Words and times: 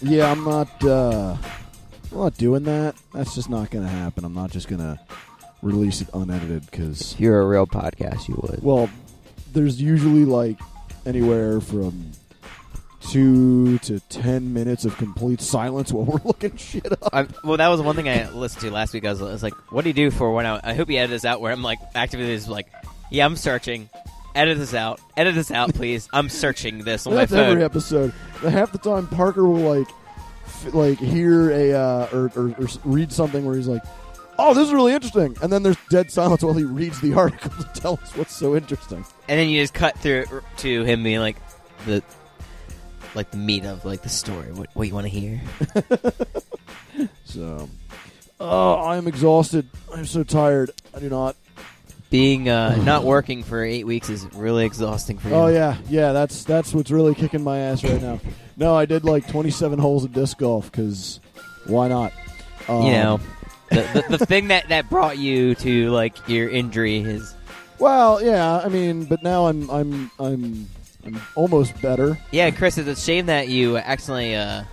Yeah, 0.00 0.30
I'm 0.30 0.44
not. 0.44 0.84
Uh, 0.84 1.36
I'm 2.12 2.18
not 2.18 2.36
doing 2.38 2.62
that. 2.64 2.94
That's 3.12 3.34
just 3.34 3.50
not 3.50 3.70
going 3.70 3.84
to 3.84 3.90
happen. 3.90 4.24
I'm 4.24 4.34
not 4.34 4.50
just 4.50 4.68
going 4.68 4.80
to 4.80 4.98
release 5.60 6.00
it 6.00 6.08
unedited 6.14 6.64
because, 6.70 7.12
If 7.12 7.20
you're 7.20 7.40
a 7.42 7.46
real 7.46 7.66
podcast, 7.66 8.28
you 8.28 8.38
would. 8.42 8.62
well, 8.62 8.88
there's 9.52 9.82
usually 9.82 10.24
like 10.24 10.58
anywhere 11.04 11.60
from 11.60 12.12
two 13.08 13.78
to 13.78 14.00
ten 14.08 14.52
minutes 14.52 14.84
of 14.84 14.96
complete 14.96 15.40
silence 15.40 15.92
while 15.92 16.04
we're 16.04 16.20
looking 16.24 16.56
shit 16.56 16.90
up. 16.90 17.08
I'm, 17.12 17.28
well, 17.44 17.56
that 17.56 17.68
was 17.68 17.80
one 17.80 17.96
thing 17.96 18.08
I 18.08 18.28
listened 18.30 18.62
to 18.62 18.70
last 18.70 18.92
week. 18.94 19.04
I 19.06 19.10
was, 19.10 19.22
I 19.22 19.26
was 19.26 19.42
like, 19.42 19.54
"What 19.72 19.82
do 19.82 19.90
you 19.90 19.94
do 19.94 20.10
for 20.10 20.32
when 20.32 20.46
I?" 20.46 20.60
I 20.62 20.74
hope 20.74 20.90
you 20.90 20.98
edit 20.98 21.10
this 21.10 21.24
out. 21.24 21.40
Where 21.40 21.52
I'm 21.52 21.62
like, 21.62 21.78
actively 21.94 22.30
is 22.30 22.48
like, 22.48 22.68
"Yeah, 23.10 23.24
I'm 23.24 23.36
searching. 23.36 23.88
Edit 24.34 24.58
this 24.58 24.74
out. 24.74 25.00
Edit 25.16 25.34
this 25.34 25.50
out, 25.50 25.74
please. 25.74 26.08
I'm 26.12 26.28
searching 26.28 26.84
this 26.84 27.06
on 27.06 27.14
my 27.14 27.26
phone." 27.26 27.38
every 27.50 27.64
episode. 27.64 28.12
Half 28.42 28.72
the 28.72 28.78
time, 28.78 29.06
Parker 29.08 29.44
will 29.48 29.56
like, 29.78 29.88
f- 30.44 30.74
like 30.74 30.98
hear 30.98 31.50
a 31.50 31.72
uh, 31.72 32.08
or, 32.12 32.30
or, 32.36 32.54
or 32.58 32.66
read 32.84 33.10
something 33.12 33.44
where 33.44 33.56
he's 33.56 33.68
like, 33.68 33.82
"Oh, 34.38 34.54
this 34.54 34.68
is 34.68 34.72
really 34.74 34.92
interesting," 34.92 35.36
and 35.42 35.50
then 35.52 35.62
there's 35.62 35.78
dead 35.88 36.10
silence 36.10 36.42
while 36.42 36.54
he 36.54 36.64
reads 36.64 37.00
the 37.00 37.14
article 37.18 37.50
to 37.50 37.80
tell 37.80 37.98
us 38.02 38.14
what's 38.16 38.36
so 38.36 38.54
interesting. 38.54 39.04
and 39.28 39.40
then 39.40 39.48
you 39.48 39.60
just 39.62 39.74
cut 39.74 39.98
through 39.98 40.26
to 40.58 40.84
him 40.84 41.02
being 41.02 41.20
like 41.20 41.36
the 41.86 42.02
like 43.14 43.30
the 43.30 43.36
meat 43.36 43.64
of 43.64 43.84
like 43.84 44.02
the 44.02 44.08
story. 44.08 44.52
What, 44.52 44.68
what 44.74 44.88
you 44.88 44.94
want 44.94 45.06
to 45.06 45.10
hear? 45.10 45.40
So, 47.24 47.68
oh, 48.40 48.74
I'm 48.88 49.06
exhausted. 49.06 49.68
I'm 49.94 50.06
so 50.06 50.24
tired. 50.24 50.70
I 50.94 51.00
do 51.00 51.08
not. 51.08 51.36
Being 52.10 52.48
uh, 52.48 52.74
not 52.84 53.04
working 53.04 53.42
for 53.42 53.62
eight 53.62 53.84
weeks 53.84 54.08
is 54.08 54.24
really 54.34 54.64
exhausting 54.64 55.18
for 55.18 55.28
you. 55.28 55.34
Oh 55.34 55.46
yeah, 55.48 55.76
yeah. 55.88 56.12
That's 56.12 56.44
that's 56.44 56.72
what's 56.72 56.90
really 56.90 57.14
kicking 57.14 57.44
my 57.44 57.58
ass 57.58 57.84
right 57.84 58.00
now. 58.00 58.18
No, 58.56 58.74
I 58.74 58.86
did 58.86 59.04
like 59.04 59.28
27 59.28 59.78
holes 59.78 60.04
of 60.04 60.12
disc 60.12 60.38
golf 60.38 60.70
because 60.70 61.20
why 61.66 61.88
not? 61.88 62.12
Um, 62.66 62.82
you 62.82 62.92
know, 62.92 63.20
the, 63.70 64.04
the 64.08 64.18
the 64.18 64.26
thing 64.26 64.48
that 64.48 64.68
that 64.70 64.88
brought 64.90 65.18
you 65.18 65.54
to 65.56 65.90
like 65.90 66.28
your 66.28 66.48
injury 66.48 66.98
is 67.00 67.34
Well, 67.78 68.22
yeah. 68.24 68.58
I 68.58 68.68
mean, 68.68 69.04
but 69.04 69.22
now 69.22 69.46
I'm 69.46 69.70
I'm 69.70 70.10
I'm 70.18 70.68
almost 71.34 71.80
better. 71.80 72.18
yeah, 72.30 72.50
Chris. 72.50 72.78
It's 72.78 72.88
a 72.88 72.96
shame 72.96 73.26
that 73.26 73.48
you 73.48 73.76
accidentally. 73.76 74.34
Uh, 74.36 74.64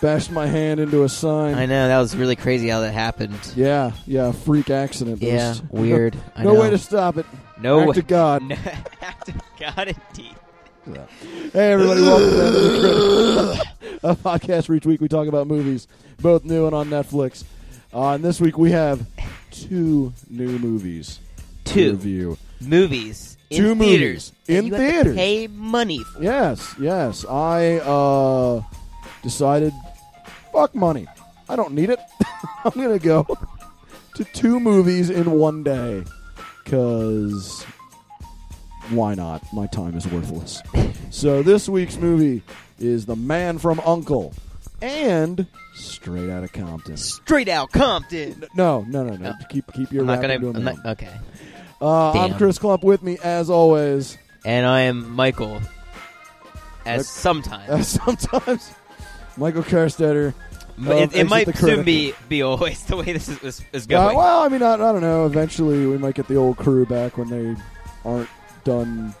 Bashed 0.00 0.32
my 0.32 0.46
hand 0.48 0.80
into 0.80 1.04
a 1.04 1.08
sign. 1.08 1.54
I 1.54 1.66
know 1.66 1.86
that 1.86 1.98
was 2.00 2.16
really 2.16 2.34
crazy 2.34 2.68
how 2.68 2.80
that 2.80 2.92
happened. 2.92 3.38
Yeah, 3.54 3.92
yeah. 4.04 4.32
Freak 4.32 4.68
accident. 4.68 5.22
Yeah, 5.22 5.50
was- 5.50 5.62
weird. 5.70 6.16
I 6.34 6.42
no 6.42 6.54
know. 6.54 6.60
way 6.60 6.70
to 6.70 6.78
stop 6.78 7.18
it. 7.18 7.26
no 7.60 7.82
Act 7.82 7.94
to 7.94 8.02
God. 8.02 8.42
No, 8.48 8.56
act 9.00 9.26
to 9.26 9.34
God, 9.60 9.88
indeed. 9.88 10.34
Hey, 11.52 11.72
everybody, 11.72 12.00
welcome 12.02 12.30
to 12.30 12.34
the 12.34 13.66
a 14.02 14.16
podcast 14.16 14.68
where 14.68 14.76
each 14.76 14.86
week 14.86 15.00
we 15.00 15.06
talk 15.06 15.28
about 15.28 15.46
movies, 15.46 15.86
both 16.20 16.44
new 16.44 16.66
and 16.66 16.74
on 16.74 16.88
Netflix. 16.88 17.44
Uh, 17.94 18.14
and 18.14 18.24
this 18.24 18.40
week 18.40 18.58
we 18.58 18.72
have 18.72 19.06
two 19.52 20.12
new 20.28 20.58
movies 20.58 21.20
Two 21.64 21.92
review. 21.92 22.38
movies 22.60 23.36
in 23.50 23.56
Two 23.58 23.74
theaters 23.74 24.32
movies 24.32 24.32
in 24.48 24.70
that 24.70 24.78
you 24.80 24.84
have 24.84 24.92
to 24.92 24.92
theaters. 24.92 25.16
pay 25.16 25.46
money. 25.48 26.02
For. 26.04 26.22
Yes, 26.22 26.74
yes. 26.80 27.24
I 27.26 27.76
uh, 27.78 28.62
decided, 29.22 29.72
fuck 30.52 30.74
money. 30.74 31.06
I 31.48 31.56
don't 31.56 31.72
need 31.72 31.90
it. 31.90 31.98
I'm 32.64 32.70
gonna 32.72 32.98
go 32.98 33.26
to 34.14 34.24
two 34.24 34.58
movies 34.60 35.10
in 35.10 35.30
one 35.32 35.62
day, 35.62 36.04
cause 36.64 37.64
why 38.90 39.14
not? 39.14 39.42
My 39.52 39.66
time 39.66 39.96
is 39.96 40.06
worthless. 40.06 40.62
so 41.10 41.42
this 41.42 41.68
week's 41.68 41.96
movie 41.96 42.42
is 42.78 43.06
The 43.06 43.16
Man 43.16 43.58
from 43.58 43.80
U.N.C.L.E. 43.86 44.30
and 44.82 45.46
Straight 45.74 46.30
Outta 46.30 46.48
Compton. 46.48 46.96
Straight 46.96 47.48
out 47.48 47.70
Compton. 47.72 48.44
No, 48.54 48.82
no, 48.88 49.04
no, 49.04 49.16
no. 49.16 49.30
No. 49.30 49.34
Keep 49.48 49.72
keep 49.72 49.92
your 49.92 50.02
I'm 50.02 50.06
not 50.08 50.20
gonna. 50.20 50.34
I'm 50.34 50.64
not, 50.64 50.86
okay. 50.86 51.10
Uh, 51.82 52.12
I'm 52.12 52.28
Damn. 52.30 52.38
Chris 52.38 52.58
Klump. 52.60 52.82
With 52.84 53.02
me, 53.02 53.18
as 53.24 53.50
always, 53.50 54.16
And 54.44 54.64
I 54.66 54.82
am 54.82 55.10
Michael. 55.10 55.60
As 56.86 57.08
sometimes 57.08 57.68
uh, 57.70 57.82
sometimes 57.82 58.70
Michael. 59.36 59.64
M- 60.78 60.86
of 60.88 60.90
it, 60.90 61.02
Exit 61.02 61.20
it 61.20 61.28
might 61.28 61.46
soon 61.46 61.54
Critic. 61.54 61.84
be 61.84 62.14
be 62.28 62.42
always 62.42 62.82
the 62.86 62.96
way 62.96 63.04
this 63.12 63.28
is 63.28 63.38
is, 63.42 63.62
is 63.72 63.84
Uh, 63.84 63.88
going. 63.88 64.16
well, 64.16 64.42
I 64.42 64.48
mean, 64.48 64.62
I, 64.62 64.74
I 64.74 64.76
don't 64.76 65.00
know. 65.00 65.26
Eventually, 65.26 65.86
we 65.86 65.98
might 65.98 66.14
get 66.14 66.28
the 66.28 66.36
old 66.36 66.56
crew 66.56 66.86
back 66.86 67.18
when 67.18 67.28
they 67.28 67.60
aren't 68.04 68.28
done 68.64 69.14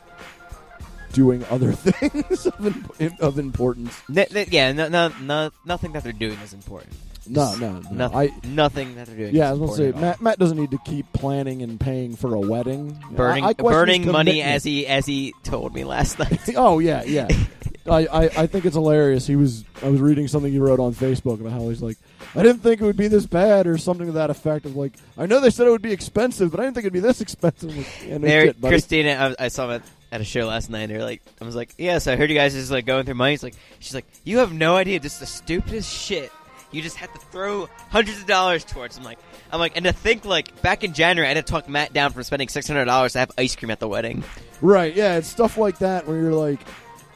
doing 1.12 1.44
other 1.50 1.72
things 1.72 2.46
of, 2.46 3.20
of 3.20 3.38
importance. 3.38 4.00
N- 4.08 4.26
n- 4.34 4.46
yeah, 4.50 4.72
no, 4.72 4.88
no, 4.88 5.12
no, 5.20 5.50
nothing 5.64 5.92
that 5.92 6.04
they're 6.04 6.12
doing 6.12 6.38
is 6.38 6.52
important. 6.54 6.94
No, 7.28 7.54
no, 7.56 7.80
no. 7.80 7.90
Nothing, 7.90 8.18
I, 8.18 8.46
nothing 8.46 8.94
that 8.96 9.06
they're 9.06 9.16
doing. 9.16 9.34
yeah, 9.34 9.48
I 9.48 9.52
was 9.52 9.58
going 9.58 9.70
to 9.70 9.76
say, 9.76 9.86
important 9.86 10.04
at 10.04 10.06
all. 10.06 10.10
Matt, 10.10 10.22
Matt 10.22 10.38
doesn't 10.38 10.58
need 10.58 10.70
to 10.72 10.78
keep 10.84 11.12
planning 11.12 11.62
and 11.62 11.78
paying 11.78 12.16
for 12.16 12.34
a 12.34 12.40
wedding. 12.40 12.98
burning 13.12 13.44
I, 13.44 13.48
I 13.48 13.52
burning 13.52 14.10
money 14.10 14.42
as 14.42 14.64
he 14.64 14.86
as 14.86 15.06
he 15.06 15.34
told 15.42 15.74
me 15.74 15.84
last 15.84 16.18
night. 16.18 16.40
oh 16.56 16.78
yeah, 16.78 17.02
yeah. 17.04 17.28
I, 17.86 18.06
I, 18.06 18.22
I 18.24 18.46
think 18.46 18.64
it's 18.64 18.76
hilarious. 18.76 19.26
He 19.26 19.34
was 19.34 19.64
I 19.82 19.88
was 19.88 20.00
reading 20.00 20.28
something 20.28 20.52
he 20.52 20.58
wrote 20.58 20.78
on 20.78 20.94
Facebook 20.94 21.40
about 21.40 21.52
how 21.52 21.68
he's 21.68 21.82
like, 21.82 21.96
I 22.34 22.42
didn't 22.42 22.60
think 22.60 22.80
it 22.80 22.84
would 22.84 22.96
be 22.96 23.08
this 23.08 23.26
bad 23.26 23.66
or 23.66 23.76
something 23.76 24.06
to 24.06 24.12
that 24.12 24.30
effect. 24.30 24.66
Of 24.66 24.76
like, 24.76 24.92
I 25.18 25.26
know 25.26 25.40
they 25.40 25.50
said 25.50 25.66
it 25.66 25.70
would 25.70 25.82
be 25.82 25.92
expensive, 25.92 26.50
but 26.50 26.60
I 26.60 26.64
didn't 26.64 26.74
think 26.74 26.84
it'd 26.84 26.92
be 26.92 27.00
this 27.00 27.20
expensive. 27.20 27.76
Like, 27.76 28.20
there, 28.20 28.46
shit. 28.46 28.60
Christina, 28.60 29.34
I, 29.38 29.46
I 29.46 29.48
saw 29.48 29.68
him 29.70 29.82
at, 30.12 30.20
a 30.20 30.24
show 30.24 30.46
last 30.46 30.70
night. 30.70 30.86
They're 30.86 31.02
like, 31.02 31.22
I 31.40 31.44
was 31.44 31.56
like, 31.56 31.74
yes, 31.78 32.06
I 32.06 32.16
heard 32.16 32.30
you 32.30 32.36
guys 32.36 32.54
just 32.54 32.70
like 32.70 32.86
going 32.86 33.04
through 33.04 33.14
money. 33.14 33.34
She's 33.34 33.42
like, 33.42 33.56
she's 33.80 33.94
like, 33.94 34.06
you 34.24 34.38
have 34.38 34.52
no 34.52 34.76
idea, 34.76 35.00
just 35.00 35.20
the 35.20 35.26
stupidest 35.26 35.92
shit. 35.92 36.30
You 36.72 36.82
just 36.82 36.96
have 36.96 37.12
to 37.12 37.18
throw 37.18 37.68
hundreds 37.90 38.20
of 38.20 38.26
dollars 38.26 38.64
towards. 38.64 38.96
I'm 38.98 39.04
like, 39.04 39.18
I'm 39.52 39.60
like, 39.60 39.76
and 39.76 39.84
to 39.84 39.92
think 39.92 40.24
like 40.24 40.60
back 40.62 40.84
in 40.84 40.94
January, 40.94 41.30
I 41.30 41.34
had 41.34 41.46
to 41.46 41.50
talk 41.50 41.68
Matt 41.68 41.92
down 41.92 42.12
from 42.12 42.22
spending 42.22 42.48
six 42.48 42.66
hundred 42.66 42.86
dollars 42.86 43.12
to 43.12 43.20
have 43.20 43.30
ice 43.38 43.54
cream 43.54 43.70
at 43.70 43.78
the 43.78 43.88
wedding. 43.88 44.24
Right, 44.60 44.94
yeah, 44.94 45.16
it's 45.16 45.28
stuff 45.28 45.58
like 45.58 45.78
that 45.78 46.06
where 46.06 46.18
you're 46.18 46.32
like, 46.32 46.60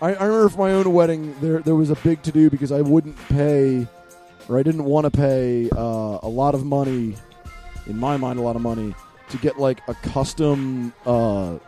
I, 0.01 0.15
I 0.15 0.25
remember 0.25 0.49
for 0.51 0.59
my 0.59 0.73
own 0.73 0.93
wedding, 0.93 1.35
there 1.41 1.61
there 1.61 1.75
was 1.75 1.91
a 1.91 1.97
big 1.97 2.23
to 2.23 2.33
do 2.33 2.51
because 2.51 2.71
I 2.71 2.83
wouldn't 2.83 3.17
pay, 3.29 3.87
or 4.49 4.59
I 4.59 4.63
didn't 4.63 4.85
want 4.85 5.05
to 5.05 5.11
pay 5.11 5.71
uh, 5.71 6.19
a 6.23 6.29
lot 6.29 6.55
of 6.55 6.65
money, 6.67 7.17
in 7.87 7.99
my 7.99 8.17
mind, 8.17 8.39
a 8.39 8.43
lot 8.43 8.57
of 8.57 8.63
money 8.63 8.95
to 9.31 9.37
get 9.39 9.59
like 9.59 9.81
a 9.89 9.95
custom 9.95 10.93
uh, 11.07 11.59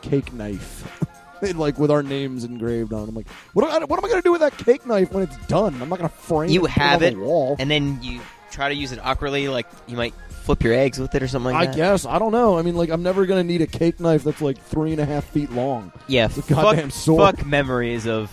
cake 0.00 0.32
knife, 0.32 1.06
like 1.56 1.78
with 1.78 1.90
our 1.90 2.02
names 2.02 2.44
engraved 2.44 2.92
on. 2.92 3.08
I'm 3.08 3.14
like, 3.14 3.28
what, 3.52 3.64
am 3.66 3.82
I- 3.82 3.84
what 3.84 3.98
am 3.98 4.04
I 4.04 4.08
going 4.08 4.22
to 4.22 4.26
do 4.26 4.32
with 4.32 4.40
that 4.40 4.56
cake 4.58 4.86
knife 4.86 5.12
when 5.12 5.22
it's 5.24 5.36
done? 5.46 5.80
I'm 5.80 5.88
not 5.88 5.98
going 5.98 6.08
to 6.10 6.14
frame 6.16 6.50
You 6.50 6.60
it, 6.60 6.62
put 6.62 6.70
have 6.72 7.02
on 7.02 7.08
it, 7.08 7.10
the 7.14 7.20
wall. 7.20 7.56
and 7.58 7.70
then 7.70 7.98
you 8.02 8.20
try 8.50 8.68
to 8.68 8.74
use 8.74 8.92
it 8.92 9.00
awkwardly, 9.02 9.48
like 9.48 9.66
you 9.86 9.96
might 9.96 10.14
flip 10.44 10.62
your 10.62 10.74
eggs 10.74 10.98
with 10.98 11.14
it 11.14 11.22
or 11.22 11.28
something 11.28 11.52
like 11.52 11.62
I 11.62 11.66
that. 11.66 11.74
I 11.74 11.76
guess 11.76 12.04
I 12.06 12.18
don't 12.18 12.32
know. 12.32 12.58
I 12.58 12.62
mean, 12.62 12.76
like 12.76 12.90
I'm 12.90 13.02
never 13.02 13.24
going 13.26 13.40
to 13.40 13.46
need 13.52 13.62
a 13.62 13.66
cake 13.66 13.98
knife 14.00 14.24
that's 14.24 14.40
like 14.42 14.58
three 14.60 14.92
and 14.92 15.00
a 15.00 15.04
half 15.06 15.24
feet 15.24 15.50
long. 15.50 15.90
Yeah, 16.06 16.26
It's 16.26 16.36
a 16.38 16.42
fuck, 16.42 16.56
goddamn 16.62 16.90
sword. 16.90 17.36
fuck 17.38 17.46
memories 17.46 18.06
of 18.06 18.30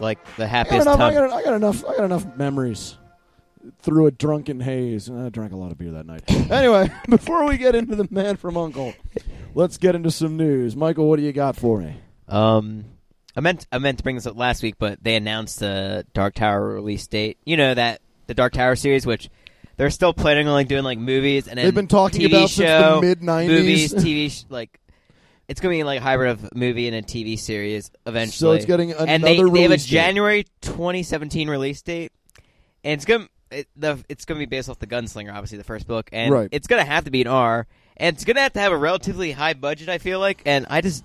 like 0.00 0.18
the 0.36 0.44
I 0.44 0.46
got, 0.46 0.50
happiest 0.50 0.86
enough, 0.86 1.00
I, 1.00 1.12
got, 1.14 1.30
I 1.30 1.42
got 1.44 1.54
enough. 1.54 1.84
I 1.86 1.96
got 1.96 2.04
enough 2.04 2.36
memories 2.36 2.96
through 3.82 4.06
a 4.06 4.10
drunken 4.10 4.58
haze. 4.60 5.08
I 5.08 5.28
drank 5.28 5.52
a 5.52 5.56
lot 5.56 5.70
of 5.70 5.78
beer 5.78 5.92
that 5.92 6.06
night. 6.06 6.22
anyway, 6.50 6.90
before 7.08 7.46
we 7.46 7.56
get 7.58 7.74
into 7.76 7.94
the 7.94 8.08
man 8.10 8.36
from 8.36 8.56
U.N.C.L.E., 8.56 8.94
let's 9.54 9.76
get 9.78 9.94
into 9.94 10.10
some 10.10 10.36
news. 10.36 10.74
Michael, 10.74 11.08
what 11.08 11.16
do 11.18 11.22
you 11.22 11.32
got 11.32 11.54
for 11.54 11.78
me? 11.78 11.96
Um, 12.32 12.84
I 13.36 13.40
meant 13.40 13.66
I 13.72 13.78
meant 13.78 13.98
to 13.98 14.04
bring 14.04 14.16
this 14.16 14.26
up 14.26 14.36
last 14.36 14.62
week, 14.62 14.76
but 14.78 15.02
they 15.02 15.14
announced 15.16 15.60
the 15.60 16.06
Dark 16.14 16.34
Tower 16.34 16.66
release 16.74 17.06
date. 17.06 17.38
You 17.44 17.56
know 17.56 17.74
that 17.74 18.00
the 18.26 18.34
Dark 18.34 18.52
Tower 18.52 18.76
series, 18.76 19.06
which 19.06 19.28
they're 19.76 19.90
still 19.90 20.12
planning 20.12 20.46
on 20.46 20.52
like 20.52 20.68
doing 20.68 20.84
like 20.84 20.98
movies 20.98 21.48
and 21.48 21.58
They've 21.58 21.74
been 21.74 21.88
talking 21.88 22.20
TV 22.20 22.26
about 22.26 22.50
show, 22.50 23.00
since 23.00 23.00
the 23.00 23.00
mid 23.00 23.20
'90s. 23.20 23.46
movies, 23.48 23.94
TV, 23.94 24.30
sh- 24.30 24.44
like 24.50 24.78
it's 25.48 25.60
gonna 25.60 25.72
be 25.74 25.82
like 25.84 26.00
a 26.00 26.02
hybrid 26.02 26.30
of 26.30 26.54
movie 26.54 26.88
and 26.88 26.96
a 26.96 27.02
TV 27.02 27.38
series 27.38 27.90
eventually. 28.06 28.32
So 28.36 28.52
it's 28.52 28.64
getting 28.66 28.92
another 28.92 29.10
and 29.10 29.22
they, 29.24 29.42
they 29.42 29.62
have 29.62 29.70
a 29.70 29.76
date. 29.76 29.86
January 29.86 30.44
2017 30.62 31.48
release 31.50 31.82
date, 31.82 32.12
and 32.84 32.92
it's 32.94 33.04
gonna 33.04 33.28
it, 33.50 33.66
the 33.76 34.02
it's 34.08 34.24
gonna 34.24 34.40
be 34.40 34.46
based 34.46 34.68
off 34.68 34.78
the 34.78 34.86
Gunslinger, 34.86 35.32
obviously 35.32 35.58
the 35.58 35.64
first 35.64 35.86
book, 35.86 36.08
and 36.12 36.32
Right. 36.32 36.48
it's 36.52 36.66
gonna 36.66 36.84
have 36.84 37.04
to 37.04 37.10
be 37.10 37.22
an 37.22 37.28
R, 37.28 37.66
and 37.96 38.14
it's 38.14 38.24
gonna 38.24 38.40
have 38.40 38.52
to 38.54 38.60
have 38.60 38.72
a 38.72 38.76
relatively 38.78 39.32
high 39.32 39.54
budget. 39.54 39.88
I 39.88 39.98
feel 39.98 40.20
like, 40.20 40.42
and 40.46 40.66
I 40.70 40.80
just 40.80 41.02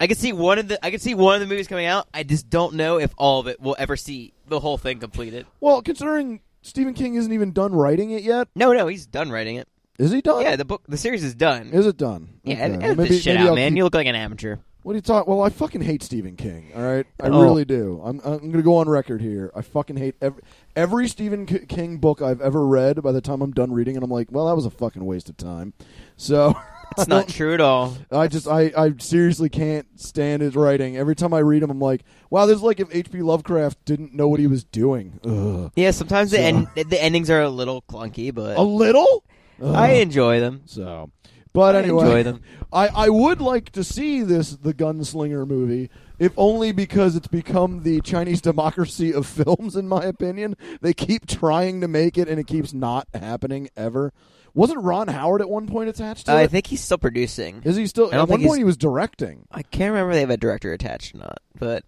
I 0.00 0.06
can 0.06 0.16
see 0.16 0.32
one 0.32 0.58
of 0.58 0.68
the 0.68 0.84
I 0.84 0.90
can 0.90 1.00
see 1.00 1.14
one 1.14 1.34
of 1.34 1.40
the 1.40 1.46
movies 1.46 1.66
coming 1.68 1.86
out. 1.86 2.06
I 2.14 2.22
just 2.22 2.48
don't 2.50 2.74
know 2.74 2.98
if 2.98 3.12
all 3.18 3.40
of 3.40 3.46
it 3.48 3.60
will 3.60 3.76
ever 3.78 3.96
see 3.96 4.32
the 4.46 4.60
whole 4.60 4.78
thing 4.78 4.98
completed. 5.00 5.46
Well, 5.60 5.82
considering 5.82 6.40
Stephen 6.62 6.94
King 6.94 7.14
isn't 7.14 7.32
even 7.32 7.52
done 7.52 7.72
writing 7.74 8.10
it 8.10 8.22
yet, 8.22 8.48
No, 8.54 8.72
no, 8.72 8.86
he's 8.86 9.06
done 9.06 9.30
writing 9.30 9.56
it. 9.56 9.68
is 9.98 10.10
he 10.12 10.20
done? 10.20 10.42
Yeah, 10.42 10.56
the 10.56 10.64
book, 10.64 10.82
the 10.88 10.96
series 10.96 11.24
is 11.24 11.34
done. 11.34 11.70
Is 11.70 11.86
it 11.86 11.96
done? 11.96 12.28
yeah, 12.44 12.54
Okay. 12.54 12.62
edit, 12.62 12.76
Well, 12.78 12.84
edit 12.86 12.98
maybe, 12.98 13.08
this 13.10 13.22
shit 13.22 13.36
out, 13.36 13.46
I'll 13.48 13.54
man. 13.54 13.72
keep- 13.72 13.76
You 13.78 13.84
look 13.84 13.94
like 13.94 14.06
an 14.06 14.14
amateur. 14.14 14.56
What 14.84 14.92
are 14.92 14.96
you 14.96 15.02
talking? 15.02 15.30
Well, 15.34 15.44
I 15.44 15.50
fucking 15.50 15.82
hate 15.82 16.02
Stephen 16.02 16.36
King. 16.36 16.70
All 16.74 16.82
right, 16.82 17.04
I 17.20 17.26
Oh. 17.28 17.42
really 17.42 17.64
do. 17.66 18.00
I'm 18.02 18.20
I'm 18.24 18.38
going 18.38 18.52
to 18.52 18.62
go 18.62 18.76
on 18.76 18.88
record 18.88 19.20
here. 19.20 19.50
I 19.54 19.60
fucking 19.60 19.96
hate 19.96 20.14
every 20.22 20.40
every 20.76 21.08
Stephen 21.08 21.44
King 21.46 21.98
book 21.98 22.22
I've 22.22 22.40
ever 22.40 22.64
read. 22.66 23.02
By 23.02 23.12
the 23.12 23.20
time 23.20 23.42
I'm 23.42 23.50
done 23.52 23.72
reading, 23.72 23.96
and 23.96 24.04
I'm 24.04 24.10
like, 24.10 24.28
well, 24.30 24.46
that 24.46 24.54
was 24.54 24.64
a 24.64 24.70
fucking 24.70 25.04
waste 25.04 25.28
of 25.28 25.36
time. 25.36 25.74
So 26.16 26.54
It's 26.96 27.08
not 27.08 27.28
true 27.28 27.54
at 27.54 27.60
all. 27.60 27.96
I 28.10 28.28
just 28.28 28.48
I 28.48 28.72
I 28.76 28.94
seriously 28.98 29.48
can't 29.48 29.86
stand 30.00 30.42
his 30.42 30.56
writing. 30.56 30.96
Every 30.96 31.14
time 31.14 31.32
I 31.34 31.38
read 31.40 31.62
him, 31.62 31.70
I'm 31.70 31.80
like, 31.80 32.02
wow, 32.30 32.46
this 32.46 32.56
is 32.56 32.62
like 32.62 32.80
if 32.80 32.88
H.P. 32.94 33.22
Lovecraft 33.22 33.84
didn't 33.84 34.14
know 34.14 34.28
what 34.28 34.40
he 34.40 34.46
was 34.46 34.64
doing. 34.64 35.20
Ugh. 35.24 35.72
Yeah, 35.76 35.90
sometimes 35.92 36.30
the 36.30 36.40
end, 36.40 36.68
the 36.74 37.02
endings 37.02 37.30
are 37.30 37.42
a 37.42 37.50
little 37.50 37.82
clunky, 37.82 38.34
but 38.34 38.56
A 38.56 38.62
little. 38.62 39.24
Ugh. 39.62 39.74
I 39.74 39.88
enjoy 39.94 40.40
them. 40.40 40.62
so. 40.66 41.10
But 41.54 41.74
I 41.74 41.80
anyway, 41.80 42.04
enjoy 42.04 42.22
them. 42.22 42.42
I, 42.72 42.88
I 42.88 43.08
would 43.08 43.40
like 43.40 43.70
to 43.72 43.82
see 43.82 44.22
this 44.22 44.50
the 44.52 44.74
Gunslinger 44.74 45.46
movie, 45.48 45.90
if 46.18 46.32
only 46.36 46.70
because 46.72 47.16
it's 47.16 47.26
become 47.26 47.82
the 47.82 48.00
Chinese 48.02 48.40
democracy 48.40 49.12
of 49.12 49.26
films. 49.26 49.74
In 49.74 49.88
my 49.88 50.04
opinion, 50.04 50.56
they 50.82 50.92
keep 50.92 51.26
trying 51.26 51.80
to 51.80 51.88
make 51.88 52.16
it, 52.18 52.28
and 52.28 52.38
it 52.38 52.46
keeps 52.46 52.72
not 52.72 53.08
happening 53.14 53.70
ever. 53.76 54.12
Wasn't 54.58 54.82
Ron 54.82 55.08
Howard 55.08 55.40
at 55.40 55.48
one 55.48 55.66
point 55.66 55.88
attached 55.88 56.26
to 56.26 56.32
I 56.32 56.40
it? 56.40 56.44
I 56.44 56.46
think 56.48 56.66
he's 56.66 56.80
still 56.82 56.98
producing. 56.98 57.62
Is 57.64 57.76
he 57.76 57.86
still? 57.86 58.12
At 58.12 58.28
one 58.28 58.40
he's- 58.40 58.48
point, 58.48 58.58
he 58.58 58.64
was 58.64 58.76
directing. 58.76 59.46
I 59.50 59.62
can't 59.62 59.92
remember 59.92 60.10
if 60.10 60.16
they 60.16 60.20
have 60.20 60.30
a 60.30 60.36
director 60.36 60.72
attached 60.72 61.14
or 61.14 61.18
not, 61.18 61.38
but 61.58 61.84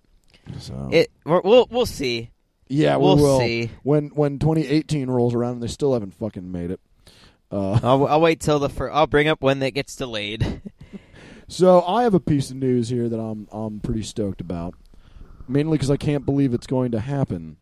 So 0.61 0.89
it 0.93 1.11
we're, 1.25 1.41
we'll 1.43 1.67
we'll 1.71 1.85
see. 1.87 2.31
yeah, 2.69 2.97
we 2.97 3.05
we'll 3.05 3.17
will. 3.17 3.39
see. 3.41 3.71
when 3.83 4.09
when 4.11 4.39
2018 4.39 5.11
rolls 5.11 5.35
around 5.35 5.55
and 5.55 5.63
they 5.63 5.67
still 5.69 5.93
haven't 5.95 6.15
fucking 6.15 6.51
made 6.53 6.71
it. 6.71 6.81
Uh, 7.53 7.81
I'll, 7.83 8.07
I'll 8.07 8.21
wait 8.21 8.39
till 8.41 8.61
the 8.61 8.69
fir- 8.69 8.93
I'll 8.93 9.09
bring 9.09 9.27
up 9.27 9.43
when 9.43 9.59
that 9.59 9.73
gets 9.75 9.97
delayed. 9.97 10.63
So 11.53 11.83
I 11.83 12.05
have 12.05 12.15
a 12.15 12.21
piece 12.21 12.51
of 12.53 12.57
news 12.59 12.91
here 12.91 13.09
that 13.09 13.19
I'm 13.19 13.49
I'm 13.51 13.81
pretty 13.81 14.05
stoked 14.05 14.41
about, 14.41 14.75
mainly 15.49 15.79
because 15.79 15.91
I 15.91 15.97
can't 15.97 16.25
believe 16.25 16.55
it's 16.55 16.69
going 16.69 16.93
to 16.93 17.01
happen. 17.01 17.57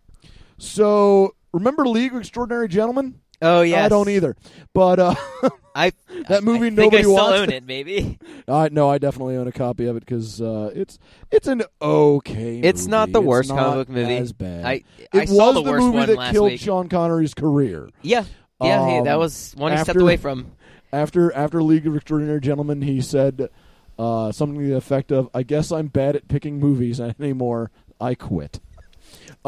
So 0.59 1.35
remember 1.55 1.87
League 1.89 2.13
of 2.13 2.21
Extraordinary 2.21 2.69
Gentlemen? 2.69 3.21
Oh 3.41 3.63
yeah, 3.63 3.85
I 3.85 3.89
don't 3.89 4.09
either, 4.09 4.37
but 4.75 4.99
uh, 4.99 5.15
I 5.75 5.93
That 6.29 6.43
movie 6.43 6.67
I 6.67 6.71
think 6.71 6.77
nobody 6.77 6.99
I 6.99 7.03
still 7.03 7.15
watched. 7.15 7.39
own 7.39 7.51
it. 7.51 7.65
Maybe 7.65 8.19
I 8.49 8.69
no, 8.71 8.89
I 8.91 8.99
definitely 8.99 9.37
own 9.37 9.47
a 9.47 9.53
copy 9.53 9.87
of 9.87 9.97
it 9.97 10.01
because 10.01 10.41
uh, 10.43 10.73
it's 10.75 10.99
it's 11.31 11.47
an 11.47 11.63
okay. 11.81 12.59
it's 12.59 12.87
not 12.87 13.13
the 13.13 13.21
worst 13.21 13.51
not 13.51 13.59
comic 13.59 13.87
book 13.87 13.95
movie. 13.97 14.17
As 14.17 14.33
bad. 14.33 14.65
I 14.65 14.73
it 14.99 15.09
I 15.13 15.19
was 15.21 15.31
the, 15.31 15.63
the 15.63 15.73
movie 15.79 16.15
that 16.15 16.33
killed 16.33 16.51
week. 16.53 16.61
Sean 16.61 16.89
Connery's 16.89 17.35
career. 17.35 17.89
Yeah, 18.03 18.25
yeah. 18.61 18.85
hey, 18.87 18.99
Um, 18.99 19.05
that 19.05 19.19
was 19.19 19.55
one 19.57 19.71
he 19.73 19.79
stepped 19.79 19.91
after- 19.91 20.01
away 20.01 20.17
from. 20.17 20.53
After 20.93 21.33
after 21.35 21.63
League 21.63 21.87
of 21.87 21.95
Extraordinary 21.95 22.41
Gentlemen, 22.41 22.81
he 22.83 23.01
said 23.03 23.51
uh, 23.99 24.33
something 24.33 24.59
to 24.59 24.67
the 24.69 24.77
effect 24.77 25.13
of, 25.13 25.29
"I 25.35 25.43
guess 25.43 25.71
I'm 25.71 25.89
bad 25.89 26.17
at 26.17 26.29
picking 26.29 26.59
movies 26.59 26.99
anymore. 27.21 27.71
I 28.01 28.15
quit." 28.15 28.59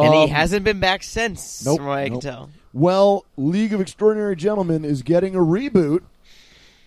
And 0.05 0.15
he 0.15 0.23
Um, 0.25 0.29
hasn't 0.31 0.65
been 0.65 0.81
back 0.81 1.03
since, 1.03 1.65
nope, 1.65 1.79
from 1.79 1.87
what 1.87 1.99
I 1.99 2.09
nope. 2.09 2.21
can 2.23 2.31
tell. 2.31 2.51
Well, 2.73 3.25
League 3.37 3.73
of 3.73 3.81
Extraordinary 3.81 4.37
Gentlemen 4.37 4.85
is 4.85 5.03
getting 5.03 5.35
a 5.35 5.41
reboot, 5.41 6.03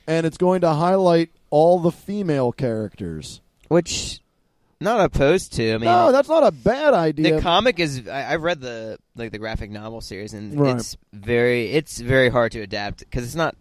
and 0.08 0.26
it's 0.26 0.38
going 0.38 0.62
to 0.62 0.70
highlight 0.74 1.30
all 1.50 1.80
the 1.80 1.92
female 1.92 2.52
characters. 2.52 3.42
Which, 3.68 4.20
not 4.80 5.00
opposed 5.00 5.54
to. 5.54 5.70
I 5.74 5.78
mean, 5.78 5.86
no, 5.86 6.12
that's 6.12 6.30
not 6.30 6.44
a 6.44 6.52
bad 6.52 6.94
idea. 6.94 7.36
the 7.36 7.42
comic 7.42 7.80
is. 7.80 8.08
I, 8.08 8.34
I've 8.34 8.44
read 8.44 8.62
the 8.62 8.98
like 9.16 9.32
the 9.32 9.38
graphic 9.40 9.72
novel 9.72 10.02
series, 10.02 10.34
and 10.34 10.60
Right. 10.60 10.76
it's 10.76 10.96
very 11.12 11.72
it's 11.72 12.00
very 12.00 12.30
hard 12.30 12.52
to 12.54 12.62
adapt 12.62 13.00
because 13.00 13.24
it's 13.26 13.36
not. 13.36 13.56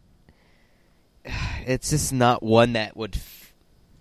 It's 1.65 1.91
just 1.91 2.13
not 2.13 2.43
one 2.43 2.73
that 2.73 2.97
would. 2.97 3.15
F- 3.15 3.55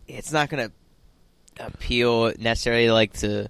it's 0.07 0.31
not 0.31 0.49
going 0.49 0.69
to 0.69 1.63
appeal 1.65 2.33
necessarily 2.39 2.89
like 2.89 3.13
to 3.13 3.49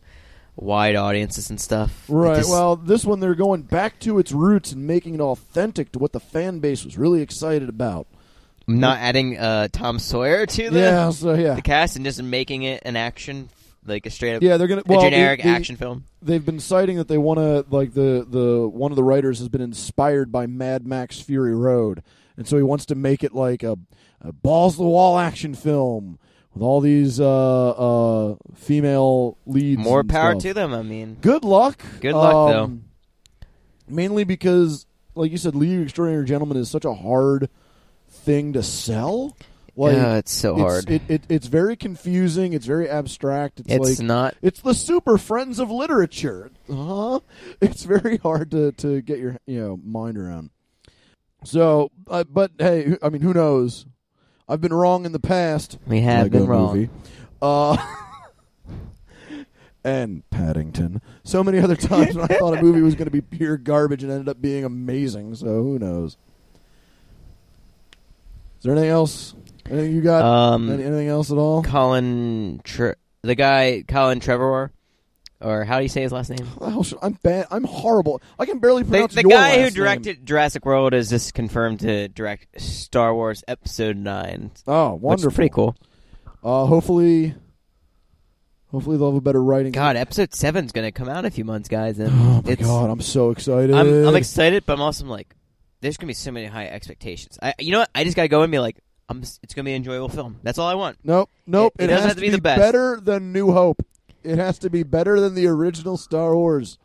wide 0.55 0.95
audiences 0.95 1.49
and 1.49 1.59
stuff. 1.59 2.05
Right. 2.09 2.37
just- 2.37 2.49
well, 2.49 2.75
this 2.75 3.05
one 3.05 3.19
they're 3.19 3.35
going 3.35 3.63
back 3.63 3.99
to 4.01 4.19
its 4.19 4.31
roots 4.31 4.71
and 4.71 4.85
making 4.85 5.15
it 5.15 5.21
authentic 5.21 5.91
to 5.93 5.99
what 5.99 6.11
the 6.11 6.19
fan 6.19 6.59
base 6.59 6.83
was 6.85 6.97
really 6.97 7.21
excited 7.21 7.69
about. 7.69 8.07
not 8.67 8.99
adding 8.99 9.37
uh, 9.37 9.67
Tom 9.71 9.97
Sawyer 9.99 10.45
to 10.45 10.69
the 10.69 10.79
yeah. 10.79 11.09
So 11.09 11.33
yeah. 11.33 11.55
the 11.55 11.61
cast 11.61 11.95
and 11.95 12.05
just 12.05 12.21
making 12.21 12.63
it 12.63 12.83
an 12.85 12.95
action, 12.95 13.49
like 13.85 14.05
a 14.05 14.09
straight 14.09 14.35
up 14.35 14.43
Yeah, 14.43 14.57
they're 14.57 14.67
gonna 14.67 14.81
a 14.85 14.91
well, 14.91 15.01
generic 15.01 15.41
they- 15.41 15.49
they- 15.49 15.55
action 15.55 15.75
film. 15.75 16.05
they've 16.21 16.45
been 16.45 16.59
citing 16.59 16.97
that 16.97 17.07
they 17.07 17.17
want 17.17 17.39
to 17.39 17.65
like 17.75 17.93
the 17.93 18.25
the 18.29 18.67
one 18.69 18.91
of 18.91 18.95
the 18.95 19.03
writers 19.03 19.39
has 19.39 19.49
been 19.49 19.61
inspired 19.61 20.31
by 20.31 20.45
Mad 20.47 20.85
Max 20.85 21.19
Fury 21.19 21.55
Road, 21.55 22.03
and 22.37 22.47
so 22.47 22.55
he 22.57 22.63
wants 22.63 22.85
to 22.87 22.95
make 22.95 23.23
it 23.23 23.33
like 23.33 23.63
a, 23.63 23.77
a 24.21 24.31
balls 24.31 24.73
to 24.75 24.83
the 24.83 24.87
wall 24.89 25.17
action 25.17 25.55
film 25.55 26.19
with 26.53 26.63
all 26.63 26.81
these 26.81 27.19
uh, 27.19 27.69
uh, 27.69 28.35
female 28.55 29.37
leads. 29.45 29.81
More 29.81 30.03
power 30.03 30.33
stuff. 30.33 30.43
to 30.43 30.53
them. 30.53 30.73
I 30.73 30.81
mean, 30.81 31.17
Good 31.21 31.43
luck. 31.43 31.81
Good 31.99 32.13
luck, 32.13 32.55
Um, 32.55 32.85
Mainly 33.87 34.23
because, 34.23 34.85
like 35.15 35.31
you 35.31 35.37
said, 35.37 35.55
League 35.55 35.81
Extraordinary 35.81 36.25
Gentlemen 36.25 36.57
is 36.57 36.69
such 36.69 36.85
a 36.85 36.93
hard 36.93 37.49
thing 38.09 38.53
to 38.53 38.63
sell. 38.63 39.35
Like 39.75 39.95
yeah, 39.95 40.15
it's 40.17 40.31
so 40.31 40.53
it's, 40.53 40.61
hard. 40.61 40.89
It, 40.89 41.01
it, 41.07 41.23
it's 41.29 41.47
very 41.47 41.77
confusing. 41.77 42.53
It's 42.53 42.65
very 42.65 42.89
abstract. 42.89 43.61
It's, 43.61 43.73
it's 43.73 43.99
like 43.99 44.05
not. 44.05 44.35
it's 44.41 44.61
the 44.61 44.73
super 44.73 45.17
friends 45.17 45.59
of 45.59 45.71
literature. 45.71 46.51
Huh? 46.69 47.21
It's 47.61 47.83
very 47.83 48.17
hard 48.17 48.51
to, 48.51 48.73
to 48.73 49.01
get 49.01 49.19
your 49.19 49.37
you 49.45 49.61
know 49.61 49.79
mind 49.83 50.17
around. 50.17 50.49
So, 51.45 51.89
uh, 52.07 52.25
but 52.25 52.51
hey, 52.59 52.97
I 53.01 53.09
mean, 53.09 53.21
who 53.21 53.33
knows? 53.33 53.85
I've 54.51 54.59
been 54.59 54.73
wrong 54.73 55.05
in 55.05 55.13
the 55.13 55.19
past. 55.19 55.77
We 55.87 56.01
have 56.01 56.23
Lego 56.23 56.39
been 56.39 56.47
wrong. 56.47 56.75
Movie. 56.75 56.89
Uh, 57.41 57.77
and 59.85 60.29
Paddington. 60.29 61.01
So 61.23 61.41
many 61.41 61.57
other 61.59 61.77
times 61.77 62.15
when 62.15 62.25
I 62.29 62.35
thought 62.37 62.57
a 62.57 62.61
movie 62.61 62.81
was 62.81 62.95
going 62.95 63.05
to 63.05 63.11
be 63.11 63.21
pure 63.21 63.55
garbage 63.55 64.03
and 64.03 64.11
ended 64.11 64.27
up 64.27 64.41
being 64.41 64.65
amazing. 64.65 65.35
So 65.35 65.45
who 65.45 65.79
knows? 65.79 66.17
Is 68.57 68.63
there 68.63 68.73
anything 68.73 68.89
else? 68.89 69.35
Anything 69.69 69.95
you 69.95 70.01
got? 70.01 70.25
Um, 70.25 70.69
anything 70.69 71.07
else 71.07 71.31
at 71.31 71.37
all? 71.37 71.63
Colin, 71.63 72.59
Tre- 72.65 72.95
the 73.21 73.35
guy 73.35 73.85
Colin 73.87 74.19
Trevor, 74.19 74.73
or 75.41 75.63
how 75.63 75.77
do 75.77 75.83
you 75.83 75.89
say 75.89 76.01
his 76.01 76.11
last 76.11 76.29
name? 76.29 76.45
What 76.57 76.65
the 76.67 76.71
hell 76.71 76.83
should- 76.83 76.99
I'm 77.01 77.13
bad. 77.23 77.47
I'm 77.51 77.63
horrible. 77.63 78.21
I 78.39 78.45
can 78.45 78.59
barely 78.59 78.83
pronounce 78.83 79.13
The, 79.15 79.23
the 79.23 79.29
guy 79.29 79.61
who 79.61 79.69
directed 79.69 80.25
Jurassic 80.25 80.65
World 80.65 80.93
is 80.93 81.09
just 81.09 81.33
confirmed 81.33 81.79
to 81.81 82.07
direct 82.07 82.61
Star 82.61 83.13
Wars 83.13 83.43
Episode 83.47 83.97
Nine. 83.97 84.21
Name. 84.39 84.51
Oh, 84.67 84.93
Which 84.93 85.01
wonderful! 85.01 85.29
is 85.29 85.35
pretty 85.35 85.49
cool. 85.49 85.75
Uh, 86.43 86.65
hopefully, 86.65 87.35
hopefully 88.67 88.97
they'll 88.97 89.09
have 89.11 89.17
a 89.17 89.21
better 89.21 89.43
writing. 89.43 89.71
God, 89.71 89.95
Episode 89.95 90.33
Seven's 90.33 90.71
gonna 90.71 90.91
come 90.91 91.09
out 91.09 91.19
in 91.19 91.25
a 91.25 91.31
few 91.31 91.45
months, 91.45 91.69
guys, 91.69 91.99
and 91.99 92.09
Oh 92.11 92.41
my 92.45 92.55
god, 92.55 92.89
I'm 92.89 93.01
so 93.01 93.31
excited. 93.31 93.73
I'm, 93.75 94.07
I'm 94.07 94.15
excited, 94.15 94.65
but 94.65 94.73
I'm 94.73 94.81
also 94.81 95.05
like, 95.05 95.35
there's 95.81 95.97
gonna 95.97 96.07
be 96.07 96.13
so 96.13 96.31
many 96.31 96.45
high 96.47 96.67
expectations. 96.67 97.37
I, 97.41 97.53
you 97.59 97.71
know 97.71 97.79
what? 97.79 97.89
I 97.95 98.03
just 98.03 98.15
gotta 98.15 98.27
go 98.27 98.41
and 98.43 98.51
be 98.51 98.59
like, 98.59 98.77
I'm. 99.09 99.19
It's 99.21 99.53
gonna 99.53 99.65
be 99.65 99.71
an 99.71 99.77
enjoyable 99.77 100.09
film. 100.09 100.39
That's 100.43 100.57
all 100.57 100.67
I 100.67 100.75
want. 100.75 100.97
Nope, 101.03 101.29
nope. 101.45 101.73
It- 101.77 101.83
It, 101.83 101.85
it 101.85 101.87
doesn't 101.87 102.01
has 102.03 102.11
have 102.11 102.15
to 102.17 102.21
be 102.21 102.29
the 102.29 102.41
best. 102.41 102.59
better 102.59 102.99
than 103.01 103.33
New 103.33 103.51
Hope. 103.51 103.85
It 104.23 104.37
has 104.37 104.59
to 104.59 104.69
be 104.69 104.83
better 104.83 105.19
than 105.19 105.33
the 105.35 105.47
original 105.47 105.97
Star 105.97 106.35
Wars. 106.35 106.77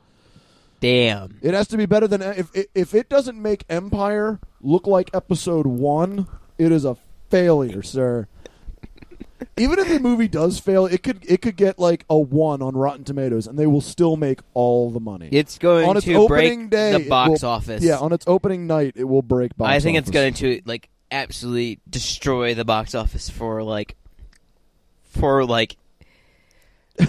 Damn. 0.81 1.39
It 1.43 1.55
has 1.55 1.69
to 1.69 1.77
be 1.77 1.87
better 1.87 2.07
than 2.07 2.23
if 2.23 2.51
if 2.75 2.95
it 2.95 3.09
doesn't 3.09 3.41
make 3.41 3.65
Empire 3.69 4.41
look 4.61 4.87
like 4.87 5.11
Episode 5.15 5.67
One, 5.67 6.29
it 6.59 6.71
is 6.73 6.85
a 6.85 6.97
failure, 7.31 7.83
sir. 7.83 8.29
Even 9.59 9.79
if 9.79 9.89
the 9.89 10.01
movie 10.01 10.29
does 10.29 10.59
fail, 10.59 10.87
it 10.87 11.03
could 11.03 11.25
it 11.29 11.43
could 11.43 11.57
get 11.57 11.79
like 11.79 12.05
a 12.09 12.19
one 12.19 12.63
on 12.63 12.75
Rotten 12.77 13.05
Tomatoes, 13.05 13.47
and 13.47 13.59
they 13.59 13.67
will 13.67 13.81
still 13.81 14.17
make 14.17 14.41
all 14.55 14.91
the 14.91 15.01
money. 15.01 15.29
It's 15.33 15.59
going 15.59 15.87
On 15.89 15.97
its 15.97 16.07
to 16.07 16.15
opening 16.15 16.69
break 16.69 16.71
day, 16.71 17.03
the 17.03 17.09
box 17.09 17.43
will- 17.43 17.51
office. 17.51 17.83
yeah, 17.83 17.99
on 17.99 18.13
its 18.13 18.25
opening 18.27 18.67
night, 18.67 18.95
it 18.97 19.05
will 19.05 19.23
break 19.23 19.57
box. 19.57 19.71
I 19.71 19.81
think 19.81 19.99
it's 19.99 20.11
going 20.11 20.35
to 20.35 20.61
like 20.67 20.89
absolutely 21.11 21.81
destroy 21.89 22.55
the 22.55 22.65
box 22.65 22.95
office 22.95 23.29
for 23.31 23.63
like 23.63 23.97
for 25.05 25.45
like. 25.45 25.77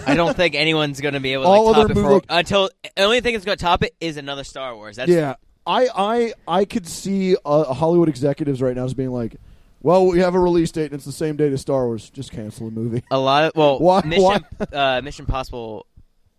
I 0.05 0.15
don't 0.15 0.35
think 0.35 0.55
anyone's 0.55 1.01
going 1.01 1.13
to 1.13 1.19
be 1.19 1.33
able 1.33 1.43
to 1.43 1.49
All 1.49 1.65
like, 1.67 1.77
other 1.77 1.93
top 1.93 1.97
it 1.97 2.01
for 2.01 2.21
until 2.29 2.69
the 2.95 3.03
only 3.03 3.21
thing 3.21 3.33
that's 3.33 3.45
going 3.45 3.57
to 3.57 3.63
top 3.63 3.83
it 3.83 3.95
is 3.99 4.17
another 4.17 4.43
Star 4.43 4.75
Wars. 4.75 4.95
That's 4.95 5.09
yeah, 5.09 5.35
I 5.65 5.87
I 5.95 6.33
I 6.47 6.65
could 6.65 6.87
see 6.87 7.35
uh, 7.45 7.73
Hollywood 7.73 8.09
executives 8.09 8.61
right 8.61 8.75
now 8.75 8.85
as 8.85 8.93
being 8.93 9.11
like, 9.11 9.35
"Well, 9.81 10.07
we 10.07 10.19
have 10.19 10.35
a 10.35 10.39
release 10.39 10.71
date, 10.71 10.85
and 10.85 10.93
it's 10.93 11.05
the 11.05 11.11
same 11.11 11.35
date 11.35 11.53
as 11.53 11.61
Star 11.61 11.85
Wars. 11.85 12.09
Just 12.09 12.31
cancel 12.31 12.69
the 12.69 12.79
movie." 12.79 13.03
a 13.11 13.19
lot 13.19 13.45
of 13.45 13.51
well, 13.55 13.79
Why- 13.81 14.01
Mission 14.01 14.45
Uh, 14.71 15.01
Mission 15.03 15.25
Possible, 15.25 15.85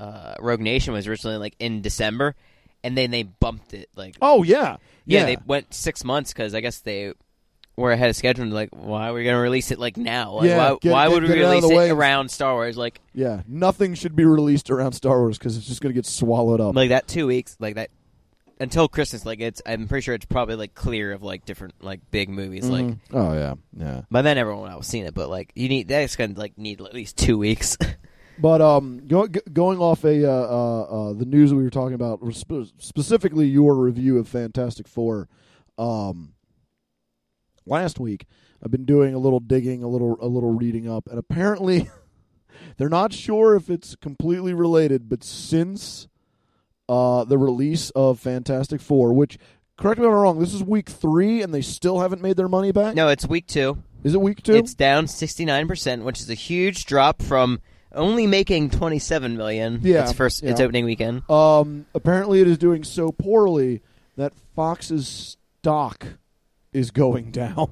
uh, 0.01 0.35
Rogue 0.41 0.61
Nation 0.61 0.93
was 0.93 1.07
originally 1.07 1.37
like 1.37 1.55
in 1.59 1.83
December, 1.83 2.35
and 2.83 2.97
then 2.97 3.11
they 3.11 3.23
bumped 3.23 3.75
it 3.75 3.89
like 3.95 4.17
Oh 4.23 4.43
yeah, 4.43 4.77
yeah, 5.05 5.25
they 5.25 5.37
went 5.47 5.75
six 5.75 6.05
months 6.05 6.33
because 6.33 6.55
I 6.55 6.61
guess 6.61 6.81
they 6.81 7.13
were 7.79 7.93
ahead 7.93 8.11
of 8.11 8.17
schedule. 8.17 8.45
and 8.45 8.53
Like, 8.53 8.71
why 8.73 9.09
are 9.09 9.13
we 9.15 9.25
going 9.25 9.35
to 9.37 9.41
release 9.41 9.71
it 9.71 9.79
like 9.79 9.97
now? 9.97 10.35
Like, 10.35 10.49
Yeah, 10.49 10.57
why, 10.73 10.79
get- 10.81 10.93
why 10.93 11.07
get- 11.07 11.15
would 11.15 11.23
we 11.23 11.29
get 11.29 11.39
it 11.39 11.41
release 11.43 11.65
it 11.65 11.75
way. 11.77 11.91
around 11.91 12.31
Star 12.31 12.55
Wars? 12.55 12.77
Like, 12.77 13.01
yeah. 13.15 13.43
Nothing 13.47 13.95
should 13.95 14.15
be 14.17 14.25
released 14.25 14.71
around 14.71 14.93
Star 14.93 15.19
Wars 15.21 15.39
because 15.39 15.57
it's 15.57 15.67
just 15.67 15.81
going 15.81 15.95
to 15.95 15.99
get 15.99 16.07
swallowed 16.07 16.61
up. 16.61 16.75
like 16.75 16.91
that 16.91 17.09
two 17.09 17.27
weeks, 17.27 17.57
like 17.61 17.77
that 17.77 17.91
until 18.61 18.89
Christmas, 18.89 19.25
like 19.25 19.39
it's 19.41 19.63
I'm 19.65 19.87
pretty 19.87 20.03
sure 20.03 20.15
it's 20.17 20.25
probably 20.27 20.57
like 20.57 20.75
clear 20.75 21.13
of 21.13 21.23
like 21.23 21.45
different 21.45 21.75
like 21.81 22.01
big 22.11 22.29
movies. 22.29 22.69
Like 22.69 22.87
Mhm. 22.87 22.99
oh 23.13 23.33
yeah, 23.33 23.55
yeah. 23.77 24.01
by 24.11 24.23
then 24.23 24.37
everyone 24.37 24.69
else 24.71 24.89
seen 24.89 25.07
it, 25.07 25.15
but 25.15 25.31
like 25.31 25.53
you 25.55 25.69
need 25.69 25.87
that's 25.87 26.17
gonna 26.17 26.35
like 26.37 26.59
need 26.59 26.81
at 26.81 26.93
least 26.93 27.17
two 27.17 27.39
weeks. 27.39 27.77
But 28.41 28.61
um, 28.63 29.03
go, 29.09 29.27
going 29.27 29.81
off 29.81 30.05
a 30.05 30.25
uh, 30.25 30.31
uh, 30.31 30.81
uh, 30.83 31.13
the 31.13 31.25
news 31.25 31.53
we 31.53 31.61
were 31.65 31.71
talking 31.71 31.95
about, 31.95 32.21
spe- 32.35 32.71
specifically 32.79 33.49
your 33.49 33.75
review 33.75 34.17
of 34.19 34.29
Fantastic 34.29 34.87
Four, 34.87 35.29
um, 35.77 36.35
last 37.69 38.01
week 38.01 38.27
I've 38.63 38.71
been 38.71 38.85
doing 38.85 39.15
a 39.15 39.19
little 39.19 39.41
digging, 39.41 39.83
a 39.83 39.89
little 39.89 40.17
a 40.21 40.27
little 40.27 40.53
reading 40.53 40.89
up, 40.91 41.09
and 41.09 41.19
apparently 41.19 41.89
they're 42.77 42.89
not 42.89 43.13
sure 43.13 43.55
if 43.55 43.71
it's 43.71 43.95
completely 43.97 44.53
related, 44.55 45.09
but 45.09 45.23
since 45.23 46.09
uh, 46.89 47.25
the 47.25 47.39
release 47.39 47.91
of 47.91 48.19
Fantastic 48.19 48.81
Four, 48.81 49.13
which 49.13 49.39
correct 49.77 50.01
me 50.01 50.07
if 50.07 50.11
I'm 50.11 50.17
wrong, 50.17 50.39
this 50.41 50.55
is 50.55 50.63
week 50.65 50.89
three, 50.89 51.43
and 51.43 51.53
they 51.55 51.61
still 51.61 52.01
haven't 52.01 52.23
made 52.23 52.37
their 52.37 52.49
money 52.49 52.73
back. 52.73 52.95
no, 52.95 53.09
it's 53.09 53.27
week 53.27 53.47
two. 53.47 53.83
Is 54.05 54.15
it 54.15 54.21
week 54.21 54.43
two? 54.43 54.55
It's 54.55 54.75
down 54.75 55.07
sixty 55.07 55.45
nine 55.45 55.69
percent, 55.69 56.05
which 56.05 56.21
is 56.21 56.31
a 56.31 56.35
huge 56.35 56.87
drop 56.87 57.23
from 57.23 57.61
only 57.93 58.27
making 58.27 58.71
twenty 58.71 58.99
seven 58.99 59.37
million. 59.37 59.81
Yeah, 59.83 60.03
its 60.03 60.13
first 60.13 60.43
its 60.43 60.61
opening 60.61 60.85
weekend. 60.85 61.29
Um, 61.31 61.87
apparently, 61.95 62.41
it 62.41 62.49
is 62.49 62.59
doing 62.59 62.85
so 62.85 63.13
poorly 63.13 63.83
that 64.17 64.33
Fox's 64.57 65.37
stock 65.61 66.07
is 66.73 66.91
going 66.91 67.31
down. 67.31 67.71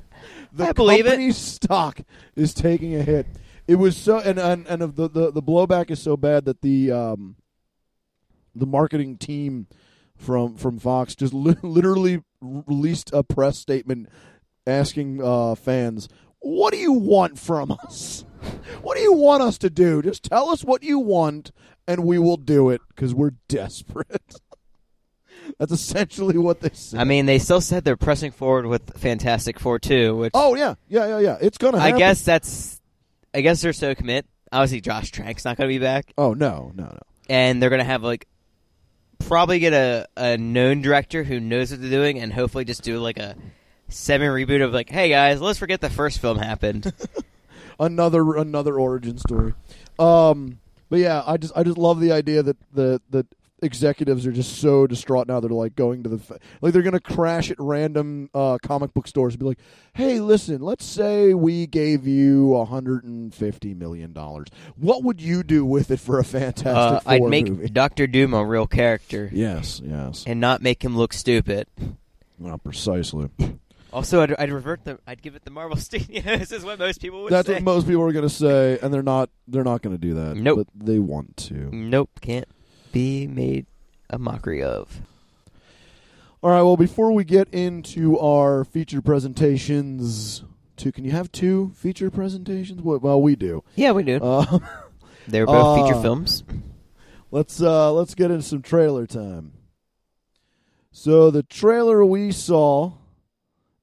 the 0.52 0.68
I 0.68 0.72
believe 0.72 1.06
it. 1.06 1.10
company's 1.10 1.36
stock 1.36 2.00
is 2.36 2.54
taking 2.54 2.94
a 2.94 3.02
hit. 3.02 3.26
It 3.66 3.76
was 3.76 3.96
so, 3.96 4.18
and 4.18 4.38
and, 4.38 4.66
and 4.66 4.82
the, 4.82 5.08
the 5.08 5.30
the 5.30 5.42
blowback 5.42 5.90
is 5.90 6.02
so 6.02 6.16
bad 6.16 6.44
that 6.46 6.60
the 6.62 6.90
um, 6.90 7.36
the 8.54 8.66
marketing 8.66 9.16
team 9.16 9.66
from 10.16 10.56
from 10.56 10.78
Fox 10.78 11.14
just 11.14 11.32
li- 11.32 11.56
literally 11.62 12.22
released 12.40 13.10
a 13.12 13.22
press 13.22 13.58
statement 13.58 14.08
asking 14.66 15.22
uh, 15.22 15.54
fans, 15.54 16.08
"What 16.40 16.72
do 16.72 16.78
you 16.78 16.92
want 16.92 17.38
from 17.38 17.70
us? 17.70 18.24
What 18.82 18.96
do 18.96 19.02
you 19.02 19.12
want 19.12 19.42
us 19.42 19.58
to 19.58 19.70
do? 19.70 20.02
Just 20.02 20.24
tell 20.24 20.48
us 20.48 20.64
what 20.64 20.82
you 20.82 20.98
want, 20.98 21.52
and 21.86 22.04
we 22.04 22.18
will 22.18 22.38
do 22.38 22.70
it 22.70 22.80
because 22.88 23.14
we're 23.14 23.34
desperate." 23.48 24.40
That's 25.58 25.72
essentially 25.72 26.38
what 26.38 26.60
they 26.60 26.70
said. 26.72 27.00
I 27.00 27.04
mean, 27.04 27.26
they 27.26 27.38
still 27.38 27.60
said 27.60 27.84
they're 27.84 27.96
pressing 27.96 28.30
forward 28.32 28.66
with 28.66 28.96
Fantastic 28.98 29.58
Four 29.58 29.78
too. 29.78 30.16
which 30.16 30.30
oh 30.34 30.54
yeah, 30.54 30.74
yeah, 30.88 31.06
yeah, 31.06 31.18
yeah. 31.18 31.38
It's 31.40 31.58
gonna. 31.58 31.78
I 31.78 31.92
guess 31.92 32.22
that's 32.22 32.80
I 33.34 33.40
guess 33.40 33.60
they're 33.62 33.72
so 33.72 33.94
commit. 33.94 34.26
Obviously, 34.52 34.80
Josh 34.80 35.12
Trank's 35.12 35.44
not 35.44 35.56
going 35.56 35.68
to 35.68 35.72
be 35.72 35.78
back, 35.78 36.12
Oh 36.18 36.34
no, 36.34 36.72
no, 36.74 36.84
no. 36.84 36.98
and 37.28 37.62
they're 37.62 37.70
going 37.70 37.78
to 37.80 37.84
have 37.84 38.02
like 38.02 38.26
probably 39.20 39.58
get 39.60 39.72
a 39.72 40.06
a 40.16 40.36
known 40.36 40.82
director 40.82 41.22
who 41.22 41.38
knows 41.40 41.70
what 41.70 41.80
they're 41.80 41.90
doing, 41.90 42.18
and 42.18 42.32
hopefully 42.32 42.64
just 42.64 42.82
do 42.82 42.98
like 42.98 43.18
a 43.18 43.36
semi 43.88 44.26
reboot 44.26 44.62
of 44.64 44.72
like, 44.72 44.90
hey 44.90 45.08
guys, 45.08 45.40
let's 45.40 45.58
forget 45.58 45.80
the 45.80 45.90
first 45.90 46.18
film 46.20 46.38
happened. 46.38 46.92
another 47.78 48.36
another 48.36 48.78
origin 48.78 49.18
story. 49.18 49.54
Um, 49.98 50.58
but 50.88 50.98
yeah, 50.98 51.22
I 51.26 51.36
just 51.36 51.52
I 51.56 51.62
just 51.62 51.78
love 51.78 52.00
the 52.00 52.12
idea 52.12 52.42
that 52.42 52.56
the 52.72 53.00
that 53.10 53.26
executives 53.62 54.26
are 54.26 54.32
just 54.32 54.58
so 54.58 54.86
distraught 54.86 55.26
now. 55.28 55.40
They're 55.40 55.50
like 55.50 55.74
going 55.74 56.02
to 56.02 56.08
the 56.08 56.38
like 56.60 56.72
they're 56.72 56.82
gonna 56.82 57.00
crash 57.00 57.50
at 57.50 57.56
random 57.58 58.30
uh, 58.34 58.58
comic 58.62 58.94
book 58.94 59.06
stores 59.06 59.34
and 59.34 59.40
be 59.40 59.46
like, 59.46 59.58
"Hey, 59.92 60.20
listen, 60.20 60.60
let's 60.60 60.84
say 60.84 61.34
we 61.34 61.66
gave 61.66 62.06
you 62.06 62.56
a 62.56 62.64
hundred 62.64 63.04
and 63.04 63.34
fifty 63.34 63.74
million 63.74 64.12
dollars. 64.12 64.48
What 64.76 65.04
would 65.04 65.20
you 65.20 65.42
do 65.42 65.64
with 65.64 65.90
it 65.90 66.00
for 66.00 66.16
a 66.18 66.20
uh, 66.20 66.24
Fantastic 66.24 67.08
I'd 67.08 67.22
make? 67.22 67.72
Doctor 67.72 68.06
Doom 68.06 68.34
a 68.34 68.44
real 68.44 68.66
character 68.66 69.28
Yes, 69.32 69.80
yes, 69.84 70.24
and 70.26 70.40
not 70.40 70.62
make 70.62 70.84
him 70.84 70.96
look 70.96 71.12
stupid. 71.12 71.66
well, 72.38 72.58
precisely. 72.58 73.28
Also, 73.92 74.20
I'd, 74.22 74.34
I'd 74.38 74.52
revert 74.52 74.84
the. 74.84 74.98
I'd 75.06 75.20
give 75.20 75.34
it 75.34 75.44
the 75.44 75.50
Marvel 75.50 75.76
Studios. 75.78 76.52
is 76.52 76.64
what 76.64 76.78
most 76.78 77.00
people 77.00 77.22
would 77.22 77.30
say. 77.30 77.36
That's 77.36 77.48
say. 77.48 77.54
what 77.54 77.62
most 77.62 77.86
people 77.88 78.02
are 78.02 78.12
gonna 78.12 78.28
say, 78.28 78.78
and 78.80 78.94
they're 78.94 79.02
not. 79.02 79.30
They're 79.48 79.64
not 79.64 79.82
gonna 79.82 79.98
do 79.98 80.14
that. 80.14 80.36
Nope. 80.36 80.68
But 80.74 80.86
they 80.86 80.98
want 80.98 81.36
to. 81.38 81.54
nope, 81.74 82.10
can't 82.20 82.46
be 82.92 83.26
made 83.26 83.66
a 84.08 84.18
mockery 84.18 84.62
of. 84.62 85.00
All 86.42 86.50
right. 86.50 86.62
Well, 86.62 86.76
before 86.76 87.12
we 87.12 87.24
get 87.24 87.48
into 87.52 88.18
our 88.18 88.64
feature 88.64 89.02
presentations, 89.02 90.42
two. 90.76 90.90
Can 90.90 91.04
you 91.04 91.10
have 91.10 91.30
two 91.30 91.72
feature 91.76 92.10
presentations? 92.10 92.82
Well, 92.82 92.98
well 92.98 93.20
we 93.20 93.36
do. 93.36 93.62
Yeah, 93.76 93.92
we 93.92 94.02
do. 94.02 94.16
Uh, 94.16 94.58
They're 95.28 95.46
both 95.46 95.78
uh, 95.78 95.86
feature 95.86 96.00
films. 96.00 96.42
let's 97.30 97.60
uh, 97.60 97.92
let's 97.92 98.14
get 98.14 98.30
into 98.30 98.42
some 98.42 98.62
trailer 98.62 99.06
time. 99.06 99.52
So 100.92 101.30
the 101.30 101.44
trailer 101.44 102.04
we 102.04 102.32
saw, 102.32 102.94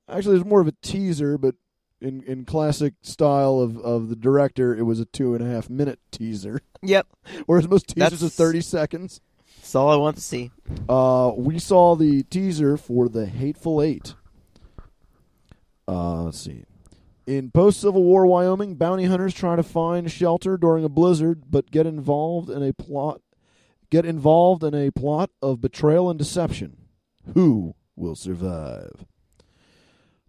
actually, 0.10 0.38
it's 0.38 0.46
more 0.46 0.60
of 0.60 0.68
a 0.68 0.74
teaser, 0.82 1.38
but 1.38 1.56
in 2.02 2.22
in 2.24 2.46
classic 2.46 2.94
style 3.02 3.60
of 3.60 3.78
of 3.80 4.10
the 4.10 4.16
director, 4.16 4.76
it 4.76 4.84
was 4.84 5.00
a 5.00 5.06
two 5.06 5.34
and 5.36 5.44
a 5.46 5.50
half 5.50 5.70
minute 5.70 6.00
teaser. 6.12 6.62
Yep, 6.84 7.08
Whereas 7.48 7.68
most 7.68 7.88
teasers 7.88 8.12
That's- 8.12 8.24
are 8.24 8.30
thirty 8.30 8.62
seconds. 8.62 9.20
that's 9.58 9.74
all 9.74 9.90
I 9.90 9.96
want 9.96 10.16
to 10.18 10.22
see. 10.22 10.52
Uh, 10.88 11.32
we 11.36 11.58
saw 11.58 11.96
the 11.96 12.22
teaser 12.24 12.78
for 12.78 13.10
the 13.10 13.26
Hateful 13.26 13.82
Eight. 13.82 14.14
Uh, 15.88 16.24
let's 16.24 16.40
see. 16.40 16.66
In 17.26 17.50
post 17.52 17.82
Civil 17.82 18.04
War 18.04 18.26
Wyoming, 18.28 18.76
bounty 18.76 19.06
hunters 19.06 19.34
try 19.34 19.56
to 19.56 19.64
find 19.64 20.10
shelter 20.12 20.56
during 20.56 20.84
a 20.86 20.90
blizzard, 20.90 21.44
but 21.50 21.72
get 21.72 21.86
involved 21.88 22.50
in 22.50 22.62
a 22.64 22.74
plot. 22.74 23.22
Get 23.90 24.06
involved 24.06 24.64
in 24.64 24.74
a 24.76 24.92
plot 24.92 25.32
of 25.42 25.60
betrayal 25.62 26.10
and 26.10 26.20
deception. 26.20 26.78
Who 27.34 27.74
will 27.96 28.16
survive? 28.16 29.06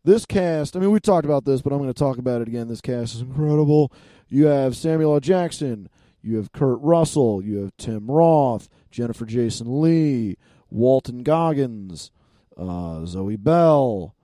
This 0.09 0.25
cast, 0.25 0.75
I 0.75 0.81
mean, 0.81 0.91
we 0.91 1.01
talked 1.01 1.27
about 1.27 1.45
this, 1.45 1.61
but 1.61 1.71
I'm 1.71 1.81
going 1.81 1.93
to 1.93 1.99
talk 1.99 2.17
about 2.17 2.41
it 2.41 2.49
again. 2.49 2.67
This 2.67 2.81
cast 2.81 3.15
is 3.15 3.21
incredible. 3.21 3.93
You 4.31 4.47
have 4.47 4.75
Samuel 4.75 5.13
L. 5.13 5.21
Jackson, 5.21 5.91
you 6.23 6.39
have 6.39 6.51
Kurt 6.51 6.79
Russell, 6.81 7.45
you 7.45 7.59
have 7.59 7.77
Tim 7.77 8.11
Roth, 8.11 8.71
Jennifer 8.91 9.27
Jason 9.27 9.83
Lee, 9.83 10.39
Walton 10.71 11.23
Goggins, 11.23 12.11
uh, 12.57 13.05
Zoe 13.05 13.37
Bell, 13.37 14.15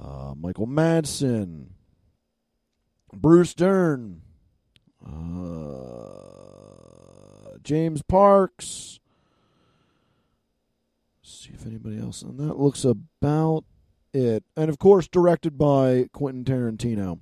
uh, 0.00 0.34
Michael 0.36 0.68
Madsen, 0.68 1.70
Bruce 3.12 3.54
Dern, 3.54 4.22
uh, 5.04 5.10
James 7.64 8.02
Parks. 8.02 9.00
see 11.24 11.50
if 11.52 11.66
anybody 11.66 11.98
else. 11.98 12.22
And 12.22 12.38
that 12.38 12.56
looks 12.56 12.84
about 12.84 13.64
it. 14.12 14.44
And 14.56 14.68
of 14.68 14.78
course, 14.78 15.08
directed 15.08 15.58
by 15.58 16.08
Quentin 16.12 16.44
Tarantino. 16.44 17.20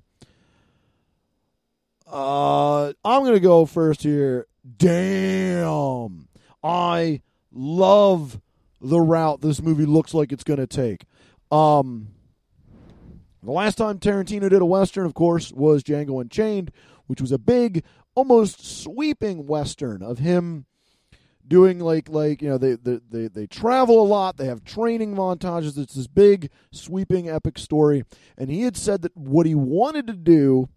Uh, 2.09 2.93
I'm 3.03 3.23
gonna 3.23 3.39
go 3.39 3.65
first 3.65 4.03
here. 4.03 4.47
Damn, 4.77 6.27
I 6.63 7.21
love 7.51 8.39
the 8.79 8.99
route 8.99 9.41
this 9.41 9.61
movie 9.61 9.85
looks 9.85 10.13
like 10.13 10.31
it's 10.31 10.43
gonna 10.43 10.67
take. 10.67 11.03
Um, 11.51 12.09
the 13.43 13.51
last 13.51 13.75
time 13.75 13.99
Tarantino 13.99 14.49
did 14.49 14.61
a 14.61 14.65
western, 14.65 15.05
of 15.05 15.13
course, 15.13 15.51
was 15.51 15.83
Django 15.83 16.21
Unchained, 16.21 16.71
which 17.07 17.21
was 17.21 17.31
a 17.31 17.37
big, 17.37 17.83
almost 18.15 18.65
sweeping 18.83 19.45
western 19.45 20.01
of 20.01 20.19
him 20.19 20.65
doing 21.47 21.79
like 21.79 22.09
like 22.09 22.41
you 22.41 22.49
know 22.49 22.57
they 22.57 22.73
they 22.75 22.99
they, 23.09 23.27
they 23.27 23.47
travel 23.47 24.01
a 24.01 24.05
lot. 24.07 24.37
They 24.37 24.45
have 24.47 24.63
training 24.63 25.15
montages. 25.15 25.77
It's 25.77 25.93
this 25.95 26.07
big, 26.07 26.49
sweeping, 26.71 27.29
epic 27.29 27.57
story. 27.57 28.03
And 28.37 28.49
he 28.49 28.61
had 28.63 28.75
said 28.77 29.01
that 29.03 29.15
what 29.15 29.45
he 29.45 29.55
wanted 29.55 30.07
to 30.07 30.13
do 30.13 30.69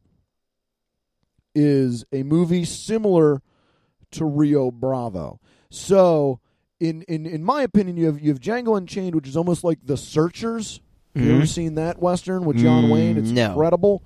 is 1.55 2.05
a 2.13 2.23
movie 2.23 2.65
similar 2.65 3.43
to 4.13 4.25
Rio 4.25 4.71
Bravo. 4.71 5.41
So, 5.71 6.41
in 6.79 7.03
in 7.03 7.27
in 7.27 7.43
my 7.45 7.63
opinion, 7.63 7.97
you 7.97 8.07
have 8.07 8.21
you 8.21 8.31
have 8.31 8.41
Django 8.41 8.77
Unchained, 8.77 9.15
which 9.15 9.29
is 9.29 9.37
almost 9.37 9.65
like 9.65 9.79
The 9.85 9.97
Searchers. 9.97 10.81
Have 11.15 11.25
You 11.25 11.33
ever 11.35 11.43
Mhm. 11.43 11.49
seen 11.49 11.75
that 11.75 12.01
western 12.01 12.45
with 12.45 12.57
John 12.59 12.85
Mm, 12.85 12.91
Wayne? 12.91 13.17
It's 13.19 13.31
no. 13.33 13.47
incredible. 13.51 14.03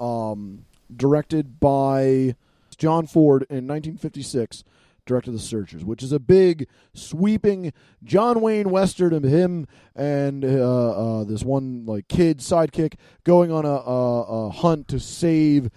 Um, 0.00 0.64
directed 0.94 1.60
by 1.60 2.34
John 2.76 3.06
Ford 3.06 3.46
in 3.48 3.66
1956. 3.68 4.64
Directed 5.10 5.32
The 5.32 5.40
Searchers, 5.40 5.84
which 5.84 6.04
is 6.04 6.12
a 6.12 6.20
big, 6.20 6.68
sweeping 6.94 7.72
John 8.04 8.40
Wayne 8.40 8.70
western 8.70 9.12
of 9.12 9.24
him 9.24 9.66
and 9.96 10.44
uh, 10.44 11.18
uh, 11.18 11.24
this 11.24 11.42
one 11.42 11.84
like 11.84 12.06
kid 12.06 12.38
sidekick 12.38 12.94
going 13.24 13.50
on 13.50 13.64
a, 13.64 13.68
a, 13.68 14.22
a 14.46 14.50
hunt 14.50 14.86
to 14.86 15.00
save 15.00 15.68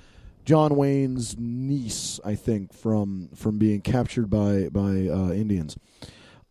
John 0.46 0.76
Wayne's 0.76 1.36
niece, 1.36 2.20
I 2.24 2.36
think, 2.36 2.74
from 2.74 3.30
from 3.34 3.58
being 3.58 3.82
captured 3.82 4.30
by 4.30 4.70
by 4.70 5.08
uh, 5.08 5.32
Indians. 5.32 5.78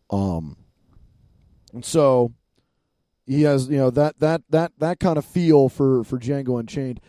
Um, 0.09 0.57
and 1.73 1.85
so 1.85 2.33
he 3.25 3.43
has 3.43 3.69
you 3.69 3.77
know 3.77 3.91
that 3.91 4.19
that 4.19 4.41
that 4.49 4.73
that 4.79 4.99
kind 4.99 5.17
of 5.17 5.23
feel 5.23 5.69
for 5.69 6.03
for 6.03 6.19
Django 6.19 6.59
Unchained. 6.59 6.99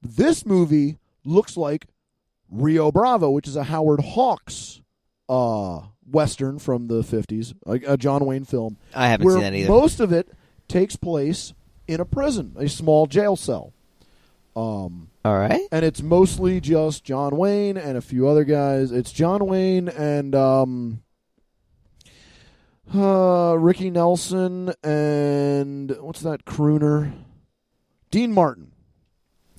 This 0.00 0.46
movie 0.46 0.98
looks 1.24 1.56
like 1.56 1.88
Rio 2.50 2.92
Bravo, 2.92 3.30
which 3.30 3.48
is 3.48 3.56
a 3.56 3.64
Howard 3.64 4.00
Hawks 4.00 4.80
uh, 5.28 5.80
western 6.10 6.58
from 6.58 6.86
the 6.88 7.02
fifties, 7.02 7.54
like 7.64 7.84
a 7.86 7.96
John 7.96 8.24
Wayne 8.24 8.44
film. 8.44 8.76
I 8.94 9.08
haven't 9.08 9.28
seen 9.30 9.40
that 9.40 9.54
either. 9.54 9.68
Most 9.68 10.00
of 10.00 10.12
it 10.12 10.28
takes 10.68 10.96
place 10.96 11.52
in 11.88 12.00
a 12.00 12.04
prison, 12.04 12.54
a 12.58 12.68
small 12.68 13.06
jail 13.06 13.36
cell. 13.36 13.72
Um, 14.54 15.10
All 15.24 15.36
right. 15.38 15.60
and 15.70 15.84
it's 15.84 16.02
mostly 16.02 16.60
just 16.60 17.04
John 17.04 17.36
Wayne 17.36 17.76
and 17.76 17.98
a 17.98 18.00
few 18.00 18.26
other 18.26 18.44
guys. 18.44 18.90
It's 18.90 19.12
John 19.12 19.46
Wayne 19.46 19.88
and 19.88 20.34
um, 20.34 21.02
uh, 22.94 23.54
Ricky 23.58 23.90
Nelson 23.90 24.72
and 24.82 25.94
what's 26.00 26.20
that 26.22 26.46
crooner? 26.46 27.12
Dean 28.10 28.32
Martin. 28.32 28.72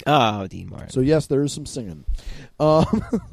Oh, 0.08 0.48
Dean 0.48 0.70
Martin. 0.70 0.89
So 0.89 1.01
yes, 1.01 1.27
there 1.27 1.44
is 1.44 1.53
some 1.53 1.65
singing. 1.65 2.06
Um, 2.60 3.04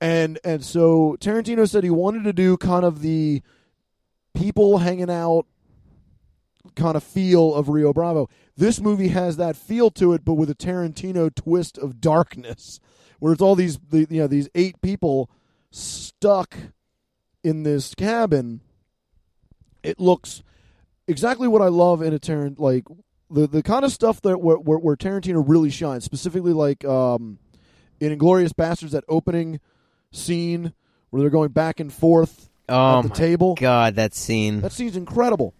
and 0.00 0.38
and 0.44 0.64
so 0.64 1.16
Tarantino 1.20 1.68
said 1.68 1.84
he 1.84 1.90
wanted 1.90 2.24
to 2.24 2.32
do 2.32 2.56
kind 2.56 2.84
of 2.84 3.00
the 3.00 3.42
people 4.34 4.78
hanging 4.78 5.10
out 5.10 5.46
kind 6.74 6.96
of 6.96 7.04
feel 7.04 7.54
of 7.54 7.68
Rio 7.68 7.92
Bravo. 7.92 8.28
This 8.56 8.80
movie 8.80 9.08
has 9.08 9.36
that 9.36 9.56
feel 9.56 9.90
to 9.92 10.12
it, 10.12 10.24
but 10.24 10.34
with 10.34 10.50
a 10.50 10.54
Tarantino 10.54 11.34
twist 11.34 11.78
of 11.78 12.00
darkness, 12.00 12.80
where 13.18 13.32
it's 13.32 13.42
all 13.42 13.54
these 13.54 13.78
the, 13.90 14.06
you 14.10 14.20
know 14.20 14.26
these 14.26 14.48
eight 14.54 14.80
people 14.82 15.30
stuck 15.70 16.56
in 17.42 17.62
this 17.62 17.94
cabin. 17.94 18.60
It 19.82 20.00
looks 20.00 20.42
exactly 21.06 21.48
what 21.48 21.62
I 21.62 21.68
love 21.68 22.02
in 22.02 22.14
a 22.14 22.18
Tarant 22.18 22.58
like 22.58 22.84
the 23.30 23.46
the 23.46 23.62
kind 23.62 23.84
of 23.84 23.92
stuff 23.92 24.20
that 24.22 24.38
where, 24.38 24.56
where, 24.56 24.78
where 24.78 24.96
Tarantino 24.96 25.44
really 25.46 25.70
shines, 25.70 26.04
specifically 26.04 26.52
like 26.52 26.84
um, 26.84 27.38
in 28.00 28.16
Inglourious 28.16 28.52
Basterds, 28.52 28.90
that 28.90 29.04
opening 29.08 29.60
scene 30.10 30.72
where 31.10 31.20
they're 31.20 31.30
going 31.30 31.50
back 31.50 31.80
and 31.80 31.92
forth 31.92 32.48
oh 32.68 32.98
at 32.98 33.02
the 33.02 33.08
table. 33.10 33.54
God, 33.54 33.96
that 33.96 34.14
scene. 34.14 34.60
That 34.60 34.72
scene's 34.72 34.96
incredible. 34.96 35.54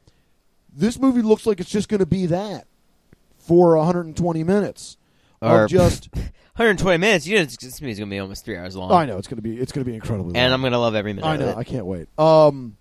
This 0.72 0.98
movie 0.98 1.22
looks 1.22 1.46
like 1.46 1.60
it's 1.60 1.70
just 1.70 1.88
going 1.88 2.00
to 2.00 2.06
be 2.06 2.26
that 2.26 2.66
for 3.38 3.76
120 3.76 4.44
minutes 4.44 4.96
Or- 5.40 5.64
of 5.64 5.70
just. 5.70 6.08
120 6.56 6.98
minutes. 6.98 7.26
You 7.26 7.38
know, 7.38 7.44
this 7.46 7.56
this 7.56 7.80
movie's 7.80 7.98
gonna 7.98 8.08
be 8.08 8.20
almost 8.20 8.44
three 8.44 8.56
hours 8.56 8.76
long. 8.76 8.92
I 8.92 9.06
know 9.06 9.18
it's 9.18 9.26
going 9.26 9.38
to 9.38 9.42
be 9.42 9.58
it's 9.58 9.72
going 9.72 9.84
to 9.84 9.90
be 9.90 9.96
incredible, 9.96 10.30
and. 10.36 10.54
I'm 10.54 10.62
gonna 10.62 10.78
love 10.78 10.94
every 10.94 11.12
minute. 11.12 11.26
I 11.26 11.36
know. 11.36 11.52
I 11.52 11.64
can't 11.64 11.84
wait. 11.84 12.06
Um, 12.16 12.76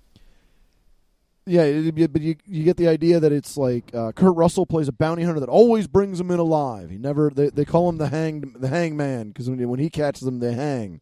yeah, 1.46 2.08
but 2.08 2.22
you 2.22 2.36
you 2.46 2.64
get 2.64 2.78
the 2.78 2.88
idea 2.88 3.20
that 3.20 3.32
it's 3.32 3.58
like 3.58 3.94
uh, 3.94 4.12
Kurt 4.14 4.36
Russell 4.36 4.66
plays 4.66 4.88
a 4.88 4.94
bounty 4.94 5.24
hunter 5.24 5.40
that 5.40 5.50
always 5.50 5.88
brings 5.88 6.18
them 6.18 6.32
in 6.32 6.40
alive. 6.40 6.90
He 6.90 6.98
never 6.98 7.30
they, 7.30 7.50
they 7.50 7.66
call 7.66 7.90
him 7.90 7.98
the 7.98 8.10
hanged 8.10 8.56
the 8.60 8.70
hangman 8.70 9.30
because 9.30 9.50
when, 9.50 9.68
when 9.68 9.80
he 9.80 9.90
catches 9.90 10.22
them 10.22 10.40
they 10.40 10.54
hang. 10.54 11.02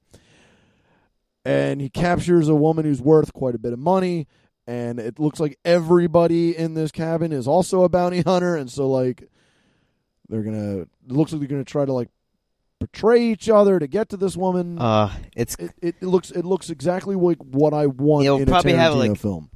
And 1.43 1.81
he 1.81 1.89
captures 1.89 2.47
a 2.49 2.55
woman 2.55 2.85
who's 2.85 3.01
worth 3.01 3.33
quite 3.33 3.55
a 3.55 3.59
bit 3.59 3.73
of 3.73 3.79
money, 3.79 4.27
and 4.67 4.99
it 4.99 5.19
looks 5.19 5.39
like 5.39 5.57
everybody 5.65 6.55
in 6.55 6.75
this 6.75 6.91
cabin 6.91 7.31
is 7.31 7.47
also 7.47 7.83
a 7.83 7.89
bounty 7.89 8.21
hunter, 8.25 8.55
and 8.55 8.71
so 8.71 8.87
like 8.87 9.29
they're 10.29 10.43
gonna 10.43 10.81
it 10.81 10.87
looks 11.07 11.31
like 11.31 11.39
they're 11.39 11.49
gonna 11.49 11.63
try 11.63 11.85
to 11.85 11.93
like 11.93 12.09
portray 12.79 13.23
each 13.23 13.47
other 13.47 13.77
to 13.77 13.87
get 13.87 14.09
to 14.09 14.17
this 14.17 14.35
woman. 14.35 14.79
Uh, 14.79 15.13
it's 15.35 15.55
it, 15.55 15.71
it, 15.81 15.95
it 16.01 16.05
looks 16.07 16.31
it 16.31 16.45
looks 16.45 16.69
exactly 16.69 17.15
like 17.15 17.37
what 17.37 17.73
I 17.73 17.85
want 17.85 18.25
It'll 18.25 18.39
in 18.39 18.47
probably 18.47 18.71
a 18.71 18.75
Tarantino 18.75 18.79
have, 18.79 18.95
like, 18.95 19.17
film. 19.19 19.50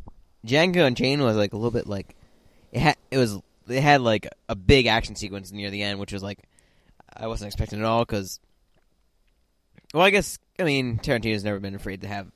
Django 0.46 0.86
Unchained 0.86 1.24
was 1.24 1.36
like 1.36 1.54
a 1.54 1.58
little 1.58 1.72
bit 1.72 1.88
like 1.88 2.16
it 2.72 2.80
had. 2.80 2.96
It 3.12 3.18
was 3.18 3.40
it 3.68 3.82
had 3.82 4.02
like 4.02 4.28
a 4.48 4.56
big 4.56 4.86
action 4.86 5.16
sequence 5.16 5.52
near 5.52 5.70
the 5.70 5.82
end, 5.82 6.00
which 6.00 6.14
was 6.14 6.24
like 6.24 6.40
I 7.16 7.28
wasn't 7.28 7.48
expecting 7.48 7.80
at 7.80 7.86
all 7.86 8.06
because. 8.06 8.40
Well, 9.94 10.04
I 10.04 10.10
guess 10.10 10.40
I 10.60 10.64
mean 10.64 10.98
Tarantino's 10.98 11.44
never 11.44 11.60
been 11.60 11.76
afraid 11.76 12.02
to 12.02 12.08
have. 12.08 12.28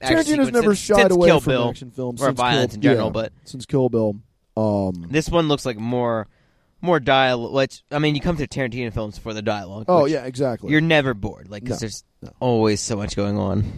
action 0.00 0.38
Tarantino's 0.38 0.52
never 0.52 0.74
since, 0.74 0.78
shied 0.78 0.96
since 0.98 1.14
away 1.14 1.28
Kill 1.28 1.40
from 1.40 1.52
Bill, 1.52 1.68
action 1.70 1.90
films 1.90 2.22
or 2.22 2.26
since 2.26 2.36
violence 2.38 2.72
Kill, 2.72 2.76
in 2.76 2.82
general, 2.82 3.06
yeah, 3.08 3.12
but 3.12 3.32
since 3.44 3.66
Kill 3.66 3.88
Bill. 3.88 4.16
Um, 4.56 5.06
this 5.10 5.28
one 5.28 5.48
looks 5.48 5.64
like 5.66 5.78
more 5.78 6.28
more 6.80 7.00
dialogue. 7.00 7.52
Which 7.54 7.82
I 7.90 7.98
mean, 7.98 8.14
you 8.14 8.20
come 8.20 8.36
to 8.36 8.46
Tarantino 8.46 8.92
films 8.92 9.18
for 9.18 9.34
the 9.34 9.42
dialogue. 9.42 9.86
oh 9.88 10.04
yeah, 10.04 10.24
exactly. 10.24 10.70
you're 10.70 10.80
never 10.80 11.14
bored, 11.14 11.48
like 11.48 11.64
because 11.64 11.78
No, 11.78 11.80
there's 11.80 12.04
no. 12.22 12.32
always 12.40 12.80
so 12.80 12.96
much 12.96 13.16
going 13.16 13.36
on. 13.36 13.72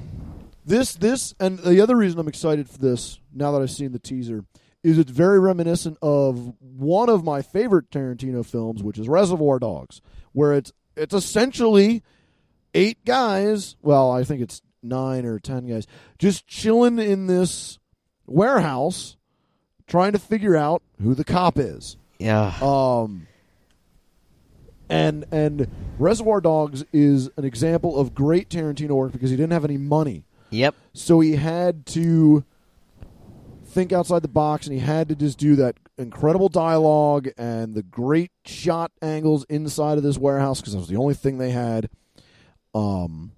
This 0.67 0.95
this 0.95 1.35
and 1.41 1.59
the 1.59 1.81
other 1.81 1.97
reason 1.97 2.19
I'm 2.19 2.29
excited 2.29 2.69
for 2.69 2.79
this 2.79 3.20
now 3.35 3.53
that 3.53 3.63
I've 3.63 3.71
seen 3.71 3.93
the 3.93 3.99
teaser 3.99 4.45
is 4.83 4.99
it's 4.99 5.11
very 5.11 5.39
reminiscent 5.39 5.99
of 6.01 6.55
one 6.61 7.09
of 7.09 7.25
my 7.25 7.43
favorite 7.43 7.91
Tarantino 7.91 8.45
films, 8.45 8.83
which 8.83 8.99
is 8.99 9.09
Reservoir 9.09 9.59
Dogs, 9.59 10.01
where 10.33 10.53
it's 10.55 10.73
it's 10.97 11.15
essentially 11.15 12.03
eight 12.75 13.05
guys. 13.05 13.77
Well, 13.83 14.11
I 14.11 14.25
think 14.25 14.41
it's 14.41 14.63
nine 14.83 15.27
or 15.27 15.39
ten 15.39 15.67
guys 15.67 15.87
just 16.19 16.47
chilling 16.47 16.99
in 16.99 17.27
this 17.27 17.79
warehouse, 18.27 19.17
trying 19.87 20.13
to 20.13 20.19
figure 20.19 20.57
out 20.57 20.83
who 21.03 21.15
the 21.15 21.25
cop 21.25 21.59
is. 21.59 21.97
Yeah, 22.19 22.55
Um, 22.61 23.27
and 24.91 25.25
and 25.31 25.69
Reservoir 25.99 26.41
Dogs 26.41 26.85
is 26.93 27.31
an 27.37 27.45
example 27.45 27.99
of 27.99 28.15
great 28.15 28.49
Tarantino 28.51 28.91
work 28.91 29.13
because 29.13 29.31
he 29.31 29.37
didn't 29.37 29.53
have 29.53 29.65
any 29.65 29.79
money, 29.79 30.25
yep. 30.51 30.75
so 30.93 31.21
he 31.21 31.37
had 31.37 31.87
to 31.87 32.45
think 33.71 33.93
outside 33.93 34.23
the 34.23 34.29
box, 34.29 34.67
and 34.67 34.75
he 34.75 34.81
had 34.81 35.09
to 35.09 35.15
just 35.15 35.39
do 35.39 35.57
that 35.57 35.77
incredible 35.97 36.49
dialogue 36.49 37.29
and 37.39 37.75
the 37.75 37.83
great 37.83 38.31
shot 38.45 38.91
angles 39.01 39.45
inside 39.49 39.97
of 39.99 40.05
this 40.05 40.19
warehouse 40.19 40.61
because 40.61 40.73
that 40.73 40.79
was 40.79 40.89
the 40.89 40.97
only 40.97 41.15
thing 41.15 41.39
they 41.39 41.51
had. 41.51 41.89
Um, 42.75 43.33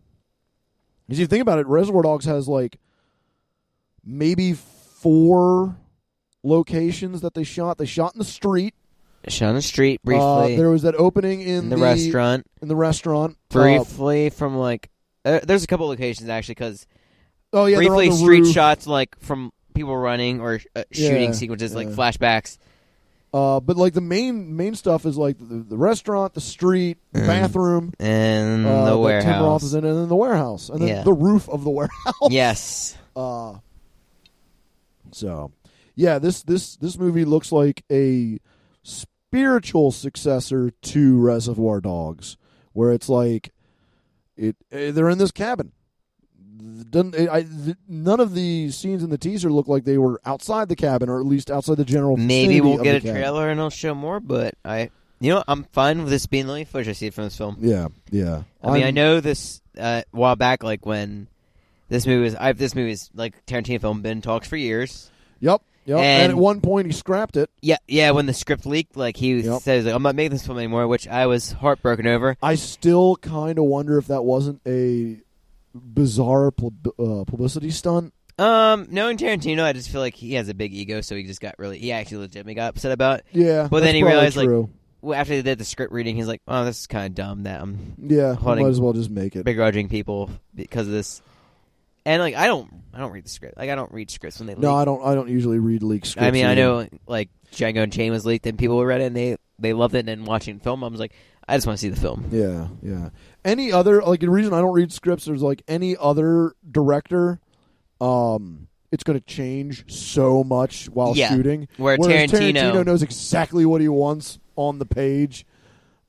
as 1.11 1.18
you 1.18 1.27
think 1.27 1.42
about 1.42 1.59
it, 1.59 1.66
Reservoir 1.66 2.03
Dogs 2.03 2.25
has 2.25 2.49
like 2.49 2.79
maybe 4.05 4.55
four 4.55 5.77
locations 6.42 7.21
that 7.21 7.35
they 7.35 7.45
shot. 7.45 7.79
They 7.79 7.87
shot 7.87 8.14
in 8.14 8.18
the 8.18 8.25
street. 8.25 8.75
Shot 9.29 9.51
in 9.51 9.55
the 9.55 9.62
street 9.62 10.01
Uh, 10.01 10.07
briefly 10.07 10.57
there 10.57 10.68
was 10.68 10.83
that 10.83 10.97
opening 10.97 11.42
in, 11.42 11.49
in 11.64 11.68
the, 11.68 11.77
restaurant. 11.77 12.45
In 12.61 12.66
the 12.66 12.75
restaurant, 12.75 13.37
Uh, 13.51 13.55
briefly 13.55 14.31
from 14.31 14.57
like 14.57 14.90
uh, 15.25 15.38
there's 15.45 15.62
a 15.62 15.68
couple 15.68 15.87
locations 15.87 16.29
actually 16.29 16.55
because 16.55 16.87
oh 17.53 17.66
yeah, 17.66 17.77
briefly 17.77 18.09
the 18.09 18.16
street 18.16 18.40
roof. 18.40 18.53
shots 18.53 18.87
like 18.88 19.16
from 19.21 19.53
people 19.75 19.97
running 19.97 20.41
or 20.41 20.61
uh, 20.77 20.85
shooting 20.91 21.31
Yeah, 21.31 21.37
sequences 21.37 21.75
like 21.75 21.89
flashbacks 21.89 22.59
Uh, 23.35 23.61
but 23.61 23.77
like 23.79 23.95
the 23.95 24.01
main 24.03 24.55
main 24.57 24.75
stuff 24.75 25.07
is 25.07 25.17
like 25.17 25.39
the, 25.39 25.65
the 25.67 25.77
restaurant, 25.79 26.35
the 26.35 26.41
street, 26.41 26.99
the 27.13 27.21
Mm. 27.21 27.27
bathroom, 27.27 27.93
and 27.99 28.67
uh, 28.67 28.85
the 28.97 29.09
that 29.09 29.23
Tim 29.23 29.31
Roth 29.33 29.63
warehouse. 29.63 29.63
is 29.63 29.75
in, 29.75 29.85
and 29.85 29.99
then 29.99 30.09
the 30.09 30.17
warehouse, 30.17 30.69
and 30.69 30.81
then 30.83 30.89
Yeah. 30.89 31.03
the 31.03 31.15
roof 31.15 31.49
of 31.49 31.65
the 31.65 31.71
warehouse. 31.79 32.29
yes, 32.31 32.97
Uh, 33.17 33.59
so, 35.13 35.53
yeah, 35.95 36.19
this 36.19 36.43
this 36.43 36.77
this 36.77 36.99
movie 36.99 37.25
looks 37.25 37.53
like 37.53 37.85
a 37.91 38.39
spiritual 38.83 39.91
successor 39.93 40.71
to 40.71 41.19
Reservoir 41.19 41.81
Dogs, 41.81 42.37
where 42.73 42.93
it's 42.93 43.09
like 43.09 43.53
it 44.37 44.57
eh, 44.71 44.91
they're 44.91 45.09
in 45.11 45.19
this 45.19 45.31
cabin. 45.33 45.73
Doesn't, 46.90 47.14
I, 47.29 47.42
th- 47.42 47.77
none 47.88 48.20
of 48.20 48.35
the 48.35 48.70
scenes 48.70 49.03
in 49.03 49.11
the 49.11 49.18
teaser 49.18 49.51
look 49.51 49.66
like 49.68 49.85
they 49.85 49.98
were 49.98 50.20
outside 50.25 50.68
the 50.68 50.77
cabin, 50.77 51.09
or 51.09 51.18
at 51.20 51.27
least 51.27 51.51
outside 51.51 51.77
the 51.77 51.85
general. 51.85 52.16
maybe 52.16 52.61
we'll 52.61 52.83
get 52.83 52.96
a 52.96 53.01
cabin. 53.01 53.14
trailer 53.14 53.48
and 53.48 53.59
it'll 53.59 53.70
show 53.70 53.94
more. 53.94 54.20
But 54.20 54.55
I, 54.64 54.90
you 55.20 55.33
know, 55.33 55.42
I'm 55.48 55.64
fine 55.64 56.01
with 56.03 56.11
this 56.11 56.27
being 56.27 56.46
the 56.46 56.53
only 56.53 56.64
footage 56.64 56.88
I 56.88 56.92
see 56.92 57.11
from 57.11 57.25
this 57.25 57.37
film. 57.37 57.57
Yeah, 57.61 57.88
yeah. 58.11 58.42
I 58.62 58.72
mean, 58.72 58.85
I 58.85 58.90
know 58.90 59.20
this 59.20 59.61
uh, 59.79 60.03
a 60.12 60.16
while 60.16 60.37
back, 60.37 60.62
like 60.62 60.85
when 60.87 61.29
this 61.88 62.07
movie 62.07 62.22
was. 62.25 62.35
I've 62.35 62.59
this 62.59 62.75
movie's 62.75 63.11
like 63.14 63.44
Tarantino 63.46 63.81
film 63.81 64.03
been 64.03 64.20
talks 64.22 64.46
for 64.48 64.57
years. 64.57 65.11
Yep, 65.40 65.62
yep. 65.87 65.98
And, 65.98 66.22
And- 66.25 66.33
at 66.33 66.38
one 66.38 66.61
point, 66.61 66.87
he 66.87 66.92
scrapped 66.92 67.37
it. 67.37 67.51
Yeah, 67.61 67.79
yeah. 67.88 68.11
When 68.12 68.27
the 68.27 68.35
script 68.35 68.66
leaked, 68.66 68.96
like 68.96 69.16
he 69.16 69.40
Yep. 69.40 69.62
says, 69.62 69.85
like, 69.87 69.94
"I'm 69.94 70.03
not 70.03 70.14
making 70.14 70.33
this 70.33 70.44
film 70.46 70.59
anymore," 70.59 70.87
which 70.87 71.09
I 71.09 71.27
was 71.27 71.53
heartbroken 71.53 72.07
over. 72.07 72.37
I 72.42 72.55
still 72.57 73.16
kind 73.16 73.59
of 73.59 73.64
wonder 73.64 73.98
if 73.98 74.07
that 74.09 74.22
wasn't 74.25 74.61
a 74.66 75.18
bizarre 75.75 76.51
pub- 76.51 76.89
uh, 76.99 77.25
publicity 77.25 77.71
stunt. 77.71 78.13
Um, 78.39 78.87
knowing 78.91 79.19
Tarantino, 79.19 79.63
I 79.63 79.73
just 79.73 79.91
feel 79.91 80.01
like 80.01 80.15
he 80.15 80.35
has 80.35 80.49
a 80.49 80.55
big 80.55 80.73
ego, 80.73 81.01
so 81.01 81.15
he 81.15 81.23
just 81.25 81.41
got 81.41 81.55
really, 81.59 81.79
he 81.79 81.93
actually 81.93 82.19
legitimately 82.19 82.55
got 82.55 82.71
upset 82.71 82.93
about. 82.93 83.21
It. 83.21 83.27
Yeah, 83.33 83.69
But 83.71 83.81
that's 83.81 83.85
then 83.89 83.95
he 83.95 84.03
realized, 84.03 84.37
like, 84.37 84.47
true. 84.47 84.71
Well, 85.03 85.19
after 85.19 85.35
they 85.35 85.43
did 85.43 85.59
the 85.59 85.65
script 85.65 85.93
reading, 85.93 86.15
he's 86.15 86.29
like, 86.29 86.43
"Oh, 86.47 86.65
this 86.65 86.81
is 86.81 86.87
kind 86.87 87.07
of 87.07 87.15
dumb 87.17 87.43
that 87.43 87.61
I'm 87.61 87.97
yeah, 87.99 88.37
might 88.41 88.65
as 88.65 88.81
well 88.81 88.93
just 88.93 89.11
make 89.11 89.35
it. 89.35 89.45
begrudging 89.45 89.89
people 89.89 90.31
because 90.55 90.87
of 90.87 90.93
this." 90.93 91.21
And 92.07 92.23
like, 92.23 92.37
I 92.37 92.47
don't, 92.47 92.73
I 92.95 92.99
don't 93.01 93.11
read 93.11 93.25
the 93.25 93.29
script. 93.29 93.59
Like, 93.59 93.69
I 93.69 93.75
don't 93.75 93.91
read 93.93 94.13
scripts 94.13 94.39
when 94.39 94.47
they 94.47 94.55
leak. 94.55 94.63
No, 94.63 94.75
I 94.75 94.85
don't. 94.85 95.05
I 95.05 95.17
don't 95.17 95.29
usually 95.29 95.59
read 95.59 95.83
leak 95.83 96.07
scripts. 96.07 96.25
I 96.27 96.31
mean, 96.31 96.47
I 96.47 96.55
know 96.55 96.87
like 97.09 97.31
Django 97.53 97.83
Unchained 97.83 98.13
was 98.13 98.25
leaked, 98.25 98.47
and 98.47 98.57
people 98.57 98.85
read 98.85 99.01
it 99.01 99.05
and 99.05 99.17
they 99.17 99.37
they 99.59 99.73
loved 99.73 99.97
it. 99.97 100.01
And 100.01 100.09
then 100.09 100.25
watching 100.25 100.61
film, 100.61 100.85
I 100.85 100.87
was 100.89 101.01
like, 101.01 101.15
I 101.48 101.57
just 101.57 101.66
want 101.66 101.78
to 101.78 101.81
see 101.81 101.88
the 101.88 102.00
film. 102.00 102.26
Yeah, 102.31 102.68
yeah. 102.83 103.09
Any 103.44 103.72
other 103.72 104.02
like 104.02 104.20
the 104.20 104.31
reason 104.31 104.52
I 104.55 104.61
don't 104.61 104.72
read 104.72 104.92
scripts 104.92 105.26
is 105.28 105.42
like 105.42 105.62
any 105.68 105.96
other 105.98 106.55
director, 106.70 107.40
um, 108.00 108.68
it's 108.90 109.02
going 109.05 109.18
to 109.18 109.24
change 109.24 109.90
so 109.92 110.44
much 110.44 110.87
while 110.88 111.16
Yeah. 111.16 111.31
shooting. 111.35 111.68
Where 111.76 111.96
Whereas 111.96 112.31
Tarantino, 112.31 112.85
knows 112.87 113.02
exactly 113.02 113.64
what 113.66 113.81
he 113.81 113.88
wants 113.88 114.38
on 114.57 114.78
the 114.78 114.87
page. 114.87 115.44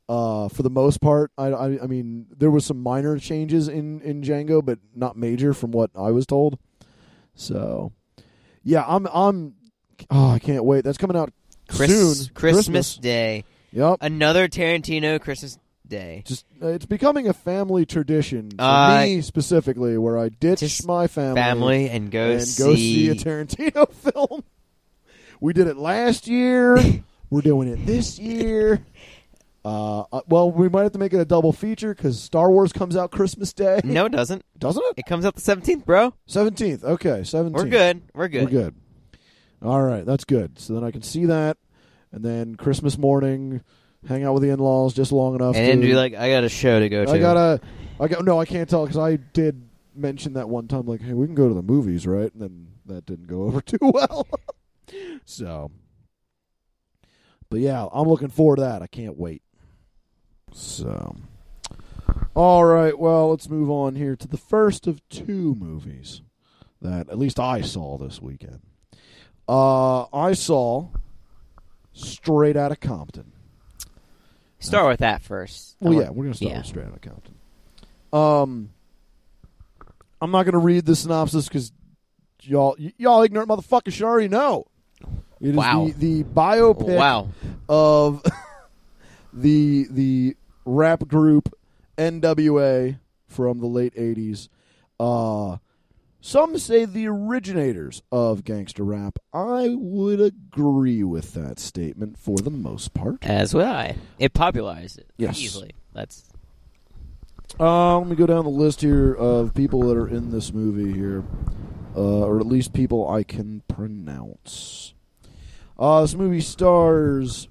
Uh, 0.10 0.50
for 0.50 0.64
the 0.64 0.70
most 0.70 1.00
part, 1.02 1.32
I, 1.38 1.48
I, 1.48 1.66
I 1.84 1.88
mean, 1.88 2.28
there 2.38 2.52
was 2.52 2.66
some 2.66 2.84
minor 2.84 3.18
changes 3.18 3.68
in 3.70 4.02
in 4.02 4.22
Django, 4.22 4.64
but 4.64 4.80
not 4.94 5.16
major 5.18 5.54
from 5.54 5.72
what 5.72 5.92
I 5.96 6.12
was 6.12 6.26
told. 6.26 6.60
So, 7.36 7.94
yeah, 8.64 8.84
I'm 8.88 9.08
I'm. 9.08 9.56
Oh, 10.12 10.30
I 10.32 10.40
can't 10.40 10.66
wait. 10.66 10.84
That's 10.84 10.98
coming 10.98 11.16
out 11.18 11.32
Chris- 11.70 11.90
soon. 12.26 12.34
Christmas, 12.36 12.98
Day. 12.98 13.46
Yep. 13.74 13.98
Another 14.02 14.48
Tarantino 14.48 15.20
Christmas 15.20 15.58
Day. 15.88 16.24
Just 16.26 16.46
uh, 16.62 16.68
it's 16.68 16.86
becoming 16.86 17.28
a 17.28 17.34
family 17.34 17.86
tradition 17.86 18.52
for 18.52 18.62
Uh, 18.64 19.02
me 19.02 19.22
specifically, 19.22 19.98
where 19.98 20.18
I 20.18 20.30
ditch 20.30 20.86
my 20.86 21.08
family, 21.08 21.42
Family 21.42 21.90
and 21.90 22.10
go 22.12 22.32
and 22.32 22.42
see. 22.44 22.64
go 22.64 22.76
see 22.76 23.10
a 23.10 23.16
Tarantino 23.16 23.92
film. 24.14 24.44
We 25.42 25.54
did 25.54 25.68
it 25.68 25.76
last 25.78 26.28
year. 26.28 26.78
We're 27.30 27.42
doing 27.42 27.68
it 27.68 27.86
this 27.86 28.20
year. 28.20 28.86
Uh, 29.66 30.02
uh, 30.12 30.22
well, 30.28 30.52
we 30.52 30.70
might 30.70 30.84
have 30.84 30.92
to 30.92 31.00
make 31.00 31.14
it 31.14 31.20
a 31.20 31.26
double 31.26 31.52
feature 31.54 31.96
because 31.96 32.22
Star 32.22 32.52
Wars 32.52 32.72
comes 32.74 32.96
out 32.96 33.12
Christmas 33.12 33.54
Day. 33.54 33.80
no, 33.84 34.06
it 34.06 34.12
doesn't. 34.12 34.44
doesn't 34.60 34.84
it? 34.88 34.94
It 34.98 35.06
comes 35.06 35.26
out 35.26 35.36
the 35.36 35.42
seventeenth, 35.42 35.86
bro. 35.86 36.14
Seventeenth. 36.28 36.84
Okay, 36.84 37.24
seventeenth. 37.24 37.64
We're 37.64 37.70
good. 37.70 38.02
We're 38.14 38.28
good. 38.28 38.44
We're 38.44 38.50
good. 38.50 38.76
All 39.64 39.82
right, 39.82 40.06
that's 40.06 40.26
good. 40.26 40.60
So 40.60 40.74
then 40.76 40.84
I 40.84 40.92
can 40.92 41.02
see 41.02 41.26
that, 41.26 41.58
and 42.14 42.24
then 42.24 42.56
Christmas 42.56 42.98
morning, 42.98 43.62
hang 44.08 44.24
out 44.24 44.36
with 44.36 44.44
the 44.44 44.50
in-laws 44.50 44.94
just 44.94 45.12
long 45.12 45.36
enough. 45.36 45.56
And 45.56 45.82
to, 45.82 45.88
be 45.88 45.96
like, 45.96 46.14
I 46.14 46.30
got 46.30 46.44
a 46.44 46.50
show 46.50 46.80
to 46.80 46.88
go 46.88 47.06
to. 47.06 47.12
I 47.12 47.18
gotta, 47.18 47.60
I 48.00 48.08
got 48.08 48.24
no, 48.24 48.40
I 48.40 48.46
can't 48.46 48.70
tell 48.70 48.86
because 48.86 49.00
I 49.00 49.18
did 49.18 49.68
mention 49.96 50.34
that 50.34 50.48
one 50.48 50.68
time, 50.68 50.86
like, 50.86 51.02
hey, 51.02 51.14
we 51.14 51.26
can 51.26 51.36
go 51.36 51.48
to 51.48 51.54
the 51.54 51.64
movies, 51.64 52.06
right? 52.06 52.32
And 52.32 52.42
then 52.42 52.68
that 52.86 53.06
didn't 53.06 53.28
go 53.28 53.44
over 53.48 53.62
too 53.62 53.80
well. 53.82 54.28
so, 55.26 55.72
but 57.50 57.60
yeah, 57.60 57.88
I'm 57.92 58.08
looking 58.08 58.30
forward 58.30 58.58
to 58.58 58.62
that. 58.62 58.82
I 58.84 58.88
can't 58.88 59.18
wait. 59.18 59.42
So, 60.54 61.16
all 62.36 62.64
right, 62.64 62.98
well, 62.98 63.32
let's 63.32 63.50
move 63.50 63.72
on 63.72 63.96
here 63.96 64.16
to 64.16 64.28
the 64.28 64.38
first 64.38 64.86
of 64.86 65.02
two 65.10 65.56
movies 65.56 66.22
that 66.80 67.10
at 67.10 67.18
least 67.18 67.40
I 67.40 67.62
saw 67.62 67.98
this 67.98 68.22
weekend. 68.22 68.60
Uh, 69.48 70.04
I 70.16 70.34
saw 70.34 70.90
Straight 71.94 72.58
out 72.58 72.72
of 72.72 72.80
Compton. 72.80 73.32
Start 74.60 74.88
with 74.88 75.00
that 75.02 75.22
first. 75.22 75.76
Well, 75.80 75.94
yeah, 75.94 76.10
we're 76.10 76.24
gonna 76.26 76.34
start 76.36 76.52
yeah. 76.52 76.58
with 76.60 76.68
Straight 76.68 76.86
Outta 76.86 77.00
Compton. 77.00 77.36
Um, 78.14 78.70
I'm 80.22 80.32
not 80.32 80.44
gonna 80.44 80.58
read 80.60 80.86
the 80.86 80.96
synopsis 80.96 81.48
because 81.48 81.72
y'all, 82.42 82.76
y- 82.80 82.94
y'all 82.98 83.22
ignorant 83.24 83.50
motherfuckers 83.50 83.92
should 83.94 84.06
already 84.06 84.30
know. 84.30 84.68
It 85.42 85.50
is 85.50 85.56
Wow. 85.56 85.86
the, 85.88 85.92
the 85.92 86.24
biopic 86.24 86.96
Wow. 86.98 87.28
of 87.68 88.24
the 89.34 89.88
the 89.90 90.38
rap 90.66 91.08
group 91.08 91.54
NWA 91.98 92.98
from 93.28 93.60
the 93.60 93.68
late 93.68 93.94
'80s. 93.96 94.48
Uh, 95.00 95.58
some 96.26 96.58
say 96.58 96.86
the 96.86 97.06
originators 97.06 98.02
of 98.10 98.46
gangster 98.46 98.86
rap. 98.86 99.20
I 99.34 99.76
would 99.78 100.22
agree 100.22 101.04
with 101.04 101.34
that 101.34 101.60
statement 101.60 102.18
for 102.18 102.38
the 102.38 102.50
most 102.50 102.94
part. 102.94 103.26
As 103.26 103.54
would 103.54 103.66
I. 103.66 103.98
It 104.20 104.34
popularized 104.34 105.00
it. 105.00 105.08
Yes. 105.18 105.38
Easily. 105.38 105.72
That's 105.94 106.24
Uh, 107.60 107.98
let 108.00 108.08
me 108.08 108.16
go 108.16 108.26
down 108.26 108.46
the 108.46 108.50
list 108.50 108.80
here 108.80 109.14
of 109.14 109.54
people 109.54 109.82
that 109.82 109.98
are 109.98 110.08
in 110.08 110.32
this 110.32 110.54
movie 110.54 110.94
here, 110.94 111.26
uh, 111.94 112.00
or 112.26 112.40
at 112.40 112.48
least 112.48 112.72
people 112.72 113.10
I 113.10 113.24
can 113.24 113.62
pronounce. 113.68 114.94
Uh, 115.78 116.02
this 116.04 116.16
movie 116.16 116.40
stars 116.40 117.50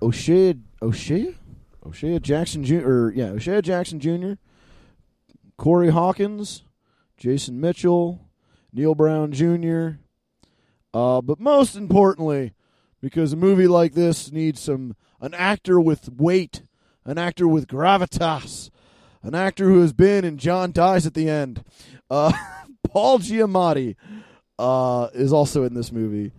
O'Shea, 0.00 0.54
O'Shea, 0.80 1.36
O'Shea 1.86 2.18
Jackson 2.20 2.64
Jr. 2.64 2.88
Or, 2.88 3.12
yeah, 3.14 3.26
O'Shea 3.26 3.60
Jackson 3.60 4.00
Jr., 4.00 4.32
Corey 5.58 5.90
Hawkins, 5.90 6.64
Jason 7.22 7.60
Mitchell, 7.60 8.28
Neil 8.72 8.96
Brown 8.96 9.30
Jr. 9.30 9.90
Uh, 10.92 11.20
but 11.20 11.38
most 11.38 11.76
importantly, 11.76 12.52
because 13.00 13.32
a 13.32 13.36
movie 13.36 13.68
like 13.68 13.94
this 13.94 14.32
needs 14.32 14.58
some 14.60 14.96
an 15.20 15.32
actor 15.34 15.80
with 15.80 16.10
weight 16.10 16.62
an 17.04 17.18
actor 17.18 17.46
with 17.46 17.68
gravitas, 17.68 18.70
an 19.22 19.36
actor 19.36 19.66
who 19.66 19.80
has 19.82 19.92
been 19.92 20.24
and 20.24 20.36
John 20.38 20.72
Dies 20.72 21.06
at 21.06 21.14
the 21.14 21.28
End. 21.28 21.64
Uh, 22.10 22.32
Paul 22.88 23.20
Giamatti 23.20 23.94
uh, 24.58 25.08
is 25.14 25.32
also 25.32 25.62
in 25.62 25.74
this 25.74 25.92
movie, 25.92 26.32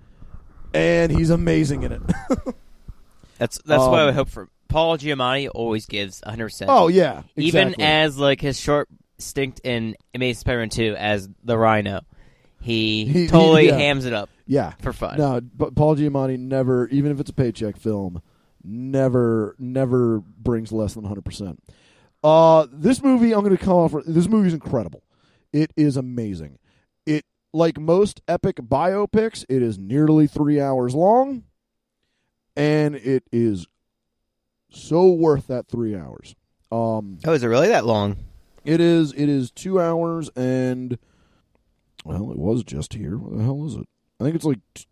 and 0.73 1.13
he's 1.13 1.29
amazing 1.29 1.83
in 1.83 1.93
it. 1.93 2.01
that's 3.37 3.57
that's 3.65 3.83
what 3.85 3.99
I 3.99 4.09
Um, 4.09 4.15
hope 4.15 4.27
for. 4.29 4.49
Paul 4.67 4.97
Giamatti 4.97 5.49
always 5.53 5.85
gives 5.85 6.21
100. 6.25 6.45
percent 6.45 6.69
oh 6.69 6.89
yeah, 6.89 7.23
even 7.37 7.79
as 7.81 8.17
like 8.17 8.41
his 8.41 8.59
short 8.59 8.89
stint 9.23 9.59
in 9.63 9.95
Amazing 10.13 10.39
Spider-Man 10.41 10.69
2 10.69 10.95
as 10.97 11.29
the 11.43 11.57
Rhino, 11.57 12.01
he, 12.62 13.05
He- 13.05 13.13
he- 13.23 13.27
totally 13.27 13.67
yeah. 13.67 13.77
hams 13.77 14.05
it 14.05 14.13
up 14.13 14.29
yeah. 14.45 14.73
for 14.81 14.93
fun. 14.93 15.17
No, 15.17 15.41
but 15.41 15.75
Paul 15.75 15.95
Giamatti 15.95 16.38
never, 16.39 16.88
even 16.89 17.12
if 17.12 17.19
it's 17.19 17.29
a 17.29 17.33
paycheck 17.33 17.77
film, 17.77 18.21
never, 18.63 19.55
never 19.59 20.19
brings 20.19 20.71
less 20.71 20.93
than 20.93 21.03
100%. 21.03 21.57
Uh, 22.23 22.67
this 22.71 23.03
movie, 23.03 23.33
I'm 23.33 23.41
going 23.43 23.55
to 23.57 23.62
come 23.63 23.73
off. 23.73 23.93
This 24.05 24.27
movie 24.29 24.47
is 24.47 24.53
incredible. 24.53 25.03
It 25.51 25.71
is 25.75 25.97
amazing. 25.97 26.57
It, 27.05 27.25
like 27.53 27.77
most 27.79 28.21
epic 28.29 28.55
biopics, 28.57 29.43
it 29.49 29.62
is 29.62 29.77
nearly 29.77 30.25
three 30.27 30.59
hours 30.62 30.95
long, 30.95 31.43
and 32.55 32.95
it 32.95 33.23
is 33.31 33.67
so 34.71 35.12
worth 35.12 35.47
that 35.47 35.67
three 35.67 35.95
hours. 35.95 36.36
Um, 36.71 37.19
Oh, 37.25 37.33
is 37.33 37.43
it 37.43 37.47
really 37.47 37.67
that 37.67 37.86
long? 37.86 38.15
It 38.65 38.80
is. 38.82 39.13
It 39.13 39.30
is 39.30 39.52
two 39.52 39.80
hours 39.82 40.30
and 40.36 40.97
well, 42.06 42.32
it 42.32 42.38
was 42.38 42.63
just 42.63 42.93
here. 42.93 43.17
What 43.17 43.38
the 43.38 43.43
hell 43.43 43.65
is 43.65 43.76
it? 43.76 43.88
I 44.19 44.23
think 44.23 44.36
it's 44.36 44.45
like 44.45 44.60
t- 44.73 44.86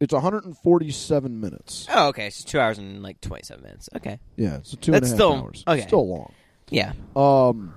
it's 0.00 0.12
147 0.12 1.40
minutes. 1.40 1.86
Oh, 1.92 2.08
okay. 2.08 2.30
So 2.30 2.44
two 2.46 2.60
hours 2.60 2.78
and 2.78 3.02
like 3.02 3.20
27 3.20 3.62
minutes. 3.62 3.88
Okay. 3.96 4.18
Yeah, 4.36 4.56
it's 4.58 4.76
two 4.76 4.92
and 4.94 5.04
a 5.04 5.06
half 5.08 5.14
still- 5.14 5.34
hours. 5.34 5.64
okay. 5.66 5.82
Still 5.82 6.08
long. 6.08 6.32
Yeah. 6.70 6.92
Um, 7.16 7.74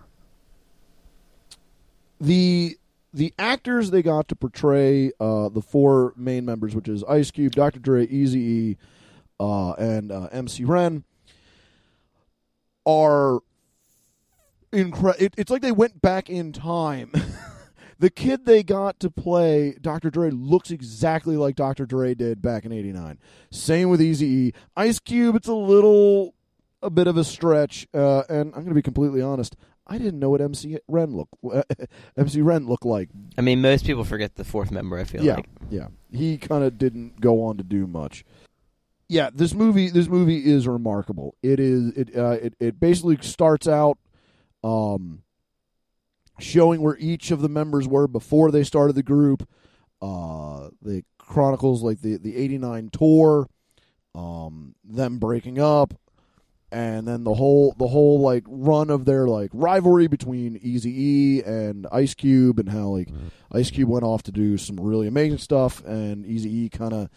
the 2.20 2.78
the 3.14 3.34
actors 3.40 3.92
they 3.92 4.02
got 4.02 4.28
to 4.30 4.36
portray 4.36 5.12
uh, 5.20 5.50
the 5.50 5.62
four 5.62 6.14
main 6.16 6.46
members, 6.46 6.76
which 6.76 6.88
is 6.88 7.04
Ice 7.06 7.32
Cube, 7.32 7.54
Dr. 7.54 7.80
Dre, 7.80 8.06
Easy 8.08 8.40
E, 8.40 8.78
uh, 9.40 9.72
and 9.74 10.12
uh, 10.12 10.28
MC 10.32 10.64
Ren, 10.64 11.04
are 12.86 13.40
incredible. 14.72 15.24
It, 15.26 15.34
it's 15.38 15.52
like 15.52 15.62
they 15.62 15.72
went 15.72 16.02
back 16.02 16.30
in 16.30 16.52
time. 16.54 17.12
the 18.00 18.10
kid 18.10 18.46
they 18.46 18.64
got 18.64 19.00
to 19.02 19.10
play 19.12 19.76
Dr. 19.82 20.10
Dre 20.10 20.30
looks 20.32 20.72
exactly 20.72 21.38
like 21.38 21.56
Dr. 21.56 21.86
Dre 21.86 22.14
did 22.14 22.42
back 22.42 22.66
in 22.66 22.72
'89. 22.72 23.20
Same 23.52 23.90
with 23.90 24.02
Easy 24.02 24.26
E, 24.28 24.54
Ice 24.76 25.00
Cube. 25.00 25.36
It's 25.36 25.48
a 25.48 25.54
little 25.54 26.34
a 26.82 26.90
bit 26.90 27.08
of 27.08 27.18
a 27.18 27.24
stretch, 27.24 27.88
uh, 27.94 28.24
and 28.30 28.48
I'm 28.48 28.62
going 28.62 28.70
to 28.70 28.74
be 28.74 28.82
completely 28.82 29.22
honest. 29.22 29.56
I 29.88 29.98
didn't 29.98 30.20
know 30.20 30.30
what 30.30 30.42
MC 30.42 30.78
Ren 30.88 31.16
look 31.16 31.28
MC 32.18 32.42
Ren 32.42 32.66
looked 32.68 32.86
like. 32.86 33.10
I 33.38 33.42
mean, 33.42 33.62
most 33.62 33.86
people 33.86 34.04
forget 34.06 34.36
the 34.36 34.46
fourth 34.46 34.72
member, 34.72 34.98
I 34.98 35.04
feel 35.04 35.24
Yeah, 35.24 35.36
like. 35.36 35.50
yeah. 35.70 35.88
He 36.12 36.38
kind 36.38 36.64
of 36.64 36.78
didn't 36.78 37.20
go 37.20 37.44
on 37.44 37.58
to 37.58 37.64
do 37.64 37.88
much. 37.88 38.24
Yeah, 39.10 39.30
this 39.34 39.54
movie 39.54 39.90
this 39.90 40.08
movie 40.08 40.46
is 40.50 40.66
remarkable. 40.68 41.36
It 41.44 41.60
is 41.60 41.90
it 41.98 42.16
uh, 42.16 42.38
it 42.42 42.54
it 42.62 42.80
basically 42.80 43.18
starts 43.22 43.68
out 43.68 43.98
um 44.64 45.24
showing 46.40 46.82
where 46.82 46.98
each 47.00 47.32
of 47.32 47.42
the 47.42 47.50
members 47.50 47.88
were 47.88 48.08
before 48.08 48.52
they 48.52 48.64
started 48.64 48.94
the 48.94 49.04
group. 49.04 49.48
Uh 50.02 50.70
the 50.82 51.04
chronicles 51.18 51.84
like 51.84 52.02
the 52.02 52.18
the 52.18 52.36
89 52.38 52.90
tour, 52.92 53.48
um 54.16 54.76
them 54.84 55.20
breaking 55.20 55.60
up 55.60 55.94
and 56.72 57.06
then 57.08 57.24
the 57.26 57.34
whole 57.34 57.76
the 57.78 57.88
whole 57.88 58.20
like 58.22 58.44
run 58.48 58.90
of 58.90 59.06
their 59.06 59.28
like 59.28 59.50
rivalry 59.54 60.08
between 60.08 60.58
Easy 60.62 60.90
E 61.38 61.44
and 61.44 61.86
Ice 61.92 62.14
Cube 62.14 62.60
and 62.60 62.70
how 62.70 62.88
like 62.88 63.10
Ice 63.52 63.70
Cube 63.70 63.90
went 63.90 64.06
off 64.06 64.24
to 64.24 64.32
do 64.32 64.58
some 64.58 64.78
really 64.80 65.08
amazing 65.08 65.38
stuff 65.38 65.84
and 65.86 66.26
Easy 66.26 66.50
E 66.66 66.70
kind 66.70 66.94
of 66.94 67.10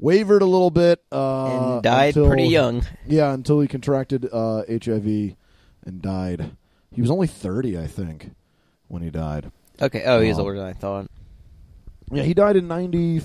wavered 0.00 0.42
a 0.42 0.46
little 0.46 0.70
bit 0.70 1.02
uh, 1.12 1.74
and 1.74 1.82
died 1.82 2.08
until- 2.16 2.26
pretty 2.28 2.46
young. 2.48 2.84
Yeah, 3.06 3.32
until 3.32 3.60
he 3.60 3.68
contracted 3.68 4.28
uh, 4.32 4.62
HIV 4.68 5.34
and 5.84 6.02
died. 6.02 6.56
He 6.92 7.00
was 7.00 7.10
only 7.10 7.26
thirty, 7.26 7.78
I 7.78 7.86
think, 7.86 8.32
when 8.88 9.02
he 9.02 9.10
died. 9.10 9.50
Okay. 9.80 10.02
Oh, 10.04 10.20
he's 10.20 10.38
Uh, 10.38 10.42
older 10.42 10.56
than 10.56 10.66
I 10.66 10.72
thought. 10.72 11.06
Yeah, 12.10 12.22
he 12.22 12.34
died 12.34 12.56
in 12.56 12.66
ninety 12.68 13.20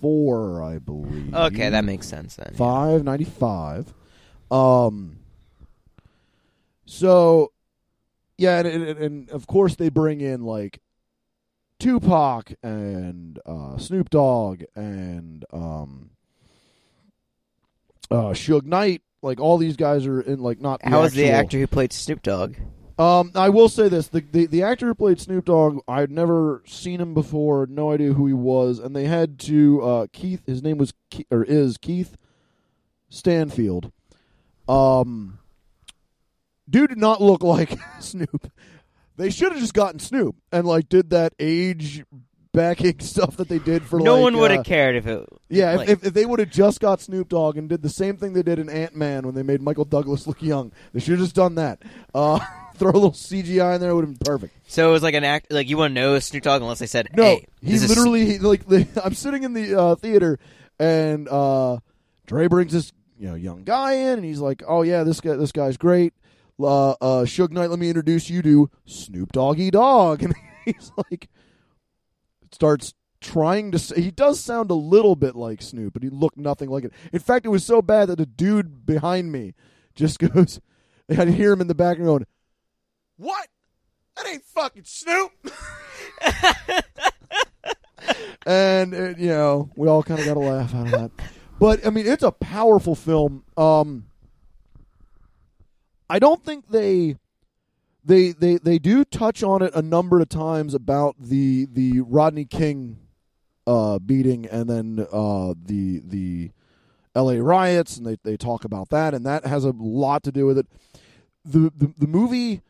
four, 0.00 0.62
I 0.62 0.78
believe. 0.78 1.34
Okay, 1.34 1.68
that 1.68 1.84
makes 1.84 2.06
sense 2.06 2.36
then. 2.36 2.54
five 2.54 3.04
ninety 3.04 3.24
five. 3.24 3.92
Um. 4.50 5.16
So, 6.86 7.52
yeah, 8.36 8.58
and, 8.58 8.66
and, 8.66 8.98
and 8.98 9.30
of 9.30 9.46
course 9.46 9.76
they 9.76 9.90
bring 9.90 10.20
in 10.20 10.42
like 10.42 10.80
Tupac 11.78 12.52
and 12.64 13.38
uh, 13.46 13.78
Snoop 13.78 14.10
Dogg 14.10 14.64
and 14.74 15.44
um, 15.52 16.10
uh, 18.10 18.30
Suge 18.30 18.64
Knight 18.64 19.02
Like 19.22 19.38
all 19.38 19.56
these 19.56 19.76
guys 19.76 20.04
are 20.06 20.20
in 20.20 20.40
like 20.40 20.60
not. 20.60 20.80
How 20.84 21.02
was 21.02 21.12
the 21.14 21.30
actor 21.30 21.58
who 21.58 21.66
played 21.66 21.92
Snoop 21.92 22.22
Dogg? 22.22 22.56
Um, 23.00 23.32
I 23.34 23.48
will 23.48 23.70
say 23.70 23.88
this: 23.88 24.08
the, 24.08 24.20
the 24.20 24.44
the 24.44 24.62
actor 24.62 24.86
who 24.86 24.94
played 24.94 25.18
Snoop 25.18 25.46
Dogg, 25.46 25.80
I'd 25.88 26.10
never 26.10 26.62
seen 26.66 27.00
him 27.00 27.14
before, 27.14 27.66
no 27.66 27.92
idea 27.92 28.12
who 28.12 28.26
he 28.26 28.34
was, 28.34 28.78
and 28.78 28.94
they 28.94 29.06
had 29.06 29.38
to 29.40 29.82
uh, 29.82 30.06
Keith. 30.12 30.44
His 30.44 30.62
name 30.62 30.76
was 30.76 30.92
Ke- 31.10 31.24
or 31.30 31.42
is 31.42 31.78
Keith 31.78 32.18
Stanfield. 33.08 33.90
Um, 34.68 35.38
dude 36.68 36.90
did 36.90 36.98
not 36.98 37.22
look 37.22 37.42
like 37.42 37.78
Snoop. 38.00 38.52
They 39.16 39.30
should 39.30 39.52
have 39.52 39.60
just 39.62 39.74
gotten 39.74 39.98
Snoop 39.98 40.36
and 40.52 40.66
like 40.66 40.90
did 40.90 41.08
that 41.08 41.32
age 41.38 42.04
backing 42.52 43.00
stuff 43.00 43.38
that 43.38 43.48
they 43.48 43.58
did 43.58 43.82
for 43.82 43.98
no 43.98 44.16
like, 44.16 44.22
one 44.24 44.36
would 44.36 44.50
uh, 44.50 44.56
have 44.56 44.66
cared 44.66 44.96
if 44.96 45.06
it. 45.06 45.26
Yeah, 45.50 45.74
like- 45.74 45.88
if, 45.88 46.06
if, 46.06 46.14
they 46.14 46.24
would 46.24 46.38
have 46.38 46.50
just 46.50 46.80
got 46.80 47.00
Snoop 47.00 47.28
Dogg 47.28 47.56
and 47.56 47.68
did 47.68 47.82
the 47.82 47.88
same 47.88 48.16
thing 48.16 48.32
they 48.32 48.42
did 48.42 48.58
in 48.58 48.68
Ant 48.68 48.94
Man 48.94 49.26
when 49.26 49.34
they 49.34 49.42
made 49.42 49.60
Michael 49.60 49.84
Douglas 49.84 50.26
look 50.26 50.40
young, 50.42 50.72
they 50.92 51.00
should 51.00 51.12
have 51.12 51.20
just 51.20 51.34
done 51.34 51.56
that. 51.56 51.82
Uh, 52.14 52.38
throw 52.76 52.90
a 52.90 52.92
little 52.92 53.10
CGI 53.12 53.74
in 53.74 53.80
there 53.80 53.90
it 53.90 53.94
would 53.94 54.06
have 54.06 54.18
been 54.18 54.24
perfect. 54.24 54.54
So 54.66 54.88
it 54.88 54.92
was 54.92 55.02
like 55.02 55.14
an 55.14 55.24
act. 55.24 55.52
Like 55.52 55.68
you 55.68 55.76
wouldn't 55.76 55.94
know 55.94 56.18
Snoop 56.18 56.42
Dogg 56.44 56.62
unless 56.62 56.78
they 56.78 56.86
said, 56.86 57.08
No, 57.14 57.24
"Hey, 57.24 57.46
he 57.60 57.78
literally 57.78 58.24
he, 58.24 58.38
like 58.38 58.62
I'm 59.04 59.14
sitting 59.14 59.42
in 59.42 59.52
the 59.52 59.78
uh, 59.78 59.94
theater 59.96 60.38
and 60.78 61.28
uh, 61.28 61.78
Dre 62.26 62.48
brings 62.48 62.72
this 62.72 62.92
you 63.18 63.28
know 63.28 63.34
young 63.34 63.64
guy 63.64 63.92
in 63.92 64.18
and 64.18 64.24
he's 64.24 64.40
like, 64.40 64.62
oh 64.66 64.82
yeah, 64.82 65.04
this 65.04 65.20
guy 65.20 65.36
this 65.36 65.52
guy's 65.52 65.76
great. 65.76 66.14
Uh, 66.58 66.90
uh, 66.90 67.24
Suge 67.24 67.52
Knight, 67.52 67.70
let 67.70 67.78
me 67.78 67.88
introduce 67.88 68.28
you 68.28 68.42
to 68.42 68.70
Snoop 68.84 69.32
Doggy 69.32 69.70
Dogg, 69.70 70.22
and 70.24 70.34
he's 70.64 70.90
like 70.96 71.28
starts 72.52 72.94
trying 73.20 73.70
to 73.72 73.78
say 73.78 74.00
he 74.00 74.10
does 74.10 74.40
sound 74.40 74.70
a 74.70 74.74
little 74.74 75.14
bit 75.14 75.36
like 75.36 75.62
Snoop, 75.62 75.92
but 75.92 76.02
he 76.02 76.08
looked 76.08 76.38
nothing 76.38 76.70
like 76.70 76.84
it. 76.84 76.92
In 77.12 77.20
fact, 77.20 77.44
it 77.46 77.50
was 77.50 77.64
so 77.64 77.82
bad 77.82 78.08
that 78.08 78.16
the 78.16 78.26
dude 78.26 78.86
behind 78.86 79.30
me 79.30 79.54
just 79.94 80.18
goes. 80.32 80.60
I 81.08 81.16
could 81.16 81.28
hear 81.28 81.52
him 81.52 81.60
in 81.60 81.66
the 81.66 81.74
background 81.74 82.06
going, 82.06 82.26
"What? 83.16 83.48
That 84.16 84.26
ain't 84.26 84.44
fucking 84.44 84.84
Snoop." 84.84 85.32
and 88.46 88.94
uh, 88.94 89.14
you 89.18 89.28
know, 89.28 89.70
we 89.76 89.88
all 89.88 90.02
kind 90.02 90.20
of 90.20 90.26
got 90.26 90.36
a 90.36 90.40
laugh 90.40 90.74
out 90.74 90.86
of 90.86 90.92
that. 90.92 91.10
But 91.58 91.86
I 91.86 91.90
mean, 91.90 92.06
it's 92.06 92.22
a 92.22 92.32
powerful 92.32 92.94
film. 92.94 93.44
Um, 93.56 94.06
I 96.08 96.18
don't 96.18 96.44
think 96.44 96.68
they. 96.68 97.16
They, 98.02 98.32
they 98.32 98.56
they 98.56 98.78
do 98.78 99.04
touch 99.04 99.42
on 99.42 99.60
it 99.60 99.74
a 99.74 99.82
number 99.82 100.20
of 100.20 100.30
times 100.30 100.72
about 100.72 101.16
the 101.18 101.66
the 101.70 102.00
Rodney 102.00 102.46
King 102.46 102.96
uh, 103.70 104.00
beating 104.00 104.46
and 104.46 104.68
then 104.68 105.06
uh, 105.12 105.54
the 105.64 106.00
the 106.04 106.50
L.A. 107.14 107.40
riots 107.40 107.96
and 107.96 108.04
they, 108.04 108.16
they 108.24 108.36
talk 108.36 108.64
about 108.64 108.88
that 108.88 109.14
and 109.14 109.24
that 109.24 109.46
has 109.46 109.64
a 109.64 109.70
lot 109.70 110.24
to 110.24 110.32
do 110.32 110.44
with 110.44 110.58
it. 110.58 110.66
The 111.44 111.70
the, 111.76 111.94
the 111.96 112.06
movie 112.08 112.62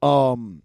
um 0.00 0.62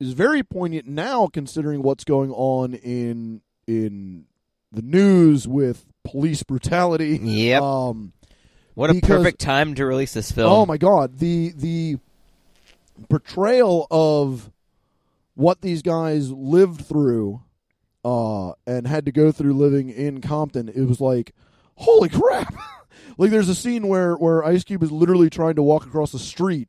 is 0.00 0.14
very 0.14 0.42
poignant 0.42 0.86
now 0.86 1.26
considering 1.26 1.82
what's 1.82 2.04
going 2.04 2.30
on 2.30 2.72
in 2.72 3.42
in 3.66 4.24
the 4.72 4.82
news 4.82 5.46
with 5.46 5.84
police 6.02 6.42
brutality. 6.42 7.18
Yep. 7.22 7.62
Um 7.62 8.12
what 8.72 8.88
a 8.88 8.94
because- 8.94 9.08
perfect 9.08 9.40
time 9.40 9.74
to 9.74 9.84
release 9.84 10.14
this 10.14 10.32
film. 10.32 10.50
Oh 10.50 10.64
my 10.64 10.78
god, 10.78 11.18
the 11.18 11.52
the 11.54 11.98
portrayal 13.10 13.86
of 13.90 14.50
what 15.34 15.60
these 15.60 15.82
guys 15.82 16.30
lived 16.30 16.86
through 16.86 17.42
uh 18.04 18.52
and 18.66 18.86
had 18.86 19.04
to 19.06 19.12
go 19.12 19.32
through 19.32 19.54
living 19.54 19.90
in 19.90 20.20
Compton, 20.20 20.68
it 20.68 20.84
was 20.84 21.00
like 21.00 21.34
holy 21.76 22.08
crap. 22.08 22.54
like 23.18 23.30
there's 23.30 23.48
a 23.48 23.54
scene 23.54 23.88
where 23.88 24.14
where 24.16 24.44
Ice 24.44 24.64
Cube 24.64 24.82
is 24.82 24.92
literally 24.92 25.30
trying 25.30 25.54
to 25.56 25.62
walk 25.62 25.86
across 25.86 26.12
the 26.12 26.18
street 26.18 26.68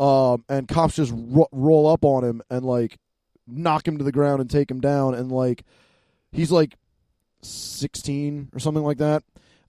um 0.00 0.44
and 0.48 0.68
cops 0.68 0.96
just 0.96 1.12
ro- 1.14 1.48
roll 1.52 1.86
up 1.86 2.04
on 2.04 2.24
him 2.24 2.42
and 2.50 2.64
like 2.64 2.98
knock 3.46 3.86
him 3.86 3.98
to 3.98 4.04
the 4.04 4.12
ground 4.12 4.40
and 4.40 4.50
take 4.50 4.70
him 4.70 4.80
down 4.80 5.14
and 5.14 5.30
like 5.30 5.64
he's 6.32 6.50
like 6.50 6.76
16 7.42 8.50
or 8.54 8.58
something 8.58 8.82
like 8.84 8.98
that 8.98 9.22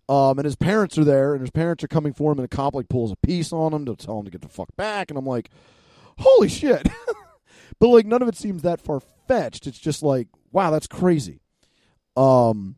um, 0.10 0.38
and 0.38 0.46
his 0.46 0.56
parents 0.56 0.98
are 0.98 1.06
there, 1.06 1.34
and 1.34 1.42
his 1.42 1.52
parents 1.52 1.84
are 1.84 1.88
coming 1.88 2.14
for 2.14 2.32
him, 2.32 2.40
and 2.40 2.46
a 2.46 2.50
cop 2.50 2.76
like 2.76 2.90
pulls 2.90 3.12
a 3.12 3.16
piece 3.16 3.54
on 3.54 3.74
him 3.74 3.86
to 3.86 3.96
tell 3.96 4.20
him 4.20 4.26
to 4.26 4.32
get 4.32 4.42
the 4.42 4.50
fuck 4.50 4.76
back, 4.76 5.10
and 5.10 5.18
I'm 5.18 5.26
like, 5.26 5.50
holy 6.18 6.50
shit! 6.50 6.88
but 7.80 7.88
like 7.90 8.06
none 8.06 8.22
of 8.22 8.28
it 8.28 8.36
seems 8.36 8.62
that 8.62 8.82
far 8.82 9.00
fetched. 9.28 9.68
It's 9.68 9.80
just 9.80 10.04
like, 10.04 10.28
wow, 10.52 10.72
that's 10.72 10.88
crazy. 10.88 11.42
Um. 12.16 12.76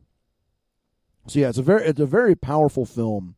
So 1.28 1.40
yeah, 1.40 1.48
it's 1.48 1.58
a 1.58 1.62
very 1.62 1.84
it's 1.84 2.00
a 2.00 2.06
very 2.06 2.34
powerful 2.34 2.86
film. 2.86 3.36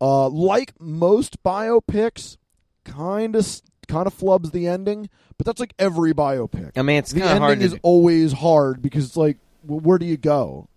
Uh, 0.00 0.28
like 0.28 0.72
most 0.80 1.42
biopics, 1.42 2.36
kind 2.84 3.36
of 3.36 3.46
kind 3.88 4.06
of 4.06 4.16
flubs 4.16 4.52
the 4.52 4.66
ending, 4.66 5.08
but 5.36 5.46
that's 5.46 5.60
like 5.60 5.74
every 5.78 6.12
biopic 6.14 6.72
I 6.76 6.82
mean, 6.82 6.98
it's 6.98 7.12
the 7.12 7.22
ending 7.24 7.62
is 7.62 7.76
always 7.82 8.32
hard 8.32 8.82
because 8.82 9.06
it's 9.06 9.16
like, 9.16 9.38
well, 9.64 9.80
where 9.80 9.98
do 9.98 10.06
you 10.06 10.16
go? 10.16 10.68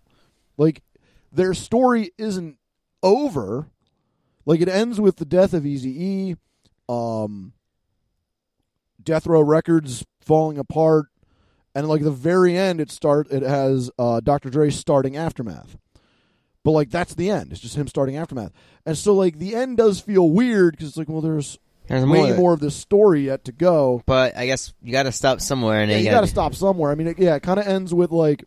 Like, 0.57 0.81
their 1.31 1.53
story 1.53 2.11
isn't 2.17 2.57
over. 3.03 3.67
Like, 4.45 4.61
it 4.61 4.69
ends 4.69 4.99
with 4.99 5.17
the 5.17 5.25
death 5.25 5.53
of 5.53 5.65
Easy 5.65 6.03
E, 6.03 6.35
um, 6.89 7.53
Death 9.03 9.27
Row 9.27 9.41
Records 9.41 10.05
falling 10.21 10.57
apart, 10.57 11.07
and 11.75 11.87
like 11.87 12.03
the 12.03 12.11
very 12.11 12.57
end, 12.57 12.79
it 12.81 12.91
start 12.91 13.31
it 13.31 13.43
has 13.43 13.89
uh, 13.97 14.19
Dr. 14.19 14.49
Dre 14.49 14.69
starting 14.69 15.15
Aftermath. 15.15 15.77
But 16.63 16.71
like 16.71 16.89
that's 16.91 17.15
the 17.15 17.29
end. 17.29 17.51
It's 17.51 17.61
just 17.61 17.75
him 17.75 17.87
starting 17.87 18.17
Aftermath, 18.17 18.51
and 18.85 18.97
so 18.97 19.13
like 19.13 19.39
the 19.39 19.55
end 19.55 19.77
does 19.77 19.99
feel 19.99 20.29
weird 20.29 20.73
because 20.73 20.89
it's 20.89 20.97
like, 20.97 21.09
well, 21.09 21.21
there's 21.21 21.57
There's 21.87 22.05
way 22.05 22.27
more. 22.29 22.37
more 22.37 22.53
of 22.53 22.59
this 22.59 22.75
story 22.75 23.25
yet 23.25 23.45
to 23.45 23.51
go. 23.51 24.03
But 24.05 24.37
I 24.37 24.45
guess 24.45 24.73
you 24.81 24.91
got 24.91 25.03
to 25.03 25.11
stop 25.11 25.41
somewhere, 25.41 25.81
and 25.81 25.91
Yeah, 25.91 25.97
you 25.97 26.11
got 26.11 26.21
to 26.21 26.27
stop 26.27 26.53
somewhere. 26.53 26.91
I 26.91 26.95
mean, 26.95 27.07
it, 27.07 27.19
yeah, 27.19 27.35
it 27.35 27.41
kind 27.43 27.59
of 27.59 27.65
ends 27.67 27.93
with 27.93 28.11
like, 28.11 28.45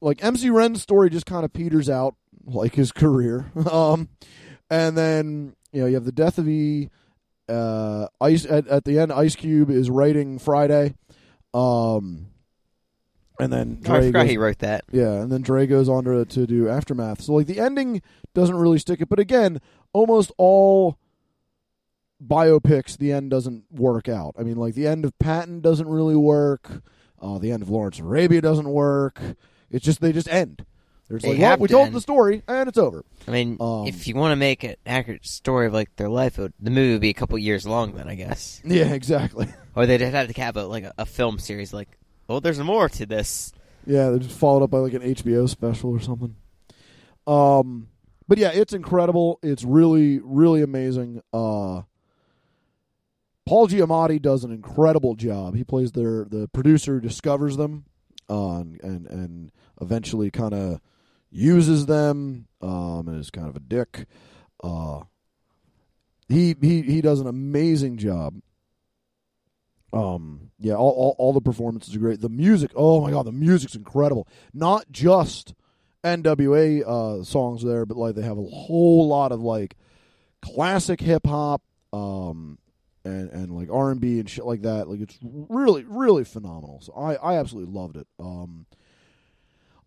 like 0.00 0.24
MC 0.24 0.48
Ren's 0.50 0.80
story 0.80 1.10
just 1.10 1.26
kind 1.26 1.44
of 1.44 1.52
peters 1.52 1.90
out, 1.90 2.14
like 2.46 2.74
his 2.74 2.90
career. 2.92 3.50
um, 3.70 4.08
and 4.70 4.96
then 4.96 5.56
you 5.72 5.82
know 5.82 5.86
you 5.86 5.94
have 5.94 6.04
the 6.06 6.12
death 6.12 6.38
of 6.38 6.48
E. 6.48 6.88
Uh, 7.48 8.08
Ice 8.20 8.44
at, 8.44 8.66
at 8.68 8.84
the 8.84 8.98
end, 8.98 9.12
Ice 9.12 9.34
Cube 9.36 9.70
is 9.70 9.88
writing 9.90 10.38
Friday. 10.38 10.94
Um, 11.54 12.26
and 13.40 13.52
then 13.52 13.80
Oh, 13.86 13.94
I 13.94 13.98
Dre 14.00 14.06
forgot 14.08 14.22
goes- 14.24 14.30
he 14.30 14.38
wrote 14.38 14.58
that. 14.58 14.84
yeah, 14.92 15.12
and 15.22 15.30
then 15.32 15.42
Dre 15.42 15.66
goes 15.66 15.88
on 15.88 16.04
to 16.04 16.24
to 16.24 16.46
do 16.46 16.68
Aftermath. 16.68 17.22
So 17.22 17.34
like 17.34 17.46
the 17.46 17.60
ending 17.60 18.02
doesn't 18.34 18.56
really 18.56 18.78
stick 18.78 19.00
it, 19.00 19.08
but 19.08 19.18
again, 19.20 19.60
almost 19.92 20.32
all 20.38 20.98
biopics 22.24 22.96
the 22.98 23.12
end 23.12 23.30
doesn't 23.30 23.64
work 23.70 24.08
out. 24.08 24.34
I 24.38 24.42
mean, 24.42 24.56
like 24.56 24.74
the 24.74 24.86
end 24.86 25.04
of 25.04 25.16
Patton 25.18 25.60
doesn't 25.60 25.88
really 25.88 26.16
work. 26.16 26.82
Uh, 27.20 27.38
the 27.38 27.50
end 27.52 27.62
of 27.62 27.68
Lawrence 27.70 27.98
of 27.98 28.06
Arabia 28.06 28.40
doesn't 28.40 28.68
work. 28.68 29.20
It's 29.70 29.84
just 29.84 30.00
they 30.00 30.12
just 30.12 30.28
end. 30.28 30.64
There's 31.08 31.22
They 31.22 31.30
like, 31.30 31.38
well, 31.40 31.56
we 31.58 31.68
to 31.68 31.72
told 31.74 31.86
end. 31.86 31.94
the 31.96 32.00
story 32.00 32.42
and 32.46 32.68
it's 32.68 32.76
over. 32.78 33.04
I 33.26 33.30
mean, 33.30 33.56
Um, 33.60 33.86
if 33.86 34.06
you 34.06 34.14
want 34.14 34.32
to 34.32 34.36
make 34.36 34.62
an 34.64 34.76
accurate 34.84 35.24
story 35.26 35.66
of 35.66 35.72
like 35.72 35.96
their 35.96 36.08
life, 36.10 36.36
would, 36.38 36.52
the 36.60 36.70
movie 36.70 36.92
would 36.92 37.00
be 37.00 37.08
a 37.10 37.14
couple 37.14 37.38
years 37.38 37.66
long. 37.66 37.92
Then 37.94 38.08
I 38.08 38.14
guess, 38.14 38.60
Yeah, 38.64 38.92
exactly. 38.92 39.48
or 39.74 39.86
they'd 39.86 40.00
have 40.02 40.28
to 40.32 40.40
have 40.40 40.56
a, 40.56 40.66
like 40.66 40.84
a, 40.84 40.92
a 40.98 41.06
film 41.06 41.38
series. 41.38 41.72
Like, 41.72 41.88
oh, 42.28 42.40
there's 42.40 42.58
more 42.60 42.88
to 42.90 43.06
this. 43.06 43.52
Yeah, 43.86 44.10
they 44.10 44.18
just 44.18 44.38
followed 44.38 44.62
up 44.62 44.70
by 44.70 44.78
like 44.78 44.92
an 44.92 45.02
HBO 45.02 45.48
special 45.48 45.90
or 45.90 46.00
something. 46.00 46.36
Um, 47.26 47.88
but 48.26 48.36
yeah, 48.36 48.50
it's 48.52 48.74
incredible. 48.74 49.38
It's 49.42 49.64
really, 49.64 50.20
really 50.22 50.60
amazing. 50.60 51.22
Uh, 51.32 51.82
Paul 53.46 53.66
Giamatti 53.68 54.20
does 54.20 54.44
an 54.44 54.52
incredible 54.52 55.14
job. 55.14 55.54
He 55.54 55.64
plays 55.64 55.92
their 55.92 56.26
the 56.26 56.48
producer 56.48 56.94
who 56.94 57.00
discovers 57.00 57.56
them, 57.56 57.86
uh, 58.28 58.56
and 58.60 58.80
and, 58.82 59.06
and 59.06 59.52
eventually 59.80 60.30
kind 60.30 60.52
of 60.52 60.80
uses 61.30 61.86
them, 61.86 62.46
um, 62.60 63.08
and 63.08 63.20
is 63.20 63.30
kind 63.30 63.48
of 63.48 63.56
a 63.56 63.60
dick. 63.60 64.06
Uh, 64.62 65.02
he 66.28 66.54
he 66.60 66.82
he 66.82 67.00
does 67.00 67.20
an 67.20 67.26
amazing 67.26 67.96
job. 67.96 68.34
Um, 69.92 70.50
yeah, 70.58 70.74
all, 70.74 70.90
all 70.90 71.16
all 71.18 71.32
the 71.32 71.40
performances 71.40 71.94
are 71.96 71.98
great. 71.98 72.20
The 72.20 72.28
music, 72.28 72.72
oh 72.74 73.00
my 73.00 73.10
god, 73.10 73.26
the 73.26 73.32
music's 73.32 73.74
incredible. 73.74 74.28
Not 74.52 74.90
just 74.90 75.54
NWA 76.04 76.82
uh, 76.86 77.24
songs 77.24 77.62
there, 77.62 77.86
but 77.86 77.96
like 77.96 78.14
they 78.14 78.22
have 78.22 78.38
a 78.38 78.42
whole 78.42 79.08
lot 79.08 79.32
of 79.32 79.40
like 79.40 79.76
classic 80.42 81.00
hip 81.00 81.26
hop, 81.26 81.62
um, 81.92 82.58
and 83.04 83.30
and 83.30 83.56
like 83.56 83.70
R 83.70 83.90
and 83.90 84.00
B 84.00 84.18
and 84.20 84.28
shit 84.28 84.44
like 84.44 84.62
that. 84.62 84.88
Like 84.88 85.00
it's 85.00 85.18
really 85.22 85.84
really 85.84 86.24
phenomenal. 86.24 86.80
So 86.82 86.92
I 86.92 87.14
I 87.14 87.38
absolutely 87.38 87.72
loved 87.72 87.96
it. 87.96 88.06
Um, 88.20 88.66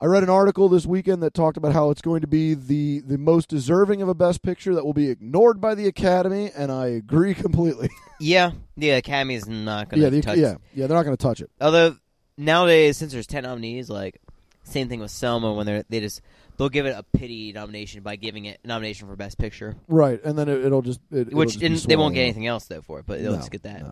I 0.01 0.07
read 0.07 0.23
an 0.23 0.29
article 0.29 0.67
this 0.67 0.85
weekend 0.87 1.21
that 1.21 1.35
talked 1.35 1.57
about 1.57 1.73
how 1.73 1.91
it's 1.91 2.01
going 2.01 2.21
to 2.21 2.27
be 2.27 2.55
the 2.55 3.01
the 3.01 3.19
most 3.19 3.49
deserving 3.49 4.01
of 4.01 4.09
a 4.09 4.15
best 4.15 4.41
picture 4.41 4.73
that 4.73 4.83
will 4.83 4.93
be 4.95 5.09
ignored 5.09 5.61
by 5.61 5.75
the 5.75 5.85
Academy, 5.87 6.49
and 6.55 6.71
I 6.71 6.87
agree 6.87 7.33
completely. 7.35 7.89
Yeah, 8.19 8.51
the 8.77 8.89
Academy 8.91 9.35
is 9.35 9.47
not 9.47 9.89
going 9.89 10.01
yeah, 10.01 10.09
to 10.09 10.15
the, 10.15 10.21
touch. 10.23 10.37
yeah, 10.39 10.55
yeah, 10.73 10.87
they're 10.87 10.97
not 10.97 11.03
going 11.03 11.15
to 11.15 11.21
touch 11.21 11.39
it. 11.41 11.51
Although 11.61 11.97
nowadays, 12.37 12.97
since 12.97 13.11
there's 13.13 13.27
ten 13.27 13.43
nominees, 13.43 13.89
like 13.91 14.19
same 14.63 14.89
thing 14.89 14.99
with 15.01 15.11
Selma 15.11 15.53
when 15.53 15.67
they 15.67 15.83
they 15.89 15.99
just 15.99 16.21
they'll 16.57 16.69
give 16.69 16.87
it 16.87 16.95
a 16.97 17.03
pity 17.17 17.51
nomination 17.53 18.01
by 18.01 18.15
giving 18.15 18.45
it 18.45 18.59
a 18.63 18.67
nomination 18.67 19.07
for 19.07 19.15
best 19.15 19.37
picture, 19.37 19.75
right, 19.87 20.19
and 20.23 20.35
then 20.35 20.49
it, 20.49 20.65
it'll 20.65 20.81
just 20.81 20.99
it, 21.11 21.31
which 21.31 21.59
just 21.59 21.87
they 21.87 21.95
won't 21.95 22.15
get 22.15 22.23
anything 22.23 22.47
else 22.47 22.65
though 22.65 22.81
for 22.81 22.97
it, 22.99 23.05
but 23.05 23.19
they'll 23.21 23.33
No, 23.33 23.37
just 23.37 23.51
get 23.51 23.63
that. 23.63 23.83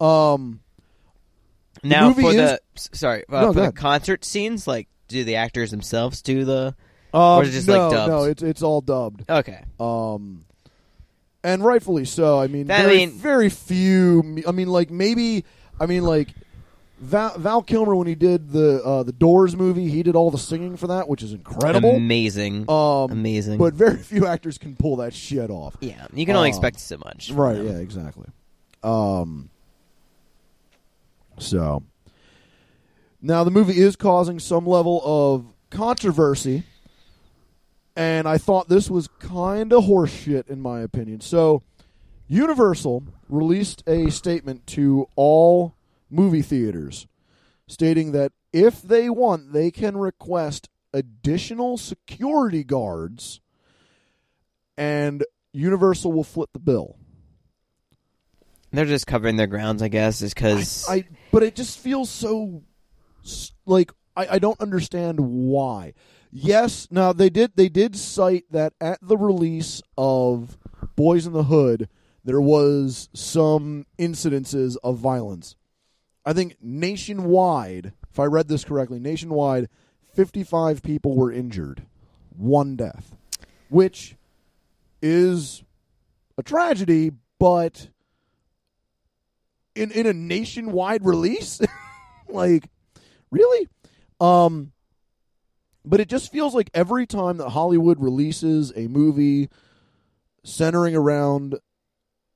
no. 0.00 0.06
Um, 0.06 0.60
Now 1.82 2.08
movie 2.08 2.22
for 2.22 2.28
is- 2.30 2.36
the 2.36 2.60
sorry 2.96 3.24
uh, 3.28 3.40
No, 3.40 3.52
for 3.52 3.60
the 3.62 3.72
concert 3.72 4.24
scenes, 4.24 4.66
like 4.68 4.88
do 5.12 5.24
the 5.24 5.36
actors 5.36 5.70
themselves 5.70 6.20
do 6.22 6.44
the? 6.44 6.74
um, 7.14 7.42
is 7.42 7.50
it 7.50 7.52
just, 7.52 7.68
no, 7.68 7.82
like, 7.88 7.90
dubs? 7.92 8.08
no, 8.10 8.24
it's 8.24 8.42
it's 8.42 8.62
all 8.62 8.80
dubbed. 8.80 9.24
Okay, 9.30 9.62
Um, 9.78 10.44
and 11.44 11.62
rightfully 11.64 12.04
so. 12.04 12.38
I 12.40 12.46
mean, 12.46 12.66
That- 12.68 12.80
I 12.80 12.82
very, 12.84 12.96
mean- 12.98 13.12
very 13.18 13.48
few. 13.50 14.42
I 14.46 14.52
mean, 14.52 14.68
like 14.68 14.90
maybe. 14.90 15.44
I 15.80 15.86
mean, 15.86 16.04
like 16.04 16.28
Val, 17.00 17.36
Val 17.36 17.62
Kilmer 17.62 17.96
when 17.96 18.06
he 18.06 18.14
did 18.14 18.52
the 18.52 18.80
uh, 18.84 19.02
the 19.02 19.10
Doors 19.12 19.56
movie, 19.56 19.88
he 19.88 20.02
did 20.04 20.14
all 20.14 20.30
the 20.30 20.38
singing 20.38 20.76
for 20.76 20.86
that, 20.86 21.08
which 21.08 21.22
is 21.22 21.32
incredible. 21.32 21.96
amazing, 21.96 22.70
um, 22.70 23.10
amazing. 23.10 23.58
but 23.58 23.74
very 23.74 23.96
few 24.12 24.26
actors 24.26 24.56
can 24.58 24.76
pull 24.76 24.96
that 24.96 25.12
shit 25.12 25.50
off. 25.50 25.76
yeah, 25.80 26.06
you 26.14 26.24
can 26.24 26.36
only 26.36 26.50
um, 26.50 26.54
expect 26.54 26.78
so 26.78 26.96
much, 27.04 27.30
Right? 27.32 27.54
them. 27.56 27.66
Yeah. 27.66 27.72
Exactly. 27.78 28.26
Um. 28.84 29.48
So 31.38 31.82
now 33.22 33.44
the 33.44 33.50
movie 33.50 33.78
is 33.78 33.96
causing 33.96 34.38
some 34.38 34.66
level 34.66 35.00
of 35.04 35.46
controversy, 35.70 36.64
and 37.96 38.28
I 38.28 38.36
thought 38.36 38.68
this 38.68 38.90
was 38.90 39.08
kind 39.20 39.72
of 39.72 39.84
horseshit 39.84 40.50
in 40.50 40.60
my 40.60 40.80
opinion. 40.80 41.20
So 41.20 41.62
Universal 42.28 43.04
released 43.28 43.82
a 43.86 44.10
statement 44.10 44.66
to 44.68 45.08
all 45.16 45.74
movie 46.10 46.42
theaters 46.42 47.06
stating 47.68 48.12
that 48.12 48.32
if 48.52 48.82
they 48.82 49.08
want, 49.08 49.52
they 49.52 49.70
can 49.70 49.96
request 49.96 50.68
additional 50.92 51.78
security 51.78 52.64
guards, 52.64 53.40
and 54.76 55.24
Universal 55.52 56.12
will 56.12 56.24
foot 56.24 56.50
the 56.52 56.58
bill. 56.58 56.96
They're 58.72 58.84
just 58.84 59.06
covering 59.06 59.36
their 59.36 59.46
grounds, 59.46 59.82
I 59.82 59.88
guess, 59.88 60.22
is 60.22 60.32
because 60.32 60.86
I, 60.88 60.94
I 60.94 61.04
but 61.30 61.42
it 61.42 61.54
just 61.54 61.78
feels 61.78 62.08
so 62.10 62.62
like 63.66 63.92
I, 64.16 64.26
I 64.32 64.38
don't 64.38 64.60
understand 64.60 65.20
why. 65.20 65.94
Yes, 66.30 66.88
now 66.90 67.12
they 67.12 67.30
did 67.30 67.52
they 67.56 67.68
did 67.68 67.96
cite 67.96 68.44
that 68.50 68.74
at 68.80 68.98
the 69.02 69.16
release 69.16 69.82
of 69.98 70.56
Boyz 70.96 71.26
n 71.26 71.32
the 71.32 71.44
Hood 71.44 71.88
there 72.24 72.40
was 72.40 73.08
some 73.12 73.86
incidences 73.98 74.76
of 74.84 74.98
violence. 74.98 75.56
I 76.24 76.32
think 76.32 76.56
nationwide, 76.62 77.92
if 78.10 78.18
I 78.20 78.24
read 78.26 78.48
this 78.48 78.64
correctly, 78.64 79.00
nationwide 79.00 79.68
55 80.14 80.82
people 80.82 81.16
were 81.16 81.32
injured, 81.32 81.82
one 82.36 82.76
death, 82.76 83.16
which 83.68 84.14
is 85.00 85.64
a 86.38 86.42
tragedy, 86.42 87.10
but 87.38 87.88
in 89.74 89.90
in 89.90 90.06
a 90.06 90.12
nationwide 90.12 91.04
release 91.04 91.60
like 92.28 92.68
really 93.32 93.66
um 94.20 94.70
but 95.84 95.98
it 95.98 96.08
just 96.08 96.30
feels 96.30 96.54
like 96.54 96.70
every 96.74 97.06
time 97.06 97.38
that 97.38 97.48
hollywood 97.48 97.98
releases 98.00 98.72
a 98.76 98.86
movie 98.86 99.48
centering 100.44 100.94
around 100.94 101.56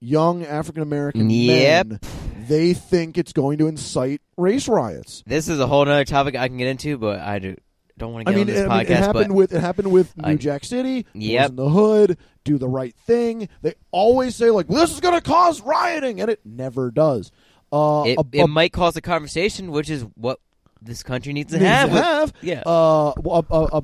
young 0.00 0.44
african 0.44 0.82
american 0.82 1.28
Yep. 1.30 1.86
men 1.86 2.00
they 2.48 2.74
think 2.74 3.18
it's 3.18 3.32
going 3.32 3.58
to 3.58 3.66
incite 3.66 4.20
race 4.36 4.68
riots 4.68 5.22
this 5.26 5.48
is 5.48 5.58
a 5.60 5.66
whole 5.66 5.82
other 5.82 6.04
topic 6.04 6.36
I 6.36 6.48
can 6.48 6.58
get 6.58 6.68
into, 6.68 6.96
but 6.98 7.18
I 7.20 7.38
do, 7.40 7.56
don't 7.98 8.12
want 8.12 8.26
to 8.26 8.32
I 8.32 8.34
mean, 8.36 8.42
on 8.42 8.46
this 8.46 8.68
I 8.70 8.78
mean, 8.78 8.86
it 8.92 8.98
happened 8.98 9.34
with 9.34 9.52
it 9.52 9.60
happened 9.60 9.90
with 9.90 10.16
New 10.16 10.36
Jack 10.36 10.64
City. 10.64 11.06
Yep. 11.14 11.50
in 11.50 11.56
the 11.56 11.68
Hood, 11.68 12.18
do 12.44 12.56
the 12.58 12.68
right 12.68 12.94
thing. 13.06 13.48
They 13.62 13.74
always 13.90 14.36
say 14.36 14.50
like, 14.50 14.68
"This 14.68 14.92
is 14.92 15.00
going 15.00 15.14
to 15.14 15.20
cause 15.22 15.60
rioting," 15.62 16.20
and 16.20 16.30
it 16.30 16.40
never 16.44 16.90
does. 16.92 17.32
Uh, 17.72 18.04
it, 18.06 18.18
a- 18.18 18.42
it 18.44 18.46
might 18.48 18.72
cause 18.72 18.94
a 18.96 19.00
conversation, 19.00 19.72
which 19.72 19.88
is 19.90 20.02
what 20.14 20.38
this 20.82 21.02
country 21.02 21.32
needs 21.32 21.52
to 21.52 21.58
needs 21.58 21.68
have. 21.68 21.90
to 21.90 21.94
have. 22.02 22.32
yeah. 22.42 22.62
Uh, 22.66 23.12
a, 23.24 23.44
a, 23.50 23.82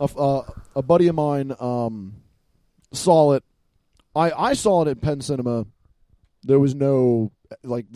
a, 0.00 0.06
a, 0.16 0.42
a 0.76 0.82
buddy 0.82 1.08
of 1.08 1.14
mine 1.14 1.54
um, 1.60 2.16
saw 2.92 3.32
it. 3.32 3.44
I 4.14 4.30
I 4.32 4.52
saw 4.54 4.82
it 4.82 4.88
at 4.88 5.00
Penn 5.00 5.20
Cinema. 5.20 5.66
There 6.42 6.58
was 6.58 6.74
no 6.74 7.32
like 7.62 7.86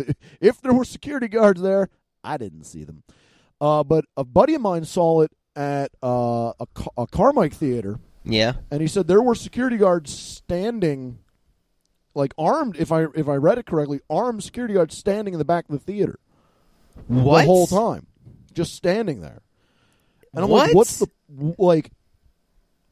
if 0.40 0.60
there 0.60 0.72
were 0.72 0.84
security 0.84 1.28
guards 1.28 1.60
there, 1.60 1.88
I 2.22 2.36
didn't 2.36 2.64
see 2.64 2.84
them. 2.84 3.02
Uh, 3.60 3.82
but 3.84 4.04
a 4.16 4.24
buddy 4.24 4.54
of 4.54 4.60
mine 4.60 4.84
saw 4.84 5.22
it 5.22 5.30
at 5.56 5.90
uh, 6.02 6.52
a, 6.60 6.66
a 6.98 7.06
Carmike 7.06 7.54
theater, 7.54 8.00
yeah. 8.24 8.54
and 8.70 8.80
he 8.82 8.88
said 8.88 9.06
there 9.06 9.22
were 9.22 9.34
security 9.36 9.76
guards 9.76 10.12
standing, 10.12 11.18
like 12.14 12.34
armed. 12.36 12.76
If 12.76 12.92
I 12.92 13.04
if 13.14 13.28
I 13.28 13.36
read 13.36 13.58
it 13.58 13.66
correctly, 13.66 14.00
armed 14.10 14.42
security 14.44 14.74
guards 14.74 14.96
standing 14.98 15.32
in 15.34 15.38
the 15.38 15.44
back 15.44 15.64
of 15.68 15.72
the 15.72 15.78
theater 15.78 16.18
What? 17.06 17.42
the 17.42 17.46
whole 17.46 17.66
time, 17.68 18.06
just 18.54 18.74
standing 18.74 19.20
there. 19.20 19.42
And 20.32 20.44
I'm 20.44 20.50
What? 20.50 20.68
like, 20.68 20.74
what's 20.76 20.98
the 20.98 21.06
like? 21.58 21.90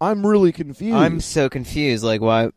I'm 0.00 0.26
really 0.26 0.52
confused. 0.52 0.96
I'm 0.96 1.20
so 1.20 1.48
confused. 1.48 2.02
Like, 2.04 2.20
why? 2.20 2.50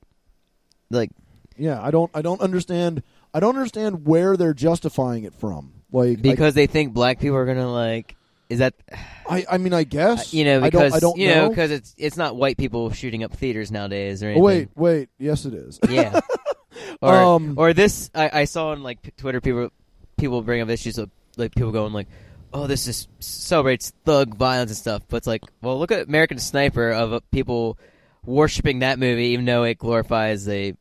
Like, 0.90 1.12
yeah, 1.58 1.82
I 1.82 1.92
don't 1.92 2.12
I 2.14 2.22
don't 2.22 2.42
understand. 2.42 3.04
I 3.34 3.40
don't 3.40 3.56
understand 3.56 4.06
where 4.06 4.38
they're 4.38 4.54
justifying 4.54 5.24
it 5.24 5.34
from. 5.34 5.74
Like 5.92 6.20
I- 6.20 6.22
because 6.22 6.54
they 6.54 6.68
think 6.68 6.94
black 6.94 7.20
people 7.20 7.38
are 7.38 7.46
gonna 7.46 7.72
like. 7.72 8.16
Is 8.48 8.60
that 8.60 8.76
I, 9.28 9.44
I, 9.50 9.58
mean 9.58 9.74
I 9.74 9.86
guess 9.86 10.32
you 10.32 10.46
know 10.46 10.58
I 10.58 10.70
don't 10.70 10.84
because 10.84 10.94
I 10.94 11.00
don't 11.00 11.18
you 11.18 11.34
know 11.34 11.50
because 11.50 11.72
it's 11.72 11.96
it's 11.98 12.16
not 12.16 12.36
white 12.36 12.58
people 12.58 12.92
shooting 12.92 13.24
up 13.24 13.34
theaters 13.34 13.72
nowadays 13.72 14.22
or 14.22 14.28
anything. 14.28 14.44
oh, 14.44 14.46
wait 14.46 14.70
wait 14.76 15.10
yes 15.18 15.46
it 15.46 15.56
is. 15.56 15.80
Yeah. 15.90 16.20
or 17.02 17.16
Um, 17.16 17.56
or 17.58 17.74
this 17.74 18.12
I, 18.14 18.42
I 18.42 18.46
saw 18.46 18.70
on 18.70 18.84
like 18.84 19.16
Twitter 19.18 19.42
people 19.42 19.72
people 20.18 20.44
bring 20.44 20.62
up 20.62 20.70
issues 20.70 21.00
of 21.00 21.10
like 21.38 21.56
people 21.56 21.72
going 21.72 21.92
like 21.92 22.08
oh 22.56 22.68
this 22.68 22.88
is 22.88 23.08
celebrates 23.20 23.92
thug 24.06 24.36
violence 24.36 24.72
and 24.72 24.78
stuff 24.78 25.04
but 25.10 25.18
it's 25.18 25.28
like 25.28 25.44
well 25.62 25.78
look 25.78 25.92
at 25.92 26.08
American 26.08 26.40
Sniper 26.40 26.90
of 26.90 27.14
uh, 27.14 27.20
people 27.32 27.78
worshiping 28.26 28.80
that 28.80 28.98
movie 28.98 29.28
even 29.28 29.46
though 29.46 29.64
it 29.64 29.78
glorifies 29.78 30.48
a 30.48 30.74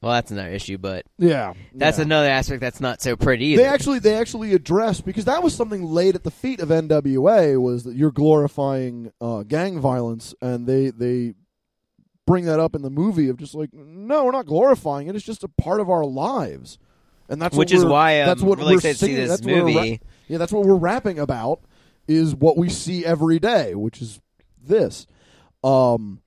well 0.00 0.12
that's 0.12 0.30
another 0.30 0.48
issue 0.48 0.78
but 0.78 1.04
yeah, 1.18 1.52
that's 1.74 1.98
yeah. 1.98 2.04
another 2.04 2.28
aspect 2.28 2.60
that's 2.60 2.80
not 2.80 3.02
so 3.02 3.16
pretty 3.16 3.46
either. 3.46 3.62
They 3.62 3.68
actually 3.68 3.98
they 3.98 4.14
actually 4.14 4.54
addressed 4.54 5.04
because 5.04 5.26
that 5.26 5.42
was 5.42 5.54
something 5.54 5.84
laid 5.84 6.14
at 6.14 6.24
the 6.24 6.30
feet 6.30 6.60
of 6.60 6.70
NWA 6.70 7.60
was 7.60 7.84
that 7.84 7.94
you're 7.94 8.10
glorifying 8.10 9.12
uh, 9.20 9.42
gang 9.42 9.78
violence 9.78 10.34
and 10.40 10.66
they 10.66 10.90
they 10.90 11.34
bring 12.26 12.46
that 12.46 12.60
up 12.60 12.74
in 12.74 12.82
the 12.82 12.90
movie 12.90 13.28
of 13.28 13.36
just 13.36 13.54
like 13.54 13.74
no 13.74 14.24
we're 14.24 14.32
not 14.32 14.46
glorifying 14.46 15.06
it 15.06 15.14
it's 15.14 15.24
just 15.24 15.44
a 15.44 15.48
part 15.48 15.80
of 15.80 15.90
our 15.90 16.04
lives 16.04 16.78
and 17.28 17.42
that's 17.42 17.56
which 17.56 17.72
what 17.72 17.78
is 17.78 17.84
why 17.84 18.20
I'm 18.20 18.26
that's 18.26 18.42
what 18.42 18.58
really 18.58 18.72
we're 18.72 18.78
excited 18.78 18.98
to 18.98 19.04
see 19.04 19.14
this 19.14 19.28
that's 19.28 19.42
what 19.42 19.52
we're 19.52 19.64
movie. 19.64 20.00
Yeah 20.28 20.38
that's 20.38 20.52
what 20.52 20.64
we're 20.64 20.74
rapping 20.74 21.18
about 21.18 21.60
is 22.08 22.34
what 22.34 22.56
we 22.56 22.68
see 22.68 23.04
every 23.04 23.38
day 23.38 23.74
which 23.74 24.00
is 24.02 24.20
this 24.62 25.06
um 25.64 26.20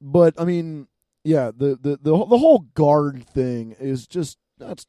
but 0.00 0.34
I 0.38 0.44
mean 0.44 0.88
yeah 1.24 1.50
the 1.56 1.76
the 1.80 1.98
the, 2.02 2.10
the 2.26 2.38
whole 2.38 2.60
guard 2.74 3.26
thing 3.28 3.74
is 3.78 4.06
just 4.06 4.38
that's 4.58 4.86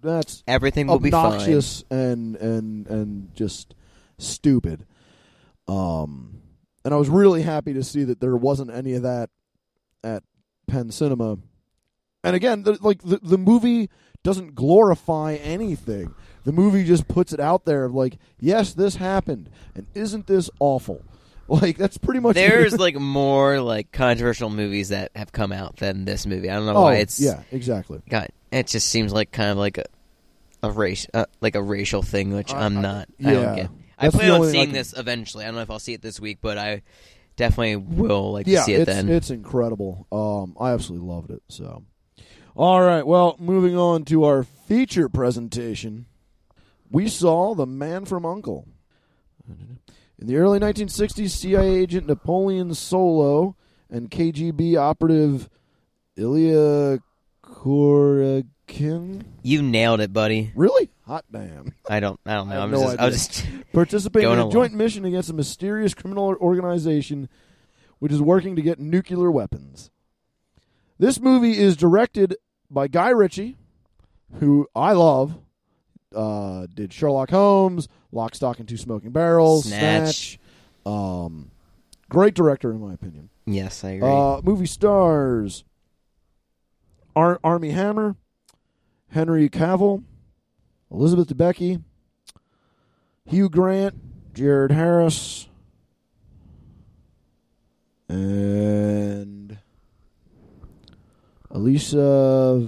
that's 0.00 0.44
Everything 0.46 0.86
will 0.86 0.98
be 1.00 1.10
fine. 1.10 1.26
obnoxious 1.26 1.84
and 1.90 2.36
and 2.36 2.86
and 2.86 3.34
just 3.34 3.74
stupid. 4.18 4.86
Um, 5.66 6.40
and 6.84 6.94
I 6.94 6.96
was 6.96 7.08
really 7.08 7.42
happy 7.42 7.74
to 7.74 7.82
see 7.82 8.04
that 8.04 8.20
there 8.20 8.36
wasn't 8.36 8.70
any 8.70 8.94
of 8.94 9.02
that 9.02 9.30
at 10.04 10.22
Penn 10.66 10.90
Cinema. 10.90 11.38
And 12.24 12.36
again, 12.36 12.62
the, 12.62 12.78
like 12.80 13.02
the 13.02 13.18
the 13.22 13.38
movie 13.38 13.90
doesn't 14.22 14.54
glorify 14.54 15.34
anything. 15.34 16.14
The 16.48 16.52
movie 16.52 16.82
just 16.82 17.06
puts 17.08 17.34
it 17.34 17.40
out 17.40 17.66
there 17.66 17.84
of 17.84 17.94
like, 17.94 18.16
yes, 18.40 18.72
this 18.72 18.96
happened, 18.96 19.50
and 19.74 19.86
isn't 19.94 20.26
this 20.26 20.48
awful? 20.60 21.02
Like 21.50 21.76
that's 21.78 21.96
pretty 21.96 22.20
much 22.20 22.34
There's 22.34 22.78
like 22.78 22.94
more 22.96 23.60
like 23.60 23.90
controversial 23.90 24.48
movies 24.50 24.90
that 24.90 25.10
have 25.16 25.32
come 25.32 25.50
out 25.50 25.76
than 25.76 26.04
this 26.04 26.26
movie. 26.26 26.50
I 26.50 26.56
don't 26.56 26.66
know 26.66 26.74
oh 26.74 26.82
why 26.82 26.96
it's 26.96 27.18
yeah, 27.18 27.42
exactly. 27.50 28.02
God, 28.08 28.28
it 28.52 28.66
just 28.66 28.86
seems 28.88 29.14
like 29.14 29.30
kind 29.32 29.50
of 29.50 29.56
like 29.58 29.78
a 29.78 29.84
a 30.62 30.70
race, 30.70 31.06
uh, 31.14 31.24
like 31.40 31.54
a 31.54 31.62
racial 31.62 32.02
thing, 32.02 32.34
which 32.34 32.52
I- 32.52 32.64
I'm 32.66 32.78
I- 32.78 32.82
not. 32.82 33.08
yeah. 33.18 33.28
I 33.28 33.32
don't 33.34 33.56
get. 33.56 33.70
I 33.98 34.02
That's 34.04 34.12
the 34.14 34.18
plan 34.18 34.30
on 34.32 34.46
I 34.46 34.50
seeing 34.50 34.72
this 34.72 34.94
eventually. 34.96 35.44
I 35.44 35.48
don't 35.48 35.56
know 35.56 35.62
if 35.62 35.70
I'll 35.70 35.78
see 35.78 35.94
it 35.94 36.02
this 36.02 36.18
week, 36.20 36.38
but 36.42 36.56
I 36.58 36.82
definitely 37.36 37.76
will 37.76 38.32
like 38.32 38.46
yeah, 38.46 38.60
to 38.60 38.64
see 38.64 38.74
it 38.74 38.80
it's, 38.80 38.86
then. 38.90 39.08
it's 39.10 39.30
incredible. 39.30 40.06
Um, 40.12 40.54
I 40.60 40.72
absolutely 40.72 41.08
loved 41.08 41.30
it. 41.30 41.42
So, 41.48 41.82
all 42.56 42.82
right. 42.82 43.06
Well, 43.06 43.36
moving 43.38 43.76
on 43.76 44.04
to 44.06 44.24
our 44.24 44.42
feature 44.44 45.08
presentation, 45.08 46.04
we 46.90 47.08
saw 47.08 47.54
the 47.54 47.66
Man 47.66 48.04
from 48.04 48.24
U.N.C.L.E. 48.24 48.64
In 50.20 50.26
the 50.26 50.36
early 50.36 50.58
1960s, 50.58 51.30
CIA 51.30 51.76
agent 51.76 52.06
Napoleon 52.06 52.74
Solo 52.74 53.56
and 53.88 54.10
KGB 54.10 54.76
operative 54.76 55.48
Ilya 56.16 56.98
King. 58.66 59.24
You 59.42 59.62
nailed 59.62 60.00
it, 60.00 60.12
buddy. 60.12 60.52
Really? 60.54 60.90
Hot 61.06 61.24
damn. 61.30 61.72
I 61.88 62.00
don't. 62.00 62.20
I 62.26 62.34
don't 62.34 62.48
know. 62.48 62.60
I 62.60 62.62
I'm 62.62 62.70
no 62.70 62.82
just. 62.82 62.98
I 62.98 63.06
was 63.06 63.28
just. 63.28 63.46
Participating 63.72 64.30
in 64.30 64.38
a 64.38 64.42
along. 64.42 64.52
joint 64.52 64.74
mission 64.74 65.04
against 65.04 65.30
a 65.30 65.34
mysterious 65.34 65.94
criminal 65.94 66.34
organization 66.40 67.28
which 67.98 68.12
is 68.12 68.20
working 68.22 68.56
to 68.56 68.62
get 68.62 68.78
nuclear 68.78 69.30
weapons. 69.30 69.90
This 70.98 71.20
movie 71.20 71.56
is 71.58 71.76
directed 71.76 72.36
by 72.70 72.88
Guy 72.88 73.10
Ritchie, 73.10 73.56
who 74.40 74.68
I 74.74 74.92
love. 74.92 75.38
Uh, 76.14 76.66
did 76.74 76.92
Sherlock 76.92 77.30
Holmes, 77.30 77.86
Lock, 78.12 78.34
Stock, 78.34 78.58
and 78.58 78.68
Two 78.68 78.76
Smoking 78.78 79.10
Barrels, 79.10 79.66
Snatch. 79.66 80.38
Um, 80.86 81.50
great 82.08 82.34
director, 82.34 82.70
in 82.70 82.80
my 82.80 82.94
opinion. 82.94 83.28
Yes, 83.46 83.84
I 83.84 83.90
agree. 83.90 84.08
Uh, 84.08 84.40
movie 84.42 84.66
stars 84.66 85.64
Ar- 87.14 87.40
Armie 87.44 87.70
Hammer, 87.70 88.16
Henry 89.10 89.48
Cavill, 89.50 90.02
Elizabeth 90.90 91.28
Debicki, 91.28 91.82
Hugh 93.26 93.50
Grant, 93.50 93.94
Jared 94.34 94.70
Harris, 94.72 95.48
and 98.08 99.58
Alicia 101.50 102.66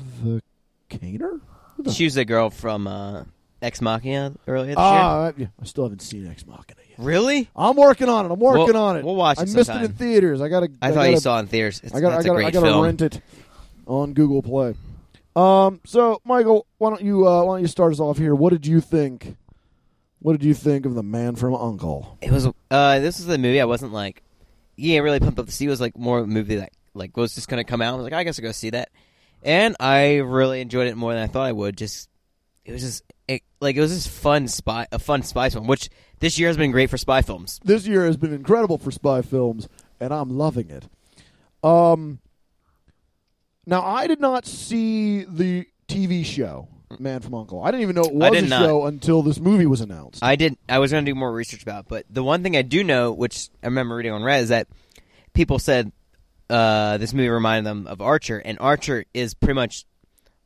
Vikander. 0.91 1.41
She 1.89 2.05
was 2.05 2.15
the 2.15 2.25
girl 2.25 2.51
from 2.51 2.87
uh, 2.87 3.25
Ex 3.63 3.81
Machina 3.81 4.35
earlier 4.47 4.69
this 4.75 4.77
year. 4.77 4.77
Ah, 4.79 5.33
yeah, 5.37 5.47
I 5.61 5.65
still 5.65 5.85
haven't 5.85 6.03
seen 6.03 6.27
Ex 6.27 6.47
Machina 6.47 6.81
yet. 6.89 6.99
Really? 6.99 7.49
I'm 7.57 7.77
working 7.77 8.09
on 8.09 8.27
it. 8.27 8.33
I'm 8.33 8.39
working 8.41 8.67
We'll- 8.75 8.77
on 8.77 8.97
it. 8.97 9.05
we'll 9.05 9.15
watch 9.17 9.39
it 9.39 9.43
I 9.43 9.45
missed 9.45 9.57
it 9.57 9.65
sometime. 9.67 9.85
in 9.87 9.93
theaters. 9.93 10.41
I 10.41 10.49
gotta. 10.49 10.69
I, 10.83 10.89
thought 10.89 10.95
gotta, 10.97 11.11
you 11.11 11.17
saw 11.21 11.37
it 11.39 11.41
in 11.41 11.47
theaters. 11.47 11.81
It's, 11.85 11.95
I 11.95 12.01
got. 12.01 12.11
that's 12.11 12.25
I 12.25 12.29
got. 12.29 12.33
a 12.33 12.37
great 12.37 12.47
I 12.47 12.51
got 12.51 12.61
to 12.61 12.67
film. 12.67 12.85
rent 12.85 13.01
it 13.03 13.21
on 13.87 14.13
Google 14.15 14.43
Play. 14.43 14.75
Um. 15.37 15.81
So, 15.85 16.21
Michael, 16.25 16.67
why 16.79 16.91
don't 16.91 17.03
you? 17.03 17.27
Uh, 17.29 17.45
why 17.45 17.55
don't 17.55 17.63
you 17.63 17.69
start 17.69 17.93
us 17.93 18.01
off 18.01 18.19
here? 18.19 18.35
What 18.35 18.51
did 18.51 18.67
you 18.67 18.81
think? 18.81 19.37
What 20.21 20.33
did 20.33 20.45
you 20.45 20.53
think 20.55 20.85
of 20.85 20.95
the 20.95 21.03
Man 21.03 21.35
from 21.37 21.53
U.N.C.L.E? 21.53 22.27
It 22.27 22.31
was. 22.31 22.47
Uh, 22.71 22.99
this 22.99 23.19
was 23.19 23.27
the 23.27 23.39
movie 23.39 23.61
I 23.61 23.65
wasn't 23.65 23.93
like, 23.93 24.23
yeah, 24.77 24.99
really 24.99 25.19
pumped 25.21 25.39
up 25.39 25.47
to 25.47 25.53
see. 25.53 25.65
It 25.65 25.71
was 25.71 25.81
like 25.81 25.97
more 25.97 26.19
of 26.19 26.25
a 26.25 26.27
movie 26.29 26.57
that 26.57 26.73
like 26.93 27.17
was 27.17 27.35
just 27.35 27.49
gonna 27.49 27.65
come 27.65 27.81
out. 27.81 27.95
I 27.95 27.97
was 27.97 28.05
like, 28.05 28.13
I 28.13 28.25
guess 28.25 28.39
I'll 28.39 28.43
go 28.43 28.53
see 28.53 28.71
that, 28.71 28.91
and 29.43 29.77
I 29.81 30.17
really 30.17 30.61
enjoyed 30.61 30.89
it 30.89 30.97
more 30.97 31.13
than 31.13 31.23
I 31.23 31.27
thought 31.27 31.47
I 31.47 31.53
would. 31.53 31.77
Just 31.77 32.09
it 32.65 32.73
was 32.73 32.83
just 32.83 33.05
it, 33.29 33.43
like 33.61 33.77
it 33.77 33.81
was 33.81 33.93
just 33.93 34.09
fun 34.09 34.49
spy, 34.49 34.87
a 34.93 34.99
fun 34.99 35.23
spy 35.23 35.51
film, 35.51 35.67
which 35.67 35.91
this 36.19 36.39
year 36.39 36.49
has 36.49 36.57
been 36.57 36.71
great 36.71 36.91
for 36.91 36.99
spy 36.99 37.23
films. 37.23 37.61
This 37.65 37.87
year 37.87 38.07
has 38.07 38.17
been 38.17 38.33
incredible 38.33 38.79
for 38.79 38.91
spy 38.91 39.23
films, 39.23 39.69
and 40.01 40.13
I'm 40.13 40.31
loving 40.31 40.71
it. 40.71 40.89
Um. 41.63 42.21
Now, 43.67 43.83
I 43.85 44.07
did 44.07 44.21
not 44.21 44.47
see 44.47 45.23
the 45.23 45.67
TV 45.87 46.25
show 46.25 46.67
Man 46.99 47.21
from 47.21 47.35
U.N.C.L.E. 47.35 47.63
I 47.63 47.71
didn't 47.71 47.83
even 47.83 47.97
know 47.97 48.03
it 48.03 48.15
was 48.15 48.43
a 48.43 48.47
not. 48.47 48.65
show 48.65 48.87
until 48.87 49.23
this 49.23 49.39
movie 49.39 49.67
was 49.67 49.81
announced. 49.81 50.25
I 50.25 50.35
did. 50.35 50.57
I 50.69 50.81
was 50.81 50.91
gonna 50.91 51.07
do 51.07 51.15
more 51.15 51.33
research 51.33 51.63
about, 51.63 51.85
it, 51.85 51.89
but 51.89 52.07
the 52.11 52.25
one 52.25 52.43
thing 52.43 52.57
I 52.57 52.63
do 52.63 52.83
know, 52.83 53.13
which 53.13 53.49
I 53.63 53.67
remember 53.67 53.95
reading 53.95 54.13
on 54.13 54.23
Reddit, 54.23 54.41
is 54.41 54.49
that 54.49 54.67
people 55.33 55.61
said 55.61 55.93
uh, 56.51 56.99
this 56.99 57.15
movie 57.15 57.29
reminded 57.29 57.65
them 57.69 57.87
of 57.87 58.01
Archer, 58.01 58.39
and 58.39 58.59
Archer 58.61 59.05
is 59.15 59.35
pretty 59.35 59.55
much 59.55 59.85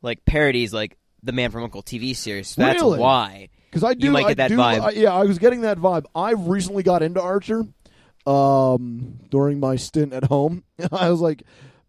like 0.01 0.23
parodies 0.25 0.73
like 0.73 0.97
the 1.23 1.31
Man 1.31 1.51
from 1.51 1.61
U.N.C.L.E 1.61 1.83
TV 2.11 2.15
series. 2.15 2.49
So 2.49 2.61
that's 2.61 2.81
Really? 2.81 2.99
why. 2.99 3.49
Because 3.69 3.83
I 3.83 3.93
do, 3.95 4.11
might 4.11 4.25
I 4.25 4.27
get 4.29 4.37
that 4.37 4.47
do- 4.49 4.57
vibe. 4.57 4.81
I- 4.81 4.91
yeah, 4.91 5.13
I 5.13 5.23
was 5.23 5.39
getting 5.39 5.61
that 5.61 5.77
vibe. 5.79 6.05
I 6.15 6.31
recently 6.31 6.83
got 6.83 7.01
into 7.03 7.21
Archer 7.21 7.63
um, 8.25 9.19
during 9.29 9.59
my 9.59 9.75
stint 9.75 10.13
at 10.13 10.25
home. 10.25 10.63
I 10.91 11.09
was 11.09 11.21
like, 11.21 11.43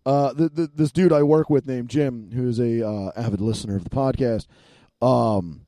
uh, 0.05 0.33
th 0.35 0.51
th 0.55 0.71
this 0.75 0.93
dude 0.93 1.12
I 1.12 1.23
work 1.23 1.51
with 1.51 1.67
named 1.67 1.89
Jim, 1.91 2.31
who's 2.33 2.59
a 2.61 2.87
uh, 2.87 3.11
avid 3.17 3.41
listener 3.41 3.77
of 3.77 3.85
the 3.85 3.91
podcast, 3.91 4.47
um, 5.03 5.66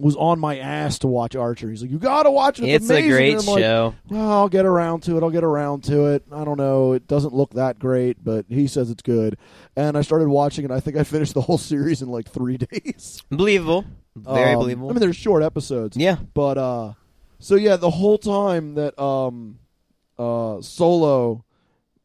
was 0.00 0.16
on 0.16 0.38
my 0.40 0.58
ass 0.58 0.98
to 1.00 1.06
watch 1.06 1.36
Archer. 1.36 1.68
He's 1.70 1.82
like, 1.82 1.90
"You 1.90 1.98
got 1.98 2.24
to 2.24 2.30
watch 2.30 2.58
it. 2.58 2.64
It's, 2.68 2.84
It's 2.88 2.90
a 2.90 3.08
great 3.08 3.36
like, 3.46 3.58
show. 3.62 3.94
well, 4.08 4.30
I'll 4.30 4.48
get 4.48 4.64
around 4.66 5.02
to 5.04 5.16
it. 5.16 5.22
I'll 5.22 5.30
get 5.30 5.44
around 5.44 5.84
to 5.84 6.06
it. 6.06 6.24
I 6.32 6.44
don't 6.44 6.56
know. 6.58 6.92
It 6.92 7.06
doesn't 7.06 7.34
look 7.34 7.54
that 7.54 7.78
great, 7.78 8.22
but 8.24 8.46
he 8.48 8.66
says 8.66 8.90
it's 8.90 9.02
good. 9.02 9.36
And 9.76 9.96
I 9.96 10.02
started 10.02 10.28
watching 10.28 10.64
it. 10.64 10.70
I 10.70 10.80
think 10.80 10.96
I 10.96 11.04
finished 11.04 11.34
the 11.34 11.40
whole 11.48 11.58
series 11.58 12.02
in 12.02 12.08
like 12.08 12.28
three 12.28 12.56
days. 12.72 13.22
Believable, 13.30 13.84
very 14.16 14.52
Um, 14.54 14.58
believable. 14.58 14.88
I 14.90 14.92
mean, 14.92 15.00
they're 15.00 15.12
short 15.12 15.42
episodes. 15.42 15.96
yeah, 15.96 16.16
But 16.34 16.58
uh 16.58 16.92
so 17.38 17.54
yeah, 17.54 17.76
the 17.76 17.90
whole 17.90 18.18
time 18.18 18.74
that 18.74 18.98
um 19.00 19.58
uh 20.18 20.60
Solo 20.60 21.44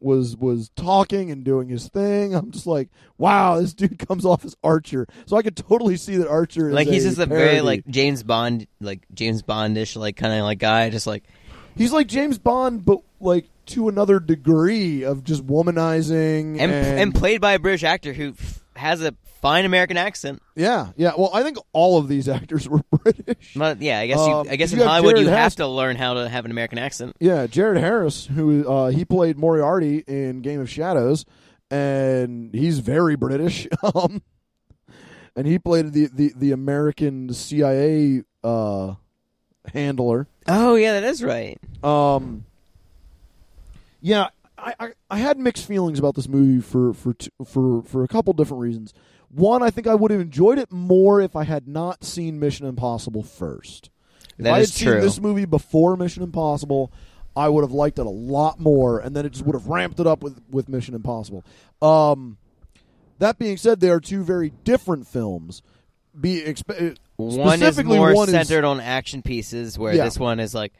was 0.06 0.36
was 0.36 0.70
talking 0.76 1.30
and 1.30 1.44
doing 1.44 1.68
his 1.68 1.88
thing, 1.88 2.34
I'm 2.34 2.50
just 2.50 2.66
like, 2.66 2.88
wow, 3.18 3.60
this 3.60 3.74
dude 3.74 3.98
comes 4.08 4.24
off 4.24 4.44
as 4.44 4.56
Archer. 4.64 5.06
So 5.26 5.36
I 5.36 5.42
could 5.42 5.56
totally 5.56 5.96
see 5.96 6.16
that 6.16 6.28
Archer 6.28 6.68
is 6.68 6.74
like 6.74 6.88
he's 6.88 7.04
a 7.04 7.08
just 7.10 7.20
a 7.20 7.26
parody. 7.26 7.44
very 7.44 7.60
like 7.60 7.86
James 7.86 8.22
Bond, 8.22 8.66
like 8.80 9.06
James 9.12 9.42
Bondish, 9.42 9.96
like 9.96 10.16
kind 10.16 10.32
of 10.32 10.44
like 10.44 10.58
guy, 10.58 10.88
just 10.88 11.06
like 11.06 11.24
he's 11.76 11.92
like 11.92 12.06
James 12.06 12.38
Bond 12.38 12.84
but 12.84 13.00
like 13.20 13.46
to 13.66 13.88
another 13.88 14.20
degree 14.20 15.02
of 15.02 15.24
just 15.24 15.46
womanizing 15.46 16.58
and 16.58 16.72
and, 16.72 17.00
and 17.00 17.14
played 17.14 17.40
by 17.40 17.54
a 17.54 17.58
British 17.58 17.82
actor 17.82 18.12
who 18.12 18.30
f- 18.30 18.62
has 18.76 19.02
a 19.02 19.12
fine 19.40 19.64
American 19.64 19.96
accent. 19.96 20.42
yeah, 20.54 20.88
yeah. 20.96 21.12
Well, 21.16 21.30
I 21.32 21.42
think 21.42 21.58
all 21.72 21.98
of 21.98 22.08
these 22.08 22.28
actors 22.38 22.68
were 22.68 22.80
British. 22.90 23.54
But 23.54 23.80
yeah, 23.80 24.00
I 24.00 24.06
guess 24.06 24.18
Um, 24.18 24.46
you, 24.46 24.52
I 24.52 24.56
guess 24.56 24.72
in 24.72 24.78
Hollywood 24.80 25.16
Jared 25.16 25.22
you 25.26 25.28
Harris- 25.30 25.42
have 25.42 25.56
to 25.56 25.66
learn 25.68 25.96
how 25.96 26.14
to 26.14 26.28
have 26.28 26.44
an 26.44 26.50
American 26.50 26.78
accent. 26.78 27.16
Yeah, 27.20 27.46
Jared 27.46 27.78
Harris, 27.80 28.26
who 28.26 28.68
uh, 28.68 28.88
he 28.90 29.04
played 29.04 29.38
Moriarty 29.38 30.04
in 30.06 30.40
Game 30.42 30.60
of 30.60 30.68
Shadows, 30.70 31.24
and 31.70 32.52
he's 32.54 32.78
very 32.80 33.16
British. 33.16 33.66
um, 33.94 34.22
and 35.36 35.46
he 35.46 35.58
played 35.58 35.92
the 35.92 36.08
the, 36.12 36.32
the 36.36 36.52
American 36.52 37.32
CIA 37.32 38.22
uh, 38.42 38.94
handler. 39.72 40.26
Oh 40.48 40.74
yeah, 40.76 40.98
that 41.00 41.04
is 41.04 41.22
right. 41.22 41.58
Um, 41.84 42.44
yeah, 44.00 44.28
I, 44.58 44.74
I, 44.78 44.92
I 45.10 45.18
had 45.18 45.38
mixed 45.38 45.66
feelings 45.66 45.98
about 45.98 46.14
this 46.14 46.28
movie 46.28 46.60
for 46.62 46.92
for 46.94 47.14
for 47.44 47.82
for 47.82 48.04
a 48.04 48.08
couple 48.08 48.32
different 48.32 48.62
reasons. 48.62 48.94
One, 49.30 49.62
I 49.62 49.70
think 49.70 49.86
I 49.86 49.94
would 49.94 50.10
have 50.10 50.20
enjoyed 50.20 50.58
it 50.58 50.70
more 50.72 51.20
if 51.20 51.34
I 51.36 51.44
had 51.44 51.66
not 51.68 52.04
seen 52.04 52.38
Mission 52.38 52.66
Impossible 52.66 53.22
first. 53.22 53.90
If 54.38 54.44
That 54.44 54.52
I 54.54 54.56
had 54.58 54.62
is 54.64 54.74
seen 54.74 54.88
true. 54.88 55.00
this 55.00 55.20
movie 55.20 55.44
before 55.46 55.96
Mission 55.96 56.22
Impossible, 56.22 56.92
I 57.34 57.48
would 57.48 57.62
have 57.64 57.72
liked 57.72 57.98
it 57.98 58.06
a 58.06 58.10
lot 58.10 58.60
more, 58.60 58.98
and 58.98 59.14
then 59.16 59.26
it 59.26 59.32
just 59.32 59.44
would 59.44 59.54
have 59.54 59.66
ramped 59.66 60.00
it 60.00 60.06
up 60.06 60.22
with 60.22 60.40
with 60.50 60.68
Mission 60.68 60.94
Impossible. 60.94 61.44
Um, 61.82 62.38
that 63.18 63.38
being 63.38 63.56
said, 63.56 63.80
they 63.80 63.90
are 63.90 64.00
two 64.00 64.22
very 64.22 64.50
different 64.64 65.06
films. 65.06 65.62
Be 66.18 66.40
expe- 66.42 66.96
One 67.16 67.28
is 67.28 67.34
specifically 67.60 67.96
more 67.98 68.14
one 68.14 68.28
is- 68.28 68.32
centered 68.32 68.64
on 68.64 68.80
action 68.80 69.22
pieces, 69.22 69.78
where 69.78 69.94
Yeah. 69.94 70.04
this 70.04 70.18
one 70.18 70.40
is 70.40 70.54
like 70.54 70.72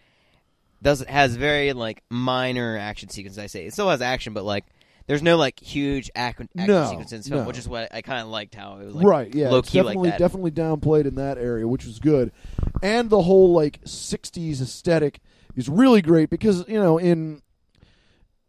does 0.82 1.00
has 1.00 1.34
very 1.36 1.72
like 1.72 2.02
minor 2.10 2.76
action 2.78 3.08
sequences. 3.08 3.38
I 3.38 3.46
say 3.46 3.66
it 3.66 3.72
still 3.72 3.88
has 3.90 4.00
action, 4.02 4.32
but 4.34 4.44
like 4.44 4.64
there's 5.06 5.22
no 5.22 5.36
like 5.36 5.58
huge 5.60 6.10
ac- 6.16 6.34
action 6.38 6.48
No, 6.54 6.86
sequences 6.88 7.12
in 7.12 7.18
this 7.20 7.28
film, 7.28 7.42
no. 7.42 7.46
which 7.46 7.58
is 7.58 7.68
what 7.68 7.94
I 7.94 8.02
kind 8.02 8.20
of 8.20 8.28
liked 8.28 8.54
how 8.54 8.78
it 8.78 8.86
was 8.86 8.94
like 8.94 9.06
right, 9.06 9.34
yeah, 9.34 9.50
low 9.50 9.62
key 9.62 9.80
like 9.82 9.94
definitely 9.94 10.10
that. 10.10 10.18
definitely 10.18 10.50
downplayed 10.50 11.06
in 11.06 11.14
that 11.16 11.38
area, 11.38 11.66
which 11.68 11.84
was 11.86 11.98
good, 11.98 12.32
and 12.82 13.08
the 13.10 13.22
whole 13.22 13.52
like 13.52 13.80
'60s 13.84 14.60
aesthetic 14.60 15.20
is 15.54 15.68
really 15.68 16.02
great 16.02 16.28
because 16.30 16.66
you 16.68 16.78
know 16.80 16.98
in 16.98 17.40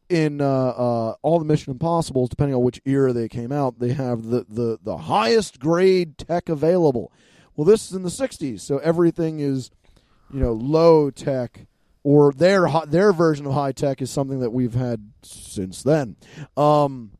in 0.09 0.39
uh, 0.39 0.45
uh, 0.45 1.15
all 1.21 1.37
the 1.37 1.45
Mission 1.45 1.71
Impossibles, 1.71 2.29
depending 2.29 2.55
on 2.55 2.63
which 2.63 2.79
era 2.85 3.11
they 3.11 3.27
came 3.27 3.51
out, 3.51 3.79
they 3.79 3.93
have 3.93 4.23
the, 4.23 4.45
the 4.47 4.79
the 4.81 4.97
highest 4.97 5.59
grade 5.59 6.17
tech 6.17 6.47
available. 6.49 7.11
Well, 7.55 7.65
this 7.65 7.87
is 7.89 7.93
in 7.95 8.03
the 8.03 8.09
'60s, 8.09 8.61
so 8.61 8.77
everything 8.79 9.39
is 9.39 9.69
you 10.33 10.39
know 10.39 10.53
low 10.53 11.09
tech. 11.09 11.67
Or 12.07 12.31
their 12.31 12.69
their 12.87 13.11
version 13.11 13.45
of 13.47 13.51
high 13.51 13.73
tech 13.73 14.01
is 14.01 14.09
something 14.09 14.39
that 14.39 14.51
we've 14.51 14.73
had 14.73 15.11
since 15.23 15.83
then. 15.83 16.15
Um, 16.55 17.11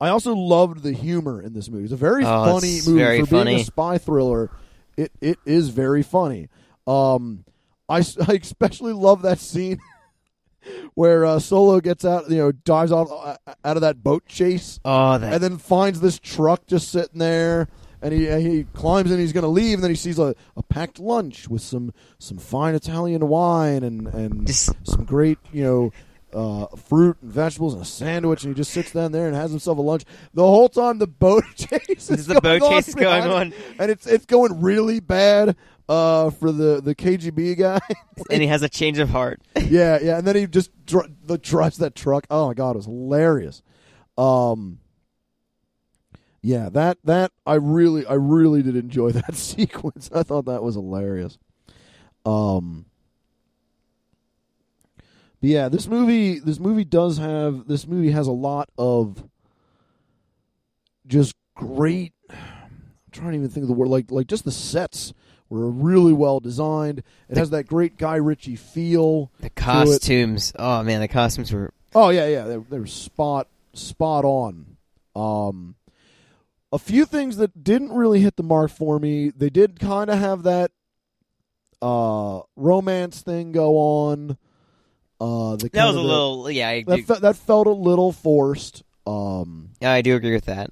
I 0.00 0.10
also 0.10 0.36
loved 0.36 0.84
the 0.84 0.92
humor 0.92 1.42
in 1.42 1.52
this 1.52 1.68
movie. 1.68 1.82
It's 1.82 1.92
a 1.92 1.96
very 1.96 2.24
Oh, 2.24 2.44
funny 2.44 2.76
movie 2.86 2.92
very 3.02 3.20
for 3.22 3.44
being 3.44 3.48
a 3.60 3.64
spy 3.64 3.98
thriller. 3.98 4.52
It 4.96 5.10
it 5.20 5.40
is 5.44 5.70
very 5.70 6.04
funny. 6.04 6.48
Um, 6.86 7.44
I, 7.88 7.96
I 8.28 8.34
especially 8.40 8.92
love 8.92 9.22
that 9.22 9.40
scene 9.40 9.80
where 10.94 11.24
uh, 11.24 11.40
Solo 11.40 11.80
gets 11.80 12.04
out, 12.04 12.30
you 12.30 12.36
know, 12.36 12.52
dives 12.52 12.92
out 12.92 13.08
uh, 13.10 13.36
out 13.64 13.76
of 13.76 13.80
that 13.80 14.04
boat 14.04 14.26
chase, 14.26 14.78
oh, 14.84 15.18
that 15.18 15.32
and 15.32 15.42
then 15.42 15.58
finds 15.58 16.00
this 16.00 16.20
truck 16.20 16.68
just 16.68 16.92
sitting 16.92 17.18
there. 17.18 17.66
And 18.04 18.12
he 18.12 18.26
he 18.40 18.64
climbs 18.74 19.10
in. 19.10 19.18
He's 19.18 19.32
going 19.32 19.42
to 19.42 19.48
leave, 19.48 19.78
and 19.78 19.82
then 19.82 19.90
he 19.90 19.96
sees 19.96 20.18
a, 20.18 20.34
a 20.56 20.62
packed 20.62 21.00
lunch 21.00 21.48
with 21.48 21.62
some 21.62 21.92
some 22.18 22.38
fine 22.38 22.74
Italian 22.74 23.26
wine 23.28 23.82
and 23.82 24.06
and 24.08 24.48
some 24.50 25.04
great 25.04 25.38
you 25.52 25.64
know 25.64 25.92
uh, 26.34 26.66
fruit 26.76 27.16
and 27.22 27.32
vegetables 27.32 27.72
and 27.74 27.82
a 27.82 27.86
sandwich, 27.86 28.44
and 28.44 28.54
he 28.54 28.56
just 28.56 28.72
sits 28.72 28.92
down 28.92 29.12
there 29.12 29.26
and 29.26 29.34
has 29.34 29.50
himself 29.50 29.78
a 29.78 29.80
lunch. 29.80 30.04
The 30.34 30.42
whole 30.42 30.68
time 30.68 30.98
the 30.98 31.06
boat 31.06 31.44
chase 31.56 32.10
is 32.10 32.26
the 32.26 32.40
boat 32.40 32.60
going 32.60 32.72
chase 32.72 32.88
is 32.88 32.94
going 32.94 33.22
on. 33.22 33.54
and 33.78 33.90
it's 33.90 34.06
it's 34.06 34.26
going 34.26 34.60
really 34.60 35.00
bad 35.00 35.56
uh, 35.88 36.30
for 36.30 36.52
the 36.52 36.80
the 36.82 36.94
KGB 36.94 37.58
guy. 37.58 37.80
and 38.30 38.42
he 38.42 38.48
has 38.48 38.62
a 38.62 38.68
change 38.68 38.98
of 38.98 39.10
heart. 39.10 39.40
yeah, 39.56 39.98
yeah, 40.02 40.18
and 40.18 40.26
then 40.26 40.36
he 40.36 40.46
just 40.46 40.70
dr- 40.84 41.10
the 41.24 41.38
drives 41.38 41.78
that 41.78 41.94
truck. 41.94 42.26
Oh 42.30 42.48
my 42.48 42.54
god, 42.54 42.72
it 42.72 42.76
was 42.78 42.86
hilarious. 42.86 43.62
Um, 44.18 44.78
yeah, 46.44 46.68
that 46.68 46.98
that 47.04 47.32
I 47.46 47.54
really 47.54 48.06
I 48.06 48.14
really 48.14 48.62
did 48.62 48.76
enjoy 48.76 49.10
that 49.12 49.34
sequence. 49.34 50.10
I 50.14 50.22
thought 50.22 50.44
that 50.44 50.62
was 50.62 50.74
hilarious. 50.74 51.38
Um 52.26 52.84
but 55.40 55.48
yeah, 55.48 55.68
this 55.70 55.86
movie 55.86 56.38
this 56.38 56.60
movie 56.60 56.84
does 56.84 57.16
have 57.16 57.66
this 57.66 57.86
movie 57.86 58.10
has 58.10 58.26
a 58.26 58.32
lot 58.32 58.68
of 58.76 59.24
just 61.06 61.34
great 61.54 62.12
I'm 62.30 62.36
trying 63.10 63.30
to 63.30 63.38
even 63.38 63.48
think 63.48 63.64
of 63.64 63.68
the 63.68 63.74
word 63.74 63.88
like 63.88 64.10
like 64.10 64.26
just 64.26 64.44
the 64.44 64.52
sets 64.52 65.14
were 65.48 65.70
really 65.70 66.12
well 66.12 66.40
designed. 66.40 67.02
It 67.30 67.38
has 67.38 67.50
that 67.50 67.66
great 67.66 67.96
Guy 67.96 68.16
Ritchie 68.16 68.56
feel. 68.56 69.30
The 69.40 69.48
costumes. 69.48 70.52
Oh 70.58 70.82
man, 70.82 71.00
the 71.00 71.08
costumes 71.08 71.52
were 71.52 71.72
Oh 71.94 72.10
yeah, 72.10 72.26
yeah, 72.26 72.44
they, 72.44 72.56
they 72.58 72.78
were 72.78 72.86
spot 72.86 73.48
spot 73.72 74.26
on. 74.26 74.76
Um 75.16 75.76
a 76.74 76.78
few 76.78 77.06
things 77.06 77.36
that 77.36 77.62
didn't 77.62 77.92
really 77.92 78.18
hit 78.18 78.34
the 78.34 78.42
mark 78.42 78.68
for 78.68 78.98
me. 78.98 79.30
They 79.30 79.48
did 79.48 79.78
kind 79.78 80.10
of 80.10 80.18
have 80.18 80.42
that 80.42 80.72
uh, 81.80 82.40
romance 82.56 83.22
thing 83.22 83.52
go 83.52 83.76
on. 83.76 84.36
Uh, 85.20 85.54
the 85.54 85.70
that 85.72 85.86
was 85.86 85.94
a 85.94 86.00
little 86.00 86.50
yeah. 86.50 86.68
I 86.68 86.82
that, 86.82 87.04
fe- 87.04 87.20
that 87.20 87.36
felt 87.36 87.68
a 87.68 87.70
little 87.70 88.10
forced. 88.10 88.82
Um, 89.06 89.70
yeah, 89.80 89.92
I 89.92 90.02
do 90.02 90.16
agree 90.16 90.32
with 90.34 90.46
that. 90.46 90.70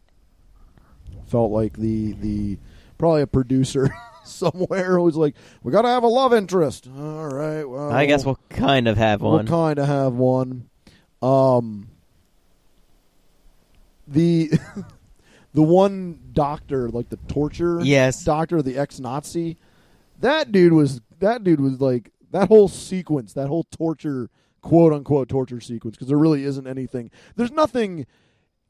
felt 1.29 1.53
like 1.53 1.75
the 1.77 2.15
the 2.15 2.59
probably 2.99 3.23
a 3.23 3.29
producer 3.29 3.95
somewhere 4.25 4.99
was 5.01 5.15
like, 5.15 5.37
"We 5.63 5.71
got 5.71 5.83
to 5.83 5.89
have 5.89 6.03
a 6.03 6.09
love 6.09 6.35
interest." 6.35 6.89
All 6.89 7.29
right, 7.29 7.63
well, 7.63 7.93
I 7.93 8.07
guess 8.07 8.25
we'll 8.25 8.41
kind 8.51 8.89
of 8.89 8.97
have 8.97 9.23
one. 9.23 9.45
we'll 9.45 9.45
kind 9.45 9.79
of 9.79 9.87
have 9.87 10.15
one. 10.15 10.69
Um, 11.23 11.91
the 14.09 14.51
the 15.55 15.63
one 15.63 16.19
doctor, 16.33 16.89
like 16.89 17.09
the 17.11 17.19
torture 17.29 17.81
Yes. 17.83 18.25
doctor, 18.25 18.63
the 18.63 18.77
ex-Nazi, 18.79 19.57
that 20.21 20.51
dude 20.53 20.73
was 20.73 21.01
that 21.21 21.45
dude 21.45 21.61
was 21.61 21.81
like 21.81 22.11
that 22.31 22.49
whole 22.49 22.69
sequence, 22.69 23.33
that 23.35 23.49
whole 23.49 23.65
torture, 23.65 24.31
quote 24.63 24.93
unquote 24.93 25.29
torture 25.29 25.61
sequence, 25.61 25.97
because 25.97 26.09
there 26.09 26.17
really 26.19 26.45
isn't 26.45 26.67
anything. 26.67 27.11
There's 27.37 27.53
nothing 27.53 28.07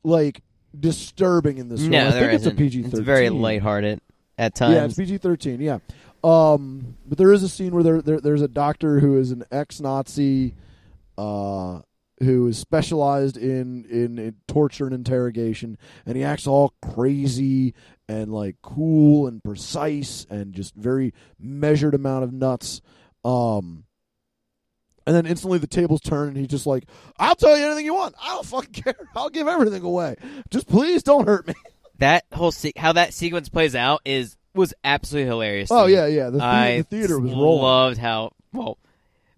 like 0.02 0.42
disturbing 0.78 1.58
in 1.58 1.68
this. 1.68 1.80
film. 1.80 1.92
no, 1.92 2.08
I 2.08 2.10
there 2.10 2.20
think 2.22 2.32
it's 2.34 2.44
a 2.46 2.48
isn't. 2.48 2.56
PG 2.56 2.80
It's 2.80 2.88
thirteen. 2.90 3.04
very 3.04 3.30
lighthearted 3.30 4.00
at 4.38 4.54
times. 4.54 4.74
Yeah, 4.74 4.84
it's 4.86 4.94
PG 4.94 5.18
thirteen. 5.18 5.60
Yeah, 5.60 5.78
um, 6.24 6.96
but 7.06 7.18
there 7.18 7.32
is 7.32 7.42
a 7.42 7.48
scene 7.48 7.72
where 7.72 7.82
there, 7.84 8.02
there 8.02 8.20
there's 8.20 8.42
a 8.42 8.48
doctor 8.48 8.98
who 8.98 9.16
is 9.18 9.30
an 9.30 9.44
ex-Nazi, 9.52 10.54
uh, 11.18 11.80
who 12.22 12.46
is 12.46 12.58
specialized 12.58 13.36
in, 13.36 13.84
in 13.86 14.18
in 14.18 14.36
torture 14.48 14.86
and 14.86 14.94
interrogation, 14.94 15.76
and 16.06 16.16
he 16.16 16.24
acts 16.24 16.46
all 16.46 16.74
crazy 16.82 17.74
and 18.08 18.32
like 18.32 18.56
cool 18.62 19.26
and 19.26 19.42
precise 19.42 20.26
and 20.30 20.54
just 20.54 20.74
very 20.74 21.12
measured 21.38 21.94
amount 21.94 22.24
of 22.24 22.32
nuts. 22.32 22.80
Um. 23.24 23.84
And 25.04 25.16
then 25.16 25.26
instantly 25.26 25.58
the 25.58 25.66
tables 25.66 26.00
turn, 26.00 26.28
and 26.28 26.36
he's 26.36 26.46
just 26.46 26.64
like, 26.64 26.84
"I'll 27.18 27.34
tell 27.34 27.56
you 27.58 27.64
anything 27.64 27.84
you 27.84 27.94
want. 27.94 28.14
I 28.22 28.28
don't 28.28 28.46
fucking 28.46 28.72
care. 28.84 28.94
I'll 29.16 29.30
give 29.30 29.48
everything 29.48 29.82
away. 29.82 30.14
Just 30.50 30.68
please 30.68 31.02
don't 31.02 31.26
hurt 31.26 31.48
me." 31.48 31.54
that 31.98 32.24
whole 32.32 32.52
se- 32.52 32.74
how 32.76 32.92
that 32.92 33.12
sequence 33.12 33.48
plays 33.48 33.74
out 33.74 34.00
is 34.04 34.36
was 34.54 34.74
absolutely 34.84 35.28
hilarious. 35.28 35.70
Oh 35.72 35.86
yeah, 35.86 36.06
yeah. 36.06 36.30
The, 36.30 36.38
the, 36.38 36.44
I 36.44 36.76
the 36.78 36.82
theater 36.84 37.18
was 37.18 37.32
rolling. 37.32 37.62
loved 37.62 37.98
how 37.98 38.30
well 38.52 38.78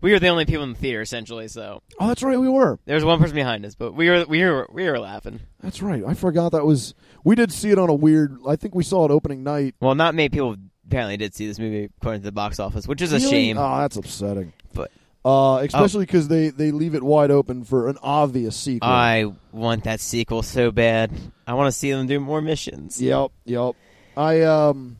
we 0.05 0.13
were 0.13 0.19
the 0.19 0.29
only 0.29 0.45
people 0.45 0.63
in 0.65 0.75
the 0.75 0.79
theater 0.79 1.01
essentially. 1.01 1.49
So 1.49 1.83
Oh, 1.99 2.09
that's 2.09 2.23
right. 2.23 2.39
We 2.39 2.49
were. 2.49 2.79
there 2.85 2.95
was 2.95 3.07
one 3.07 3.19
person 3.19 3.35
behind 3.35 3.65
us, 3.65 3.75
but 3.75 3.93
we 3.95 4.11
were 4.11 4.27
we 4.29 4.45
were 4.45 4.69
we 4.71 4.85
were 4.85 4.99
laughing. 4.99 5.41
That's 5.63 5.81
right. 5.81 6.05
I 6.07 6.13
forgot 6.13 6.53
that 6.53 6.67
was. 6.67 6.95
We 7.25 7.35
did 7.35 7.51
see 7.51 7.71
it 7.71 7.79
on 7.79 7.89
a 7.89 7.95
weird. 7.95 8.37
I 8.47 8.57
think 8.57 8.75
we 8.75 8.85
saw 8.85 9.07
it 9.07 9.11
opening 9.11 9.43
night. 9.43 9.77
Well, 9.81 9.95
not 9.95 10.15
many 10.15 10.29
people 10.29 10.57
apparently 10.87 11.17
did 11.17 11.35
see 11.35 11.47
this 11.47 11.59
movie 11.59 11.89
according 11.99 12.21
to 12.21 12.27
the 12.27 12.33
box 12.33 12.61
office, 12.61 12.87
which 12.87 13.01
is 13.01 13.13
a 13.15 13.19
shame. 13.19 13.57
Oh, 13.57 13.79
that's 13.79 13.97
upsetting. 13.97 14.53
But- 14.75 14.91
uh, 15.25 15.61
especially 15.63 16.05
because 16.05 16.29
they 16.29 16.51
they 16.51 16.71
leave 16.71 16.95
it 16.95 17.03
wide 17.03 17.31
open 17.31 17.65
for 17.65 17.89
an 17.89 17.97
obvious 18.03 18.55
sequel. 18.55 18.91
I 18.91 19.33
want 19.53 19.85
that 19.85 20.01
sequel 20.01 20.43
so 20.43 20.71
bad. 20.71 21.13
I 21.47 21.55
want 21.55 21.69
to 21.69 21.73
see 21.73 21.91
them 21.91 22.07
do 22.07 22.21
more 22.21 22.43
missions. 22.43 23.01
Yep. 23.01 23.31
Yep. 23.47 23.75
I 24.19 24.43
um, 24.43 24.99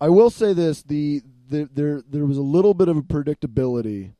I 0.00 0.08
will 0.08 0.30
say 0.30 0.54
this: 0.54 0.82
the, 0.82 1.20
the 1.48 1.68
there 1.72 2.02
there 2.08 2.24
was 2.26 2.36
a 2.38 2.42
little 2.42 2.74
bit 2.74 2.88
of 2.88 2.96
a 2.96 3.02
predictability 3.02 4.12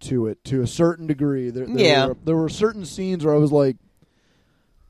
to 0.00 0.26
it 0.26 0.42
to 0.44 0.62
a 0.62 0.66
certain 0.66 1.06
degree. 1.06 1.50
There, 1.50 1.66
there 1.66 1.78
Yeah. 1.78 2.06
Were, 2.08 2.16
there 2.24 2.36
were 2.36 2.48
certain 2.48 2.84
scenes 2.84 3.24
where 3.24 3.34
I 3.34 3.38
was 3.38 3.52
like. 3.52 3.76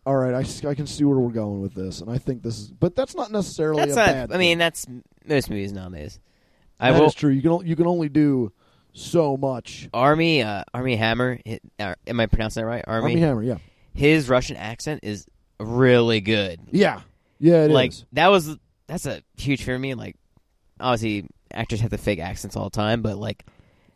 "All 0.04 0.14
right, 0.14 0.34
I, 0.34 0.68
I 0.68 0.74
can 0.76 0.86
see 0.86 1.02
where 1.02 1.18
we're 1.18 1.32
going 1.32 1.60
with 1.60 1.74
this, 1.74 2.00
and 2.00 2.08
I 2.08 2.18
think 2.18 2.42
this 2.44 2.58
is, 2.60 2.68
but 2.70 2.94
that's 2.94 3.16
not 3.16 3.32
necessarily 3.32 3.80
That's 3.86 3.94
a 3.94 3.96
not. 3.96 4.06
bad. 4.06 4.32
I 4.32 4.38
mean, 4.38 4.56
that's 4.56 4.86
most 5.26 5.50
movies 5.50 5.72
nowadays. 5.72 6.20
I 6.78 6.92
That 6.92 7.00
will. 7.00 7.08
is 7.08 7.14
true. 7.14 7.32
You 7.32 7.42
can 7.42 7.66
you 7.66 7.74
can 7.74 7.88
only 7.88 8.08
do 8.08 8.52
so 8.92 9.36
much. 9.36 9.88
Armie, 9.92 10.42
uh, 10.44 10.62
Armie 10.72 10.94
Hammer. 10.94 11.40
Uh, 11.80 11.94
am 12.06 12.20
I 12.20 12.26
pronouncing 12.26 12.62
that 12.62 12.68
right? 12.68 12.84
Armie. 12.86 13.12
Armie 13.14 13.20
Hammer, 13.20 13.42
yeah, 13.42 13.58
His 13.94 14.28
Russian 14.28 14.56
accent 14.56 15.00
is 15.02 15.26
really 15.58 16.20
good. 16.20 16.60
yeah, 16.70 17.00
yeah. 17.40 17.64
It 17.64 17.70
is. 17.70 17.74
like 17.74 17.92
that 18.12 18.28
was 18.28 18.56
that's 18.86 19.06
a 19.06 19.22
huge 19.36 19.64
fear 19.64 19.74
of 19.74 19.80
me. 19.80 19.94
Like 19.94 20.14
obviously 20.78 21.28
actors 21.56 21.80
have 21.80 21.90
the 21.90 21.98
fake 21.98 22.18
accents 22.18 22.56
all 22.56 22.64
the 22.64 22.70
time, 22.76 23.02
but 23.02 23.16
like 23.18 23.44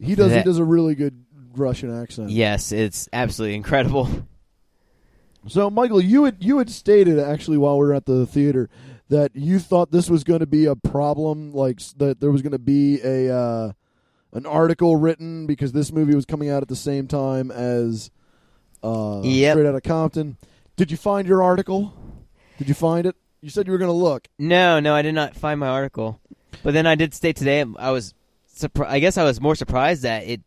he 0.00 0.14
does. 0.14 0.32
He 0.32 0.42
does 0.42 0.58
a 0.58 0.64
really 0.64 0.94
good 0.94 1.24
Russian 1.54 1.94
accent. 2.02 2.30
yes, 2.30 2.72
it's 2.72 3.08
absolutely 3.12 3.54
incredible. 3.56 4.08
So, 5.48 5.70
Michael, 5.70 6.00
you 6.02 6.24
had 6.24 6.36
you 6.40 6.58
had 6.58 6.68
stated 6.70 7.18
actually 7.18 7.56
while 7.56 7.78
we 7.78 7.86
were 7.86 7.94
at 7.94 8.06
the 8.06 8.26
theater 8.26 8.68
that 9.08 9.34
you 9.34 9.58
thought 9.58 9.90
this 9.90 10.10
was 10.10 10.22
going 10.22 10.40
to 10.40 10.46
be 10.46 10.66
a 10.66 10.76
problem, 10.76 11.52
like 11.52 11.80
that 11.96 12.20
there 12.20 12.30
was 12.30 12.42
going 12.42 12.52
to 12.52 12.58
be 12.58 13.00
a 13.02 13.34
uh, 13.34 13.72
an 14.32 14.44
article 14.46 14.96
written 14.96 15.46
because 15.46 15.72
this 15.72 15.92
movie 15.92 16.14
was 16.14 16.26
coming 16.26 16.50
out 16.50 16.62
at 16.62 16.68
the 16.68 16.76
same 16.76 17.06
time 17.08 17.50
as 17.50 18.10
uh, 18.82 19.22
Yep. 19.24 19.54
Straight 19.54 19.66
Outta 19.66 19.80
Compton. 19.80 20.36
Did 20.76 20.90
you 20.90 20.96
find 20.96 21.26
your 21.26 21.42
article? 21.42 21.92
Did 22.58 22.68
you 22.68 22.74
find 22.74 23.06
it? 23.06 23.16
You 23.40 23.48
said 23.48 23.66
you 23.66 23.72
were 23.72 23.78
going 23.78 23.88
to 23.90 23.92
look. 23.96 24.28
No, 24.38 24.78
no, 24.80 24.94
I 24.94 25.00
did 25.02 25.14
not 25.14 25.34
find 25.34 25.58
my 25.58 25.68
article. 25.68 26.20
But 26.62 26.74
then 26.74 26.86
I 26.86 26.94
did 26.94 27.14
state 27.14 27.36
today 27.36 27.64
I 27.78 27.90
was 27.90 28.14
surpri- 28.54 28.86
I 28.88 28.98
guess 28.98 29.16
I 29.16 29.24
was 29.24 29.40
more 29.40 29.54
surprised 29.54 30.02
that 30.02 30.24
it 30.24 30.40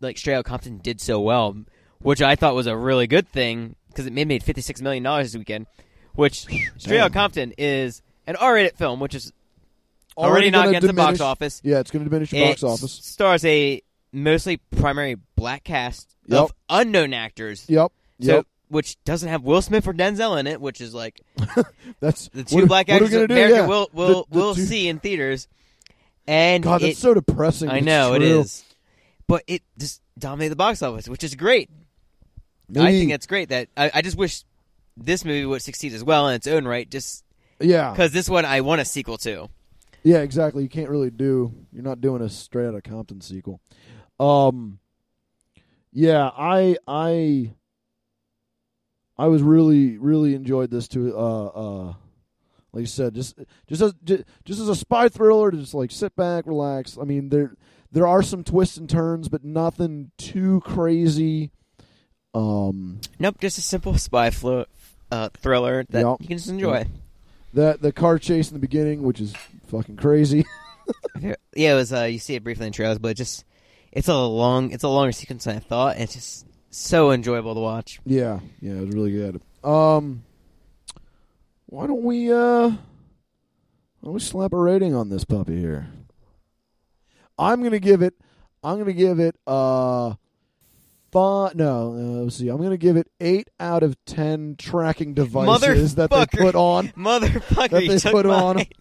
like 0.00 0.16
Straight 0.18 0.34
Outta 0.34 0.44
Compton 0.44 0.78
did 0.78 1.00
so 1.00 1.20
well, 1.20 1.56
which 2.00 2.22
I 2.22 2.36
thought 2.36 2.54
was 2.54 2.66
a 2.66 2.76
really 2.76 3.06
good 3.06 3.28
thing 3.28 3.74
because 3.88 4.06
it 4.06 4.12
made 4.12 4.28
made 4.28 4.42
56 4.42 4.80
million 4.82 5.02
dollars 5.02 5.32
this 5.32 5.38
weekend, 5.38 5.66
which 6.14 6.40
Straight 6.78 6.98
Outta 7.00 7.10
Damn. 7.10 7.12
Compton 7.12 7.54
is 7.58 8.02
an 8.26 8.36
R-rated 8.36 8.76
film, 8.76 9.00
which 9.00 9.14
is 9.14 9.32
already, 10.16 10.50
not 10.50 10.66
gonna 10.66 10.80
the 10.80 10.92
box 10.92 11.20
office. 11.20 11.60
Yeah, 11.64 11.78
it's 11.80 11.90
going 11.90 12.04
to 12.04 12.08
diminish 12.10 12.30
the 12.30 12.38
It 12.38 12.48
box 12.50 12.62
office. 12.62 12.92
stars 12.92 13.44
a 13.44 13.82
mostly 14.12 14.56
primary 14.76 15.16
black 15.36 15.64
cast 15.64 16.14
Yep. 16.26 16.40
of 16.40 16.52
unknown 16.68 17.14
actors. 17.14 17.64
Yep. 17.68 17.90
So, 18.20 18.34
Yep. 18.36 18.46
Which 18.68 19.02
doesn't 19.04 19.28
have 19.28 19.42
Will 19.42 19.62
Smith 19.62 19.86
or 19.88 19.94
Denzel 19.94 20.38
in 20.38 20.46
it, 20.46 20.60
which 20.60 20.80
is 20.80 20.92
like 20.94 21.20
That's 22.00 22.28
the 22.28 22.44
two 22.44 22.66
black 22.66 22.88
what 22.88 23.00
we 23.00 23.06
actors 23.06 23.10
do? 23.10 23.24
America 23.24 23.54
Yeah. 23.56 23.66
will 23.66 23.88
will 23.92 24.26
will 24.30 24.54
two- 24.54 24.64
see 24.66 24.88
in 24.88 24.98
theaters. 25.00 25.48
And 26.26 26.62
God, 26.62 26.82
that's 26.82 26.98
so 26.98 27.14
depressing. 27.14 27.70
I 27.70 27.80
know 27.80 28.12
it 28.14 28.20
is, 28.22 28.62
but 29.26 29.42
it 29.46 29.62
just 29.78 30.02
dominated 30.18 30.50
the 30.50 30.56
box 30.56 30.82
office, 30.82 31.08
which 31.08 31.24
is 31.24 31.34
great. 31.34 31.70
I 32.76 32.90
think 32.90 33.10
that's 33.10 33.26
great 33.26 33.48
that 33.48 33.68
I, 33.78 33.90
I 33.94 34.02
just 34.02 34.18
wish 34.18 34.44
this 34.98 35.24
movie 35.24 35.46
would 35.46 35.62
succeed 35.62 35.94
as 35.94 36.04
well 36.04 36.28
in 36.28 36.34
its 36.34 36.46
own 36.46 36.66
right, 36.66 36.90
just 36.90 37.24
yeah, 37.60 37.92
because 37.92 38.12
this 38.12 38.28
one 38.28 38.44
I 38.44 38.60
want 38.60 38.82
a 38.82 38.84
sequel 38.84 39.16
to. 39.18 39.48
yeah, 40.02 40.18
exactly. 40.18 40.62
You 40.64 40.68
can't 40.68 40.90
really 40.90 41.10
do. 41.10 41.54
You're 41.72 41.82
not 41.82 42.02
doing 42.02 42.20
a 42.20 42.28
straight 42.28 42.66
outta 42.66 42.82
Compton 42.82 43.22
sequel. 43.22 43.62
Um, 44.20 44.80
yeah, 45.94 46.30
I 46.36 46.76
I 46.86 47.52
I 49.18 49.26
was 49.26 49.42
really 49.42 49.98
really 49.98 50.34
enjoyed 50.34 50.70
this 50.70 50.88
too. 50.88 51.16
uh 51.16 51.46
uh 51.46 51.94
like 52.72 52.82
you 52.82 52.86
said 52.86 53.14
just 53.14 53.38
just 53.66 53.82
as 53.82 53.94
just, 54.04 54.24
just 54.44 54.60
as 54.60 54.68
a 54.68 54.76
spy 54.76 55.08
thriller 55.08 55.50
to 55.50 55.56
just 55.56 55.74
like 55.74 55.90
sit 55.90 56.14
back 56.16 56.46
relax. 56.46 56.96
I 57.00 57.04
mean 57.04 57.28
there 57.30 57.54
there 57.90 58.06
are 58.06 58.22
some 58.22 58.44
twists 58.44 58.76
and 58.76 58.88
turns 58.88 59.28
but 59.28 59.44
nothing 59.44 60.10
too 60.18 60.60
crazy. 60.64 61.50
Um 62.34 63.00
Nope, 63.18 63.36
just 63.40 63.58
a 63.58 63.62
simple 63.62 63.96
spy 63.98 64.30
flo- 64.30 64.66
uh, 65.10 65.30
thriller 65.38 65.84
that 65.90 66.04
Yep. 66.06 66.16
you 66.20 66.28
can 66.28 66.36
just 66.36 66.50
enjoy. 66.50 66.86
that 67.54 67.80
the 67.80 67.92
car 67.92 68.18
chase 68.18 68.48
in 68.48 68.54
the 68.54 68.60
beginning 68.60 69.02
which 69.02 69.20
is 69.20 69.34
fucking 69.68 69.96
crazy. 69.96 70.44
Yeah, 71.20 71.72
it 71.72 71.74
was. 71.74 71.92
Uh, 71.92 72.04
you 72.04 72.18
see 72.18 72.34
it 72.34 72.42
briefly 72.44 72.66
in 72.66 72.72
trailers, 72.72 72.98
but 72.98 73.08
it 73.08 73.16
just 73.18 73.44
it's 73.92 74.08
a 74.08 74.16
long, 74.16 74.70
it's 74.70 74.84
a 74.84 74.88
longer 74.88 75.12
sequence 75.12 75.44
than 75.44 75.56
I 75.56 75.58
thought. 75.58 75.94
And 75.96 76.04
it's 76.04 76.14
just 76.14 76.46
so 76.70 77.10
enjoyable 77.10 77.54
to 77.54 77.60
watch. 77.60 78.00
Yeah, 78.04 78.40
yeah, 78.60 78.74
it 78.74 78.86
was 78.86 78.94
really 78.94 79.12
good. 79.12 79.40
Um, 79.64 80.24
why 81.66 81.86
don't 81.86 82.02
we 82.02 82.32
uh, 82.32 82.68
why 82.70 82.76
don't 84.04 84.14
we 84.14 84.20
slap 84.20 84.52
a 84.52 84.56
rating 84.58 84.94
on 84.94 85.08
this 85.08 85.24
puppy 85.24 85.58
here? 85.58 85.88
I'm 87.38 87.62
gonna 87.62 87.78
give 87.78 88.02
it. 88.02 88.14
I'm 88.62 88.78
gonna 88.78 88.92
give 88.92 89.20
it 89.20 89.36
uh 89.46 90.14
five. 91.12 91.54
No, 91.54 91.92
uh, 91.92 92.22
let's 92.24 92.36
see. 92.36 92.48
I'm 92.48 92.58
going 92.58 92.70
to 92.70 92.76
give 92.76 92.96
it 92.96 93.10
eight 93.20 93.48
out 93.58 93.82
of 93.82 93.96
ten 94.04 94.56
tracking 94.56 95.14
devices 95.14 95.94
that 95.96 96.10
they 96.10 96.26
put 96.26 96.54
on. 96.54 96.88
Motherfucker, 96.96 97.70
That 97.70 98.02
they 98.02 98.10
put 98.10 98.26
on. 98.26 98.64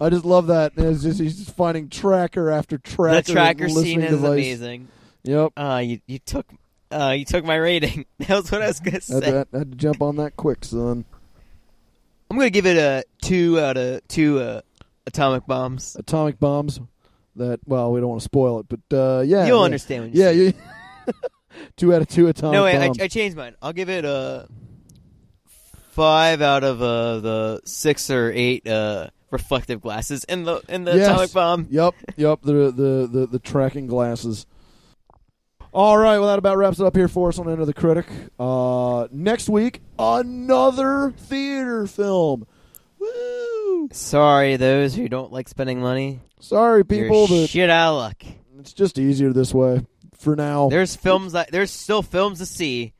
I 0.00 0.08
just 0.08 0.24
love 0.24 0.46
that. 0.46 0.72
It's 0.76 1.02
just 1.02 1.20
he's 1.20 1.38
just 1.38 1.54
finding 1.54 1.90
tracker 1.90 2.50
after 2.50 2.78
tracker. 2.78 3.20
The 3.22 3.32
tracker 3.32 3.68
scene 3.68 4.00
is 4.00 4.12
device. 4.12 4.30
amazing. 4.30 4.88
Yep. 5.24 5.52
Uh, 5.56 5.82
you 5.84 6.00
you 6.06 6.18
took 6.18 6.46
uh 6.90 7.14
you 7.16 7.24
took 7.24 7.44
my 7.44 7.56
rating. 7.56 8.06
That 8.20 8.30
was 8.30 8.50
what 8.52 8.62
I 8.62 8.68
was 8.68 8.80
gonna 8.80 8.92
Had 8.94 9.02
say. 9.04 9.20
to, 9.20 9.46
had 9.52 9.70
to 9.72 9.76
jump 9.76 10.02
on 10.02 10.16
that 10.16 10.36
quick, 10.36 10.64
son. 10.64 11.04
I'm 12.30 12.36
gonna 12.36 12.50
give 12.50 12.66
it 12.66 12.76
a 12.76 13.04
two 13.22 13.58
out 13.60 13.76
of 13.76 14.06
two 14.08 14.38
uh, 14.40 14.60
atomic 15.06 15.46
bombs. 15.46 15.96
Atomic 15.98 16.38
bombs. 16.38 16.80
That 17.36 17.60
well, 17.66 17.92
we 17.92 18.00
don't 18.00 18.08
want 18.08 18.20
to 18.20 18.24
spoil 18.24 18.60
it, 18.60 18.66
but 18.68 18.96
uh, 18.96 19.20
yeah, 19.20 19.46
You'll 19.46 19.58
yeah. 19.60 19.64
understand 19.64 20.04
when 20.04 20.12
you 20.14 20.22
Yeah, 20.22 20.30
it. 20.30 20.56
two 21.76 21.94
out 21.94 22.02
of 22.02 22.08
two 22.08 22.26
atomic 22.28 22.42
bombs. 22.42 22.52
No, 22.52 22.64
wait, 22.64 23.00
I. 23.00 23.04
I 23.04 23.08
changed 23.08 23.36
mine. 23.36 23.54
I'll 23.62 23.72
give 23.72 23.88
it 23.88 24.04
a 24.04 24.48
five 25.90 26.40
out 26.42 26.64
of 26.64 26.80
uh, 26.82 27.20
the 27.20 27.60
six 27.64 28.10
or 28.10 28.30
eight 28.34 28.66
uh, 28.66 29.08
reflective 29.30 29.80
glasses 29.80 30.24
in 30.24 30.44
the 30.44 30.60
in 30.68 30.84
the 30.84 30.96
Yes. 30.96 31.08
atomic 31.08 31.32
bomb. 31.32 31.66
Yep, 31.70 31.94
yep. 32.16 32.40
The, 32.42 32.52
the 32.72 33.08
the 33.10 33.26
the 33.26 33.38
tracking 33.38 33.86
glasses. 33.86 34.46
All 35.72 35.96
right, 35.96 36.18
well 36.18 36.28
that 36.28 36.38
about 36.38 36.56
wraps 36.58 36.80
it 36.80 36.86
up 36.86 36.96
here 36.96 37.06
for 37.08 37.28
us 37.28 37.38
on 37.38 37.48
End 37.48 37.60
of 37.60 37.66
the 37.66 37.74
Critic. 37.74 38.06
Uh, 38.38 39.06
next 39.12 39.48
week, 39.48 39.80
another 39.98 41.12
theater 41.16 41.86
film. 41.86 42.46
Woo! 42.98 43.88
Sorry, 43.92 44.56
those 44.56 44.94
who 44.94 45.08
don't 45.08 45.32
like 45.32 45.48
spending 45.48 45.80
money. 45.80 46.20
Sorry, 46.40 46.84
people, 46.84 47.26
You're 47.28 47.42
but 47.44 47.50
shit 47.50 47.70
out 47.70 47.92
of 47.92 47.96
luck. 47.98 48.22
it's 48.58 48.72
just 48.72 48.98
easier 48.98 49.32
this 49.32 49.54
way 49.54 49.86
for 50.18 50.34
now. 50.34 50.68
There's 50.68 50.96
films 50.96 51.32
that 51.32 51.52
there's 51.52 51.70
still 51.70 52.02
films 52.02 52.38
to 52.38 52.46
see. 52.46 52.92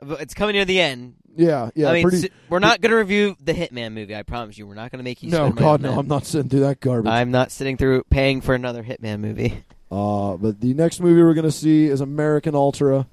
But 0.00 0.20
It's 0.20 0.34
coming 0.34 0.54
near 0.54 0.64
the 0.64 0.80
end. 0.80 1.14
yeah, 1.36 1.70
yeah. 1.74 1.88
I 1.88 1.92
mean, 1.94 2.02
pretty. 2.02 2.26
s- 2.26 2.32
we're 2.50 2.58
not 2.58 2.80
going 2.80 2.90
to 2.90 2.96
review 2.96 3.36
the 3.42 3.54
Hitman 3.54 3.92
movie. 3.94 4.14
I 4.14 4.24
promise 4.24 4.58
you, 4.58 4.66
we're 4.66 4.74
not 4.74 4.90
going 4.90 4.98
to 4.98 5.04
make 5.04 5.22
you. 5.22 5.30
no, 5.30 5.36
spend 5.46 5.54
money 5.54 5.64
God, 5.64 5.80
no. 5.82 5.98
I'm 5.98 6.08
not 6.08 6.26
sitting 6.26 6.48
through 6.50 6.60
that 6.60 6.80
garbage. 6.80 7.10
I'm 7.10 7.30
not 7.30 7.50
sitting 7.50 7.76
through 7.76 8.02
paying 8.10 8.40
for 8.42 8.54
another 8.54 8.82
Hitman 8.82 9.20
movie. 9.20 9.64
Uh, 9.92 10.36
but 10.38 10.58
the 10.60 10.72
next 10.72 11.00
movie 11.00 11.22
we're 11.22 11.34
going 11.34 11.44
to 11.44 11.52
see 11.52 11.84
is 11.84 12.00
American 12.00 12.54
Ultra, 12.54 13.06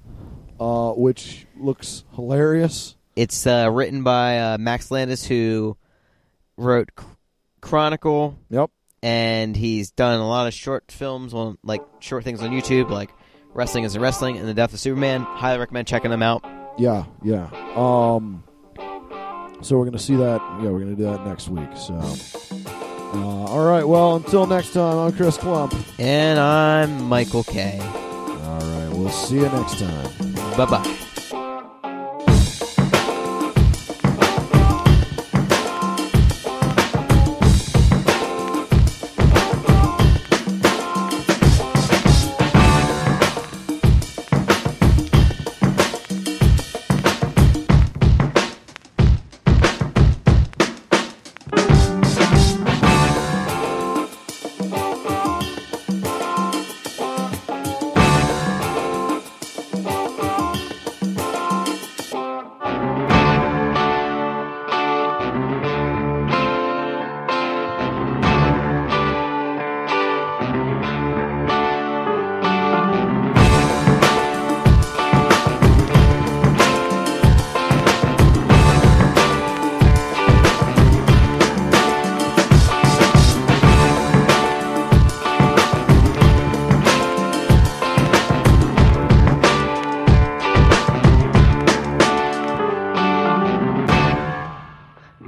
uh, 0.58 0.92
which 0.92 1.46
looks 1.58 2.04
hilarious. 2.14 2.96
It's 3.16 3.46
uh, 3.46 3.68
written 3.70 4.02
by 4.02 4.38
uh, 4.38 4.58
Max 4.58 4.90
Landis, 4.90 5.26
who 5.26 5.76
wrote 6.56 6.88
C- 6.98 7.04
Chronicle, 7.60 8.38
Yep. 8.48 8.70
and 9.02 9.54
he's 9.54 9.90
done 9.90 10.20
a 10.20 10.26
lot 10.26 10.46
of 10.46 10.54
short 10.54 10.90
films 10.90 11.34
on 11.34 11.58
like 11.62 11.82
short 11.98 12.24
things 12.24 12.40
on 12.40 12.50
YouTube, 12.50 12.88
like 12.88 13.10
Wrestling 13.52 13.84
Isn't 13.84 14.00
Wrestling 14.00 14.38
and 14.38 14.48
The 14.48 14.54
Death 14.54 14.72
of 14.72 14.80
Superman. 14.80 15.20
Highly 15.22 15.58
recommend 15.58 15.86
checking 15.86 16.10
them 16.10 16.22
out. 16.22 16.44
Yeah, 16.78 17.04
yeah. 17.22 17.50
Um, 17.76 18.42
so 19.60 19.76
we're 19.76 19.84
going 19.84 19.92
to 19.92 19.98
see 19.98 20.16
that. 20.16 20.40
Yeah, 20.62 20.70
we're 20.70 20.80
going 20.80 20.96
to 20.96 21.02
do 21.02 21.02
that 21.04 21.26
next 21.26 21.48
week. 21.48 21.68
So, 21.76 22.00
uh, 23.12 23.44
all 23.44 23.64
right. 23.64 23.84
Well, 23.86 24.16
until 24.16 24.46
next 24.46 24.72
time, 24.72 24.98
I'm 24.98 25.12
Chris 25.12 25.36
Klump. 25.36 25.74
And 25.98 26.38
I'm 26.38 27.04
Michael 27.04 27.44
K. 27.44 27.78
All 27.80 28.58
right. 28.60 28.88
We'll 28.92 29.10
see 29.10 29.36
you 29.36 29.48
next 29.48 29.78
time. 29.78 30.32
Bye 30.56 30.66
bye. 30.66 30.96